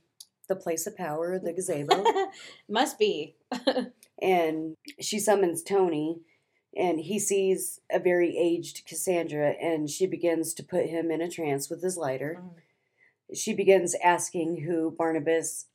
the 0.48 0.56
place 0.56 0.88
of 0.88 0.96
power, 0.96 1.40
the 1.40 1.54
gazebo, 1.54 2.04
must 2.70 2.98
be. 3.00 3.36
and 4.22 4.76
she 5.00 5.20
summons 5.20 5.64
Tony, 5.64 6.20
and 6.76 7.00
he 7.00 7.20
sees 7.20 7.80
a 7.92 8.00
very 8.00 8.38
aged 8.38 8.86
Cassandra, 8.86 9.52
and 9.62 9.90
she 9.90 10.06
begins 10.06 10.54
to 10.56 10.64
put 10.64 10.88
him 10.88 11.10
in 11.12 11.22
a 11.22 11.30
trance 11.30 11.70
with 11.70 11.82
his 11.82 11.98
lighter. 11.98 12.42
She 13.34 13.54
begins 13.54 13.94
asking 14.04 14.62
who 14.62 14.92
Barnabas 14.92 15.66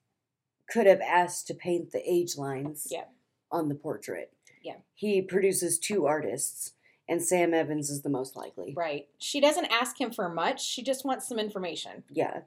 could 0.73 0.87
have 0.87 1.01
asked 1.01 1.47
to 1.49 1.55
paint 1.55 1.91
the 1.93 2.03
age 2.11 2.37
lines 2.37 2.89
Yeah. 2.91 3.05
on 3.51 3.69
the 3.69 3.75
portrait. 3.75 4.33
Yeah. 4.63 4.77
He 4.95 5.21
produces 5.21 5.79
two 5.79 6.07
artists, 6.07 6.73
and 7.09 7.23
Sam 7.23 7.53
Evans 7.53 7.91
is 7.91 8.03
the 8.03 8.09
most 8.09 8.37
likely. 8.37 8.73
Right. 8.77 9.09
She 9.19 9.41
doesn't 9.41 9.67
ask 9.67 10.01
him 10.01 10.13
for 10.13 10.29
much. 10.29 10.65
She 10.65 10.83
just 10.83 11.05
wants 11.05 11.29
some 11.29 11.39
information. 11.39 12.05
Yeah. 12.11 12.43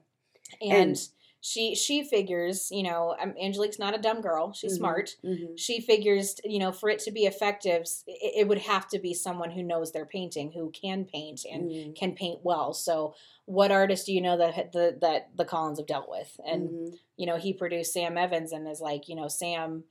And, 0.60 0.72
And- 0.72 1.08
she 1.46 1.74
she 1.76 2.02
figures, 2.02 2.68
you 2.72 2.82
know, 2.82 3.14
um, 3.20 3.34
Angelique's 3.40 3.78
not 3.78 3.94
a 3.94 4.02
dumb 4.02 4.20
girl. 4.20 4.52
She's 4.52 4.74
Mhm, 4.74 4.78
smart. 4.78 5.16
mhm. 5.24 5.58
She 5.58 5.80
figures, 5.80 6.36
you 6.44 6.58
know, 6.58 6.72
for 6.72 6.88
it 6.90 6.98
to 7.00 7.12
be 7.12 7.24
effective, 7.26 7.82
it, 8.06 8.32
it 8.40 8.48
would 8.48 8.58
have 8.58 8.88
to 8.88 8.98
be 8.98 9.14
someone 9.14 9.50
who 9.52 9.62
knows 9.62 9.92
their 9.92 10.06
painting, 10.06 10.50
who 10.52 10.70
can 10.70 11.04
paint 11.04 11.44
and 11.50 11.70
Mhm. 11.70 11.94
can 11.94 12.14
paint 12.14 12.40
well. 12.42 12.72
So, 12.72 13.14
what 13.44 13.70
artist 13.70 14.06
do 14.06 14.12
you 14.12 14.20
know 14.20 14.36
that 14.38 14.72
the 14.72 14.98
that 15.00 15.36
the 15.36 15.44
Collins 15.44 15.78
have 15.78 15.86
dealt 15.86 16.08
with? 16.08 16.40
And 16.44 16.70
Mhm. 16.70 16.98
you 17.16 17.26
know, 17.26 17.36
he 17.36 17.52
produced 17.52 17.92
Sam 17.92 18.18
Evans 18.18 18.52
and 18.52 18.66
is 18.68 18.80
like, 18.80 19.08
you 19.08 19.14
know, 19.14 19.28
Sam. 19.28 19.84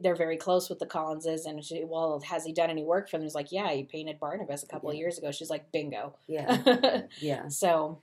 They're 0.00 0.14
very 0.14 0.36
close 0.36 0.70
with 0.70 0.78
the 0.78 0.86
Collinses, 0.86 1.44
and 1.44 1.64
she, 1.64 1.82
well, 1.82 2.20
has 2.20 2.44
he 2.44 2.52
done 2.52 2.70
any 2.70 2.84
work 2.84 3.08
for 3.08 3.16
them? 3.16 3.24
He's 3.24 3.34
like, 3.34 3.50
yeah, 3.50 3.68
he 3.72 3.82
painted 3.82 4.20
Barnabas 4.20 4.62
a 4.62 4.68
couple 4.68 4.88
of 4.90 4.94
years 4.96 5.18
ago. 5.18 5.32
She's 5.32 5.50
like, 5.50 5.72
bingo. 5.72 6.14
Yeah. 6.28 7.02
yeah. 7.20 7.48
so 7.48 8.00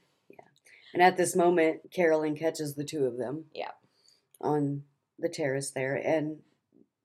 And 0.94 1.04
at 1.04 1.18
this 1.18 1.36
moment, 1.36 1.92
Carolyn 1.92 2.36
catches 2.36 2.76
the 2.76 2.84
two 2.84 3.06
of 3.06 3.18
them. 3.18 3.46
Yeah. 3.54 3.72
On 4.42 4.84
the 5.20 5.30
terrace 5.30 5.72
there, 5.72 5.96
and 5.96 6.38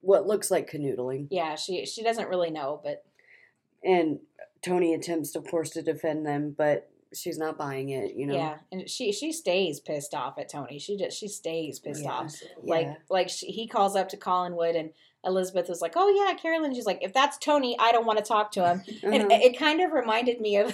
what 0.01 0.25
looks 0.27 0.49
like 0.49 0.69
canoodling. 0.71 1.27
yeah, 1.31 1.55
she 1.55 1.85
she 1.85 2.01
doesn't 2.03 2.29
really 2.29 2.49
know, 2.51 2.79
but 2.83 3.03
And 3.83 4.19
Tony 4.63 4.93
attempts, 4.93 5.35
of 5.35 5.45
course, 5.45 5.69
to 5.71 5.81
defend 5.81 6.25
them, 6.25 6.55
but 6.57 6.89
she's 7.13 7.37
not 7.37 7.57
buying 7.57 7.89
it. 7.89 8.15
You 8.15 8.25
know. 8.27 8.35
yeah, 8.35 8.57
and 8.71 8.89
she 8.89 9.11
she 9.11 9.31
stays 9.33 9.79
pissed 9.81 10.13
off 10.13 10.37
at 10.39 10.49
Tony. 10.49 10.79
She 10.79 10.95
just 10.97 11.17
she 11.19 11.27
stays 11.27 11.79
pissed 11.79 12.03
Yeah. 12.03 12.11
off. 12.11 12.33
Like 12.63 12.85
Yeah. 12.87 12.95
like 13.09 13.29
she, 13.29 13.47
he 13.47 13.67
calls 13.67 13.95
up 13.97 14.07
to 14.09 14.17
Collinwood 14.17 14.79
and 14.79 14.91
Elizabeth 15.25 15.67
was 15.67 15.81
like, 15.81 15.93
"Oh 15.95 16.07
yeah, 16.09 16.35
Carolyn." 16.35 16.73
She's 16.73 16.85
like, 16.85 16.99
"If 17.03 17.11
that's 17.13 17.37
Tony, 17.37 17.75
I 17.79 17.91
don't 17.91 18.05
want 18.05 18.19
to 18.19 18.23
talk 18.25 18.51
to 18.53 18.65
him." 18.65 18.83
And 19.03 19.23
Uh-huh. 19.23 19.39
it 19.41 19.57
kind 19.57 19.81
of 19.81 19.91
reminded 19.91 20.39
me 20.39 20.57
of 20.57 20.73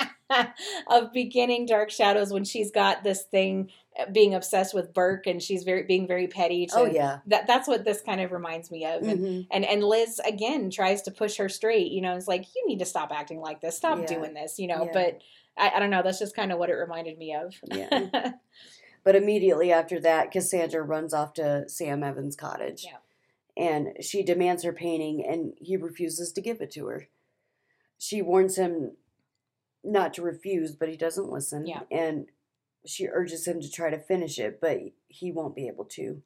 of 0.88 1.12
beginning 1.12 1.66
Dark 1.66 1.90
Shadows 1.90 2.32
when 2.32 2.44
she's 2.44 2.70
got 2.70 3.04
this 3.04 3.22
thing 3.22 3.70
uh, 3.98 4.10
being 4.10 4.34
obsessed 4.34 4.74
with 4.74 4.94
Burke 4.94 5.26
and 5.26 5.42
she's 5.42 5.64
very 5.64 5.82
being 5.82 6.06
very 6.06 6.26
petty. 6.26 6.66
To, 6.66 6.78
oh 6.78 6.84
yeah. 6.86 7.18
that 7.26 7.46
that's 7.46 7.68
what 7.68 7.84
this 7.84 8.00
kind 8.00 8.20
of 8.20 8.32
reminds 8.32 8.70
me 8.70 8.84
of. 8.86 9.02
And, 9.02 9.20
Mhm. 9.20 9.46
and 9.50 9.64
and 9.64 9.84
Liz 9.84 10.20
again 10.26 10.70
tries 10.70 11.02
to 11.02 11.10
push 11.10 11.36
her 11.36 11.48
straight. 11.48 11.92
You 11.92 12.00
know, 12.00 12.16
it's 12.16 12.28
like 12.28 12.46
you 12.54 12.66
need 12.66 12.78
to 12.78 12.86
stop 12.86 13.10
acting 13.12 13.40
like 13.40 13.60
this. 13.60 13.76
Stop 13.76 13.98
Yeah. 14.00 14.06
doing 14.06 14.34
this. 14.34 14.58
You 14.58 14.68
know, 14.68 14.84
Yeah. 14.86 14.92
but. 14.92 15.20
I, 15.54 15.72
I 15.74 15.80
don't 15.80 15.90
know. 15.90 16.00
That's 16.02 16.18
just 16.18 16.34
kind 16.34 16.50
of 16.50 16.58
what 16.58 16.70
it 16.70 16.76
reminded 16.76 17.18
me 17.18 17.34
of. 17.34 17.54
Yeah. 17.70 18.32
But 19.04 19.16
immediately 19.16 19.72
after 19.72 19.98
that, 20.00 20.30
Cassandra 20.30 20.82
runs 20.82 21.12
off 21.12 21.34
to 21.34 21.68
Sam 21.68 22.02
Evans' 22.02 22.36
cottage. 22.36 22.84
Yeah. 22.84 22.98
And 23.56 23.96
she 24.00 24.22
demands 24.22 24.62
her 24.62 24.72
painting, 24.72 25.26
and 25.28 25.54
he 25.58 25.76
refuses 25.76 26.32
to 26.32 26.40
give 26.40 26.60
it 26.60 26.70
to 26.72 26.86
her. 26.86 27.08
She 27.98 28.22
warns 28.22 28.56
him 28.56 28.92
not 29.84 30.14
to 30.14 30.22
refuse, 30.22 30.74
but 30.74 30.88
he 30.88 30.96
doesn't 30.96 31.30
listen. 31.30 31.66
Yeah. 31.66 31.80
And 31.90 32.26
she 32.86 33.08
urges 33.08 33.46
him 33.46 33.60
to 33.60 33.70
try 33.70 33.90
to 33.90 33.98
finish 33.98 34.38
it, 34.38 34.60
but 34.60 34.78
he 35.08 35.32
won't 35.32 35.54
be 35.56 35.68
able 35.68 35.84
to. 35.86 36.22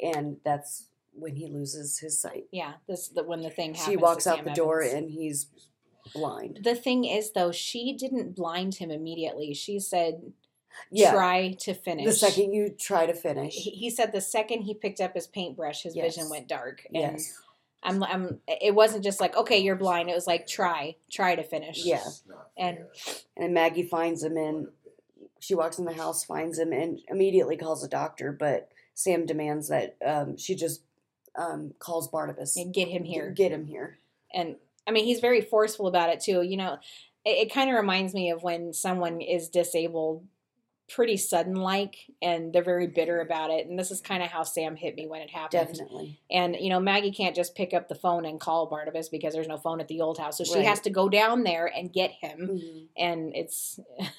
And 0.00 0.38
that's 0.44 0.88
when 1.14 1.36
he 1.36 1.46
loses 1.48 1.98
his 1.98 2.18
sight. 2.20 2.44
yeah, 2.50 2.74
this 2.88 3.08
the 3.08 3.22
when 3.22 3.42
the 3.42 3.50
thing 3.50 3.74
happens. 3.74 3.90
She 3.92 3.96
walks 3.96 4.26
out 4.26 4.44
the 4.44 4.50
door, 4.52 4.82
Evans. 4.82 4.98
and 4.98 5.10
he's 5.10 5.46
blind. 6.14 6.60
the 6.64 6.74
thing 6.74 7.04
is 7.04 7.32
though, 7.32 7.52
she 7.52 7.92
didn't 7.92 8.34
blind 8.34 8.76
him 8.76 8.90
immediately. 8.90 9.52
She 9.54 9.78
said, 9.78 10.32
Yeah. 10.90 11.12
"Try 11.12 11.52
to 11.60 11.74
finish." 11.74 12.06
The 12.06 12.12
second 12.12 12.54
you 12.54 12.70
try 12.70 13.06
to 13.06 13.14
finish. 13.14 13.54
he, 13.54 13.70
he 13.70 13.90
said, 13.90 14.12
the 14.12 14.20
second 14.22 14.62
he 14.62 14.74
picked 14.74 15.00
up 15.00 15.14
his 15.14 15.26
paintbrush, 15.26 15.82
his 15.82 15.94
vision 15.94 16.28
went 16.30 16.48
dark. 16.48 16.84
And 16.86 16.96
Yes. 17.18 17.38
I'm, 17.82 18.02
I'm. 18.04 18.38
It 18.46 18.74
wasn't 18.74 19.04
just 19.04 19.20
like, 19.20 19.36
okay, 19.36 19.58
you're 19.58 19.76
blind. 19.76 20.08
It 20.08 20.14
was 20.14 20.26
like, 20.26 20.46
try, 20.46 20.96
try 21.10 21.34
to 21.34 21.42
finish. 21.42 21.84
Yeah. 21.84 22.04
And 22.56 22.78
And 23.36 23.54
Maggie 23.54 23.82
finds 23.88 24.22
him 24.22 24.36
and 24.36 24.68
she 25.40 25.54
walks 25.54 25.78
in 25.78 25.84
the 25.84 25.92
house, 25.94 26.24
finds 26.24 26.58
him, 26.58 26.72
and 26.72 27.00
immediately 27.08 27.56
calls 27.56 27.82
a 27.82 27.88
doctor. 27.88 28.30
But 28.32 28.70
Sam 28.94 29.26
demands 29.26 29.68
that 29.68 29.96
um, 30.04 30.36
she 30.36 30.54
just 30.54 30.82
um, 31.36 31.72
calls 31.78 32.08
Barnabas. 32.08 32.56
and 32.56 32.72
get 32.72 32.88
him 32.88 33.04
here. 33.04 33.30
Get 33.30 33.52
him 33.52 33.66
here. 33.66 33.98
and 34.32 34.56
I 34.86 34.90
mean 34.90 35.04
he's 35.04 35.20
very 35.20 35.40
forceful 35.40 35.86
about 35.86 36.10
it 36.10 36.20
too. 36.20 36.42
You 36.42 36.56
know, 36.56 36.78
it, 37.24 37.46
it 37.48 37.54
kind 37.54 37.70
of 37.70 37.76
reminds 37.76 38.14
me 38.14 38.30
of 38.30 38.42
when 38.42 38.72
someone 38.72 39.20
is 39.20 39.48
disabled 39.48 40.24
pretty 40.94 41.16
sudden 41.16 41.54
like 41.56 41.96
and 42.20 42.52
they're 42.52 42.62
very 42.62 42.86
bitter 42.86 43.20
about 43.20 43.50
it 43.50 43.66
and 43.66 43.78
this 43.78 43.90
is 43.90 44.00
kind 44.00 44.22
of 44.22 44.28
how 44.30 44.42
Sam 44.42 44.76
hit 44.76 44.94
me 44.94 45.06
when 45.06 45.20
it 45.22 45.30
happened. 45.30 45.68
Definitely. 45.68 46.18
And 46.30 46.56
you 46.60 46.68
know, 46.68 46.80
Maggie 46.80 47.10
can't 47.12 47.34
just 47.34 47.54
pick 47.54 47.72
up 47.74 47.88
the 47.88 47.94
phone 47.94 48.24
and 48.24 48.38
call 48.40 48.66
Barnabas 48.66 49.08
because 49.08 49.32
there's 49.34 49.48
no 49.48 49.56
phone 49.56 49.80
at 49.80 49.88
the 49.88 50.00
old 50.00 50.18
house. 50.18 50.38
So 50.38 50.44
she 50.44 50.56
Right. 50.56 50.64
has 50.66 50.80
to 50.80 50.90
go 50.90 51.08
down 51.08 51.44
there 51.44 51.66
and 51.66 51.92
get 51.92 52.10
him 52.12 52.38
Mhm. 52.48 52.86
and 52.96 53.32
it's 53.34 53.80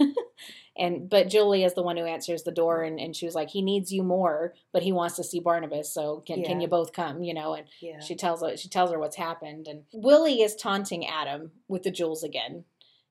and 0.76 1.08
but 1.10 1.30
Julia 1.30 1.66
is 1.66 1.76
the 1.76 1.84
one 1.84 1.98
who 1.98 2.06
answers 2.06 2.44
the 2.44 2.52
door 2.52 2.82
and, 2.84 3.00
and 3.00 3.16
she 3.16 3.26
was 3.26 3.36
like, 3.36 3.50
He 3.50 3.62
needs 3.62 3.92
you 3.92 4.02
more, 4.04 4.54
but 4.72 4.82
he 4.84 4.92
wants 4.92 5.16
to 5.18 5.24
see 5.24 5.40
Barnabas, 5.40 5.94
so 5.94 6.24
can 6.26 6.44
can 6.44 6.60
you 6.62 6.68
both 6.68 6.94
come, 6.94 7.24
you 7.24 7.34
know, 7.34 7.54
and 7.54 7.68
Yeah. 7.80 8.00
she 8.00 8.16
tells 8.16 8.42
her 8.42 8.58
she 8.58 8.70
tells 8.70 8.92
her 8.92 9.00
what's 9.00 9.16
happened, 9.18 9.68
and 9.68 9.84
Willie 9.94 10.42
is 10.42 10.56
taunting 10.56 11.06
Adam 11.06 11.52
with 11.68 11.84
the 11.84 11.92
jewels 11.92 12.24
again, 12.24 12.66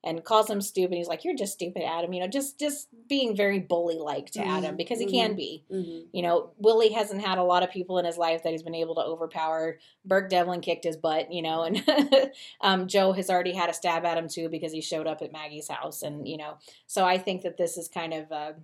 and 0.05 0.25
calls 0.25 0.51
him 0.51 0.61
stupid. 0.61 0.97
He's 0.97 1.07
like, 1.09 1.25
"You're 1.25 1.37
just 1.37 1.53
stupid, 1.53 1.83
Adam." 1.85 2.13
You 2.13 2.21
know, 2.21 2.27
just 2.29 2.59
just 2.59 2.89
being 3.09 3.37
very 3.37 3.61
bully 3.61 3.97
like 3.99 4.31
to 4.33 4.41
Adam 4.45 4.75
Mhm, 4.75 4.79
because 4.79 4.99
he 4.99 5.07
mhm. 5.07 5.11
can 5.13 5.37
be. 5.37 5.65
Mhm. 5.71 6.07
You 6.13 6.23
know, 6.23 6.51
Willie 6.59 6.93
hasn't 6.93 7.23
had 7.25 7.39
a 7.39 7.45
lot 7.45 7.63
of 7.63 7.71
people 7.71 7.99
in 7.99 8.05
his 8.05 8.19
life 8.19 8.43
that 8.43 8.51
he's 8.53 8.63
been 8.63 8.75
able 8.75 8.95
to 8.97 9.01
overpower. 9.03 9.79
Burke 10.05 10.29
Devlin 10.31 10.61
kicked 10.61 10.85
his 10.85 10.97
butt, 10.97 11.33
you 11.33 11.43
know, 11.43 11.63
and 11.63 11.85
um, 12.61 12.89
Joe 12.89 13.13
has 13.13 13.31
already 13.31 13.53
had 13.53 13.71
a 13.71 13.75
stab 13.75 14.05
at 14.05 14.19
him 14.19 14.29
too 14.29 14.49
because 14.49 14.73
he 14.73 14.81
showed 14.81 15.07
up 15.07 15.23
at 15.23 15.33
Maggie's 15.33 15.69
house, 15.69 16.03
and 16.03 16.27
you 16.27 16.37
know, 16.37 16.55
so 16.87 17.05
I 17.05 17.19
think 17.19 17.43
that 17.43 17.57
this 17.57 17.77
is 17.77 17.89
kind 17.89 18.13
of 18.15 18.31
a, 18.31 18.55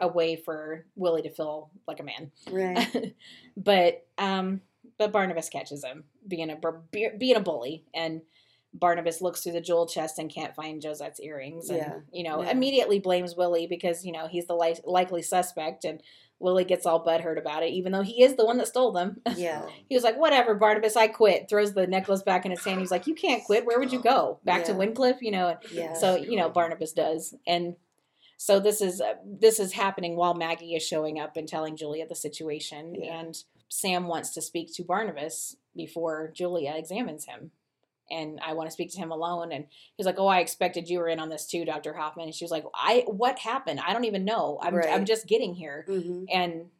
a 0.00 0.08
way 0.08 0.36
for 0.36 0.86
Willie 0.96 1.22
to 1.22 1.30
feel 1.30 1.70
like 1.86 2.00
a 2.00 2.02
man 2.02 2.30
Right. 2.50 3.14
but 3.56 4.06
um 4.18 4.60
but 4.98 5.12
barnabas 5.12 5.48
catches 5.48 5.84
him 5.84 6.04
being 6.26 6.50
a 6.50 6.58
being 6.92 7.36
a 7.36 7.40
bully 7.40 7.84
and 7.94 8.22
barnabas 8.74 9.22
looks 9.22 9.40
through 9.42 9.52
the 9.52 9.60
jewel 9.60 9.86
chest 9.86 10.18
and 10.18 10.34
can't 10.34 10.54
find 10.56 10.82
josette's 10.82 11.20
earrings 11.20 11.70
and 11.70 11.78
Yeah, 11.78 11.94
you 12.12 12.24
know 12.24 12.42
yeah. 12.42 12.50
immediately 12.50 12.98
blames 12.98 13.36
willie 13.36 13.66
because 13.68 14.04
you 14.04 14.10
know 14.12 14.26
he's 14.26 14.46
the 14.46 14.54
li- 14.56 14.74
likely 14.84 15.22
suspect 15.22 15.84
and 15.84 16.02
willie 16.40 16.64
gets 16.64 16.84
all 16.84 17.04
butthurt 17.04 17.38
about 17.38 17.62
it 17.62 17.70
even 17.72 17.92
though 17.92 18.02
he 18.02 18.22
is 18.24 18.34
the 18.34 18.44
one 18.44 18.58
that 18.58 18.66
stole 18.66 18.90
them 18.92 19.20
Yeah. 19.36 19.66
he 19.88 19.94
was 19.94 20.02
like 20.04 20.18
whatever 20.18 20.54
barnabas 20.56 20.96
i 20.96 21.06
quit 21.06 21.48
throws 21.48 21.72
the 21.72 21.86
necklace 21.86 22.22
back 22.22 22.44
in 22.44 22.50
his 22.50 22.64
hand 22.64 22.80
he's 22.80 22.90
like 22.90 23.06
you 23.06 23.14
can't 23.14 23.44
quit 23.44 23.64
where 23.64 23.78
would 23.78 23.92
you 23.92 24.00
go 24.02 24.40
back 24.44 24.64
to 24.64 24.72
Yeah. 24.72 24.78
Wyndcliff 24.78 25.18
you 25.22 25.30
know 25.30 25.48
and 25.48 25.58
Yeah. 25.72 25.94
so 25.94 26.16
you 26.16 26.36
know 26.36 26.48
Barnabas 26.50 26.92
does, 26.92 27.34
and 27.46 27.76
so 28.36 28.58
this 28.58 28.80
is 28.80 29.00
uh, 29.00 29.14
this 29.24 29.60
is 29.60 29.72
happening 29.72 30.16
while 30.16 30.34
Maggie 30.34 30.74
is 30.74 30.82
showing 30.82 31.20
up 31.20 31.36
and 31.36 31.48
telling 31.48 31.76
Julia 31.76 32.04
the 32.06 32.16
situation, 32.16 32.96
and 33.08 33.34
Sam 33.68 34.06
wants 34.08 34.30
to 34.34 34.42
speak 34.42 34.74
to 34.74 34.82
Barnabas 34.84 35.56
before 35.74 36.32
Julia 36.34 36.74
examines 36.76 37.26
him. 37.26 37.52
And 38.10 38.38
I 38.44 38.52
want 38.52 38.68
to 38.68 38.72
speak 38.72 38.92
to 38.92 38.98
him 38.98 39.10
alone. 39.10 39.52
And 39.52 39.66
he's 39.96 40.06
like, 40.06 40.18
"Oh, 40.18 40.26
I 40.26 40.40
expected 40.40 40.88
you 40.88 40.98
were 40.98 41.08
in 41.08 41.18
on 41.18 41.28
this 41.28 41.46
too, 41.46 41.64
Doctor 41.64 41.94
Hoffman." 41.94 42.26
And 42.26 42.34
she 42.34 42.44
was 42.44 42.50
like, 42.50 42.64
"I 42.74 43.04
what 43.06 43.38
happened? 43.38 43.80
I 43.84 43.92
don't 43.92 44.04
even 44.04 44.24
know. 44.24 44.58
I'm 44.62 44.74
I'm 44.76 45.04
just 45.04 45.26
getting 45.26 45.54
here." 45.54 45.84
Mhm. 45.88 46.26
And 46.32 46.70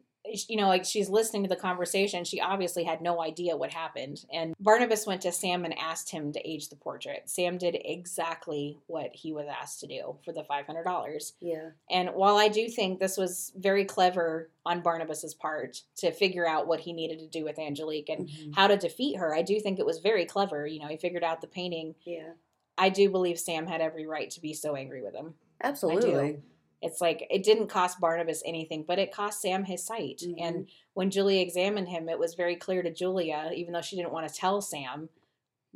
you 0.49 0.57
know, 0.57 0.68
like 0.68 0.85
she's 0.85 1.09
listening 1.09 1.43
to 1.45 1.49
the 1.49 1.57
conversation. 1.57 2.24
She 2.24 2.41
obviously 2.41 2.85
had 2.85 3.01
no 3.01 3.20
idea 3.22 3.57
what 3.57 3.72
happened. 3.72 4.24
And 4.32 4.55
Barnabas 4.61 5.07
went 5.07 5.22
to 5.22 5.32
Sam 5.32 5.64
and 5.64 5.76
asked 5.78 6.11
him 6.11 6.32
to 6.32 6.49
age 6.49 6.68
the 6.68 6.76
portrait. 6.76 7.22
Sam 7.28 7.59
did 7.59 7.76
exactly 7.85 8.78
what 8.87 9.11
he 9.14 9.32
was 9.32 9.47
asked 9.49 9.80
to 9.80 9.87
do 9.87 10.16
for 10.24 10.32
the 10.32 10.43
$500. 10.45 11.32
Yeah. 11.41 11.70
And 11.91 12.11
while 12.11 12.37
I 12.37 12.49
do 12.49 12.68
think 12.68 12.99
this 13.01 13.16
was 13.16 13.53
very 13.57 13.85
clever 13.85 14.51
on 14.66 14.80
Barnabas's 14.82 15.35
part 15.35 15.82
to 15.97 16.12
figure 16.12 16.47
out 16.47 16.66
what 16.66 16.80
he 16.80 16.93
needed 16.93 17.18
to 17.20 17.28
do 17.28 17.45
with 17.45 17.59
Angelique 17.59 18.09
and 18.09 18.28
Mhm. 18.28 18.55
how 18.55 18.66
to 18.66 18.76
defeat 18.76 19.16
her, 19.16 19.35
I 19.35 19.43
do 19.43 19.61
think 19.61 19.78
it 19.78 19.87
was 19.87 19.99
very 19.99 20.24
clever. 20.26 20.66
You 20.66 20.80
know, 20.80 20.89
he 20.89 20.97
figured 20.97 21.24
out 21.24 21.41
the 21.41 21.47
painting. 21.47 21.95
Yeah. 22.05 22.32
I 22.76 22.89
do 22.89 23.09
believe 23.11 23.39
Sam 23.39 23.66
had 23.66 23.80
every 23.80 24.07
right 24.07 24.30
to 24.30 24.41
be 24.41 24.53
so 24.55 24.74
angry 24.74 25.03
with 25.03 25.14
him. 25.14 25.35
Absolutely. 25.62 26.43
It's 26.85 27.01
like 27.01 27.26
it 27.30 27.43
didn't 27.43 27.68
cost 27.68 27.99
Barnabas 28.01 28.43
anything, 28.45 28.85
but 28.87 28.99
it 28.99 29.11
cost 29.12 29.41
Sam 29.41 29.64
his 29.64 29.82
sight. 29.85 30.18
Mhm. 30.24 30.35
And 30.39 30.68
when 30.93 31.11
Julia 31.11 31.41
examined 31.41 31.89
him, 31.89 32.09
it 32.09 32.18
was 32.18 32.35
very 32.35 32.57
clear 32.57 32.82
to 32.82 32.91
Julia, 32.93 33.51
even 33.55 33.72
though 33.72 33.80
she 33.82 33.97
didn't 33.97 34.12
want 34.12 34.28
to 34.28 34.35
tell 34.35 34.61
Sam, 34.61 35.09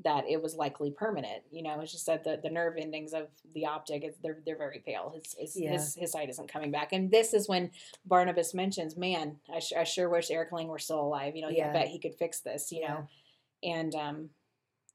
that 0.04 0.24
it 0.28 0.40
was 0.40 0.54
likely 0.54 0.92
permanent. 0.92 1.42
You 1.50 1.62
know, 1.64 1.80
it's 1.80 1.90
just 1.90 2.06
that 2.06 2.22
the, 2.22 2.38
the 2.40 2.50
nerve 2.50 2.76
endings 2.78 3.12
of 3.12 3.26
the 3.52 3.66
optic, 3.66 4.04
it's, 4.04 4.16
they're 4.18 4.38
they're 4.46 4.56
very 4.56 4.78
pale. 4.78 5.10
His 5.14 5.34
his, 5.36 5.56
Yeah. 5.60 5.72
his 5.72 5.94
his 5.96 6.12
sight 6.12 6.28
isn't 6.28 6.52
coming 6.52 6.70
back. 6.70 6.92
And 6.92 7.10
this 7.10 7.34
is 7.34 7.48
when 7.48 7.72
Barnabas 8.04 8.54
mentions, 8.54 8.96
"Man, 8.96 9.40
I, 9.52 9.58
sh- 9.58 9.72
I 9.76 9.82
sure 9.84 10.08
wish 10.08 10.30
Eric 10.30 10.52
Lang 10.52 10.68
were 10.68 10.78
still 10.78 11.00
alive. 11.00 11.34
You 11.34 11.42
know, 11.42 11.48
Yeah. 11.48 11.70
I 11.70 11.72
bet 11.72 11.88
he 11.88 11.98
could 11.98 12.14
fix 12.14 12.40
this. 12.40 12.70
You 12.70 12.82
Yeah. 12.82 12.88
know." 12.94 13.08
And 13.64 13.94
um, 13.96 14.30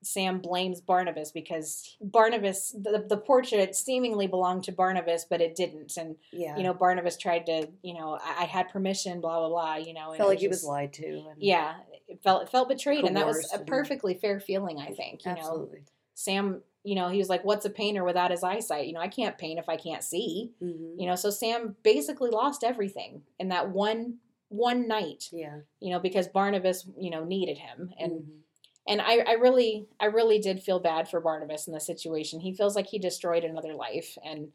Sam 0.03 0.39
blames 0.39 0.81
Barnabas 0.81 1.31
because 1.31 1.95
Barnabas, 2.01 2.71
the, 2.71 3.05
the 3.07 3.17
portrait 3.17 3.75
seemingly 3.75 4.27
belonged 4.27 4.63
to 4.65 4.71
Barnabas, 4.71 5.25
but 5.25 5.41
it 5.41 5.55
didn't. 5.55 5.97
And 5.97 6.15
Yeah. 6.31 6.57
you 6.57 6.63
know, 6.63 6.73
Barnabas 6.73 7.17
tried 7.17 7.45
to, 7.47 7.67
you 7.81 7.93
know, 7.93 8.19
I, 8.21 8.41
I 8.41 8.45
had 8.45 8.69
permission, 8.69 9.21
blah 9.21 9.39
blah 9.39 9.49
blah. 9.49 9.75
You 9.75 9.93
know, 9.93 10.09
and 10.09 10.17
felt 10.17 10.29
like 10.29 10.39
he 10.39 10.47
was 10.47 10.63
lied 10.63 10.93
to. 10.93 11.05
And 11.31 11.41
Yeah, 11.41 11.75
it 12.07 12.21
felt 12.21 12.43
it 12.43 12.49
felt 12.49 12.69
betrayed, 12.69 13.05
and 13.05 13.15
that 13.15 13.25
was 13.27 13.51
a 13.53 13.59
perfectly 13.59 14.13
fair 14.13 14.39
feeling. 14.39 14.79
I 14.79 14.91
think. 14.91 15.25
You 15.25 15.35
know, 15.35 15.69
Sam, 16.15 16.61
you 16.83 16.95
know, 16.95 17.09
he 17.09 17.17
was 17.17 17.29
like, 17.29 17.43
"What's 17.43 17.65
a 17.65 17.69
painter 17.69 18.03
without 18.03 18.31
his 18.31 18.43
eyesight? 18.43 18.87
You 18.87 18.93
know, 18.93 18.99
I 18.99 19.07
can't 19.07 19.37
paint 19.37 19.59
if 19.59 19.69
I 19.69 19.77
can't 19.77 20.03
see." 20.03 20.51
hmm 20.59 20.95
You 20.99 21.07
know, 21.07 21.15
so 21.15 21.29
Sam 21.29 21.75
basically 21.83 22.29
lost 22.29 22.63
everything 22.63 23.23
in 23.39 23.49
that 23.49 23.69
one 23.69 24.19
one 24.49 24.87
night. 24.87 25.29
Yeah. 25.31 25.61
You 25.79 25.89
know, 25.91 25.99
because 25.99 26.27
Barnabas, 26.27 26.87
you 26.95 27.09
know, 27.09 27.23
needed 27.23 27.57
him, 27.57 27.91
and 27.99 28.11
Mhm. 28.11 28.39
And 28.87 29.01
I, 29.01 29.19
I 29.19 29.33
really 29.33 29.87
i 29.99 30.05
really 30.05 30.39
did 30.39 30.61
feel 30.61 30.79
bad 30.79 31.07
for 31.09 31.19
barnabas 31.21 31.67
in 31.67 31.73
this 31.73 31.85
situation. 31.85 32.39
He 32.39 32.53
feels 32.53 32.75
like 32.75 32.87
he 32.87 32.99
destroyed 32.99 33.43
another 33.43 33.73
life. 33.75 34.17
And 34.25 34.49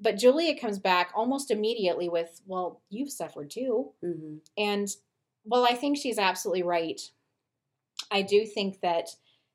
but 0.00 0.16
julia 0.18 0.58
comes 0.58 0.78
back 0.78 1.12
almost 1.14 1.50
immediately 1.50 2.08
with 2.08 2.40
well 2.46 2.82
you've 2.90 3.10
suffered 3.12 3.50
too. 3.50 3.92
Mhm. 4.04 4.40
and 4.58 4.88
well 5.44 5.64
i 5.64 5.74
think 5.74 5.96
she's 5.98 6.18
absolutely 6.18 6.62
right. 6.62 7.00
I 8.10 8.22
do 8.22 8.44
think 8.44 8.80
that 8.80 9.08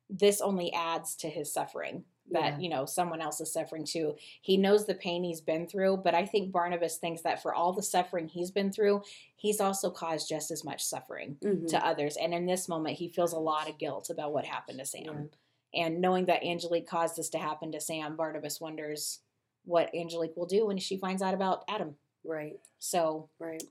this 0.10 0.40
only 0.42 0.72
adds 0.74 1.16
to 1.18 1.30
his 1.30 1.52
suffering 1.52 2.06
that 2.32 2.54
Yeah. 2.54 2.60
you 2.60 2.70
know 2.70 2.86
someone 2.86 3.22
else 3.22 3.40
is 3.40 3.54
suffering 3.54 3.84
too 3.86 4.16
he 4.42 4.58
knows 4.58 4.86
the 4.86 4.96
pain 4.96 5.24
he's 5.24 5.42
been 5.42 5.68
through 5.68 5.98
but 5.98 6.16
i 6.16 6.26
think 6.26 6.52
barnabas 6.52 6.98
thinks 6.98 7.22
that 7.22 7.42
for 7.42 7.54
all 7.54 7.72
the 7.72 7.84
suffering 7.84 8.28
he's 8.28 8.50
been 8.50 8.72
through 8.72 9.04
he's 9.36 9.62
also 9.62 9.92
caused 9.92 10.28
just 10.28 10.50
as 10.50 10.64
much 10.64 10.84
suffering 10.84 11.38
Mhm. 11.42 11.68
to 11.68 11.86
others. 11.86 12.18
And 12.18 12.34
in 12.34 12.48
this 12.48 12.68
moment, 12.68 12.98
he 12.98 13.10
feels 13.10 13.32
a 13.34 13.38
lot 13.40 13.70
of 13.70 13.78
guilt 13.78 14.10
about 14.10 14.34
what 14.34 14.44
happened 14.46 14.80
to 14.80 14.86
Sam. 14.86 15.30
And 15.74 16.02
knowing 16.02 16.26
that 16.26 16.44
Angelique 16.44 16.88
caused 16.88 17.16
this 17.18 17.30
to 17.32 17.38
happen 17.38 17.72
to 17.74 17.80
Sam, 17.82 18.16
Barnabas 18.16 18.60
wonders 18.60 19.20
what 19.66 19.94
Angelique 19.94 20.36
will 20.36 20.48
do 20.48 20.66
when 20.66 20.78
she 20.80 20.98
finds 20.98 21.22
out 21.22 21.34
about 21.36 21.64
Adam. 21.68 21.96
Right. 22.24 22.60
So 22.80 23.30
Right. 23.38 23.62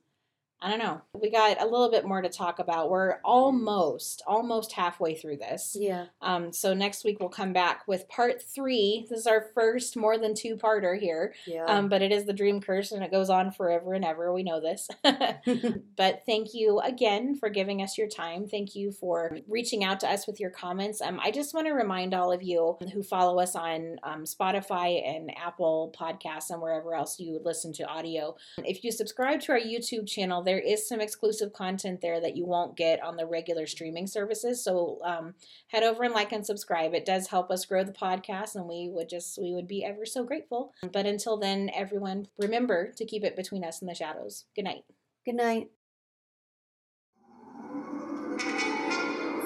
I 0.65 0.71
don't 0.71 0.79
know. 0.79 1.03
We 1.13 1.31
got 1.31 1.61
a 1.61 1.67
little 1.67 1.91
bit 1.91 2.07
more 2.07 2.23
to 2.23 2.31
talk 2.31 2.59
about. 2.59 2.89
We're 2.89 3.19
almost, 3.23 4.23
almost 4.27 4.73
halfway 4.73 5.15
through 5.15 5.37
this. 5.37 5.77
Yeah. 5.79 6.07
Um, 6.23 6.55
so 6.55 6.73
next 6.73 7.05
week 7.05 7.21
we'll 7.21 7.29
come 7.29 7.53
back 7.53 7.87
with 7.87 8.09
part 8.09 8.41
three. 8.43 9.07
This 9.11 9.21
is 9.21 9.27
our 9.27 9.49
first 9.55 9.95
more 9.95 10.17
than 10.17 10.35
two 10.35 10.57
parter 10.57 10.99
here. 10.99 11.35
Yeah. 11.47 11.67
Um, 11.67 11.91
but 11.91 12.01
it 12.01 12.13
is 12.13 12.25
the 12.25 12.33
dream 12.33 12.63
curse 12.63 12.93
and 12.93 13.05
it 13.05 13.11
goes 13.11 13.29
on 13.29 13.51
forever 13.53 13.93
and 13.93 14.07
ever. 14.07 14.33
We 14.33 14.43
know 14.43 14.59
this. 14.59 14.89
but 15.97 16.23
thank 16.25 16.55
you 16.55 16.81
again 16.81 17.35
for 17.35 17.51
giving 17.51 17.83
us 17.83 17.99
your 17.99 18.09
time. 18.09 18.49
Thank 18.49 18.75
you 18.75 18.91
for 18.91 19.37
reaching 19.47 19.85
out 19.85 20.01
to 20.01 20.11
us 20.11 20.27
with 20.27 20.41
your 20.41 20.51
comments. 20.51 21.03
Um, 21.03 21.21
I 21.23 21.31
just 21.31 21.53
want 21.53 21.67
to 21.67 21.75
remind 21.75 22.15
all 22.15 22.33
of 22.33 22.43
you 22.43 22.79
who 22.95 23.03
follow 23.03 23.39
us 23.39 23.55
on 23.55 23.99
um, 24.03 24.25
Spotify 24.25 25.07
and 25.07 25.31
Apple 25.37 25.95
Podcasts 25.95 26.49
and 26.49 26.63
wherever 26.63 26.95
else 26.95 27.21
you 27.21 27.39
listen 27.45 27.75
to 27.75 27.85
audio. 27.85 28.35
If 28.65 28.83
you 28.83 28.93
subscribe 28.93 29.43
to 29.43 29.53
our 29.53 29.61
YouTube 29.61 30.07
channel, 30.07 30.43
there 30.55 30.63
is 30.63 30.89
some 30.89 31.01
exclusive 31.01 31.53
content 31.53 32.01
there 32.01 32.21
that 32.21 32.37
you 32.37 32.47
won't 32.47 32.77
get 32.77 33.03
on 33.03 33.17
the 33.17 33.27
regular 33.27 33.67
streaming 33.67 34.07
services. 34.07 34.63
So 34.63 35.01
um, 35.03 35.35
head 35.67 35.83
over 35.83 36.05
and 36.05 36.15
like 36.15 36.31
and 36.31 36.47
subscribe. 36.47 36.95
It 36.95 37.05
does 37.05 37.27
help 37.27 37.51
us 37.51 37.65
grow 37.65 37.83
the 37.83 37.91
podcast, 37.91 38.55
and 38.55 38.69
we 38.69 38.89
would 38.89 39.09
just 39.09 39.37
we 39.37 39.53
would 39.53 39.67
be 39.67 39.85
ever 39.85 40.07
so 40.07 40.23
grateful. 40.23 40.73
But 40.93 41.07
until 41.07 41.37
then, 41.37 41.73
everyone, 41.75 42.29
remember 42.39 42.93
to 42.93 43.05
keep 43.05 43.25
it 43.25 43.35
between 43.35 43.65
us 43.65 43.81
and 43.81 43.91
the 43.91 43.97
shadows. 43.97 44.45
Good 44.55 44.63
night. 44.63 44.85
Good 45.25 45.35
night. 45.35 45.71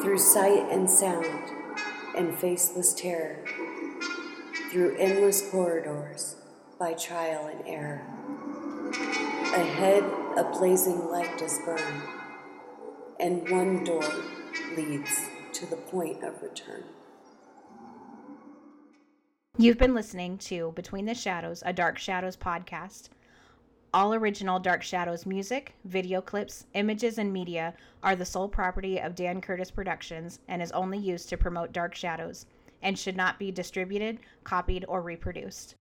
Through 0.03 0.19
sight 0.19 0.71
and 0.71 0.91
sound 0.91 1.51
and 2.15 2.39
faceless 2.39 2.93
terror, 2.93 3.47
through 4.71 4.95
endless 4.99 5.51
corridors 5.51 6.37
by 6.79 6.93
trial 6.93 7.47
and 7.47 7.67
error. 7.67 9.28
Ahead, 9.59 10.05
a 10.37 10.45
blazing 10.45 11.09
light 11.09 11.37
does 11.37 11.59
burn, 11.67 12.03
and 13.19 13.51
one 13.51 13.83
door 13.83 14.09
leads 14.77 15.29
to 15.53 15.67
the 15.67 15.75
point 15.75 16.23
of 16.23 16.41
return. 16.41 16.85
You've 19.57 19.77
been 19.77 19.97
listening 19.97 20.39
to 20.39 20.71
Between 20.77 21.07
the 21.07 21.15
Shadows, 21.15 21.65
a 21.67 21.73
Dark 21.73 21.99
Shadows 21.99 22.37
podcast. 22.37 23.09
All 23.93 24.15
original 24.15 24.61
Dark 24.61 24.85
Shadows 24.85 25.27
music, 25.27 25.75
video 25.85 26.21
clips, 26.21 26.67
images, 26.75 27.19
and 27.19 27.33
media 27.33 27.75
are 28.05 28.15
the 28.15 28.25
sole 28.25 28.49
property 28.49 29.01
of 29.01 29.17
Dan 29.17 29.41
Curtis 29.41 29.73
Productions 29.73 30.39
and 30.47 30.63
is 30.63 30.71
only 30.71 30.99
used 30.99 31.29
to 31.31 31.37
promote 31.37 31.73
Dark 31.73 31.97
Shadows 31.97 32.47
and 32.83 32.97
should 32.97 33.17
not 33.17 33.41
be 33.41 33.51
distributed, 33.51 34.21
copied, 34.45 34.85
or 34.87 35.03
reproduced. 35.03 35.75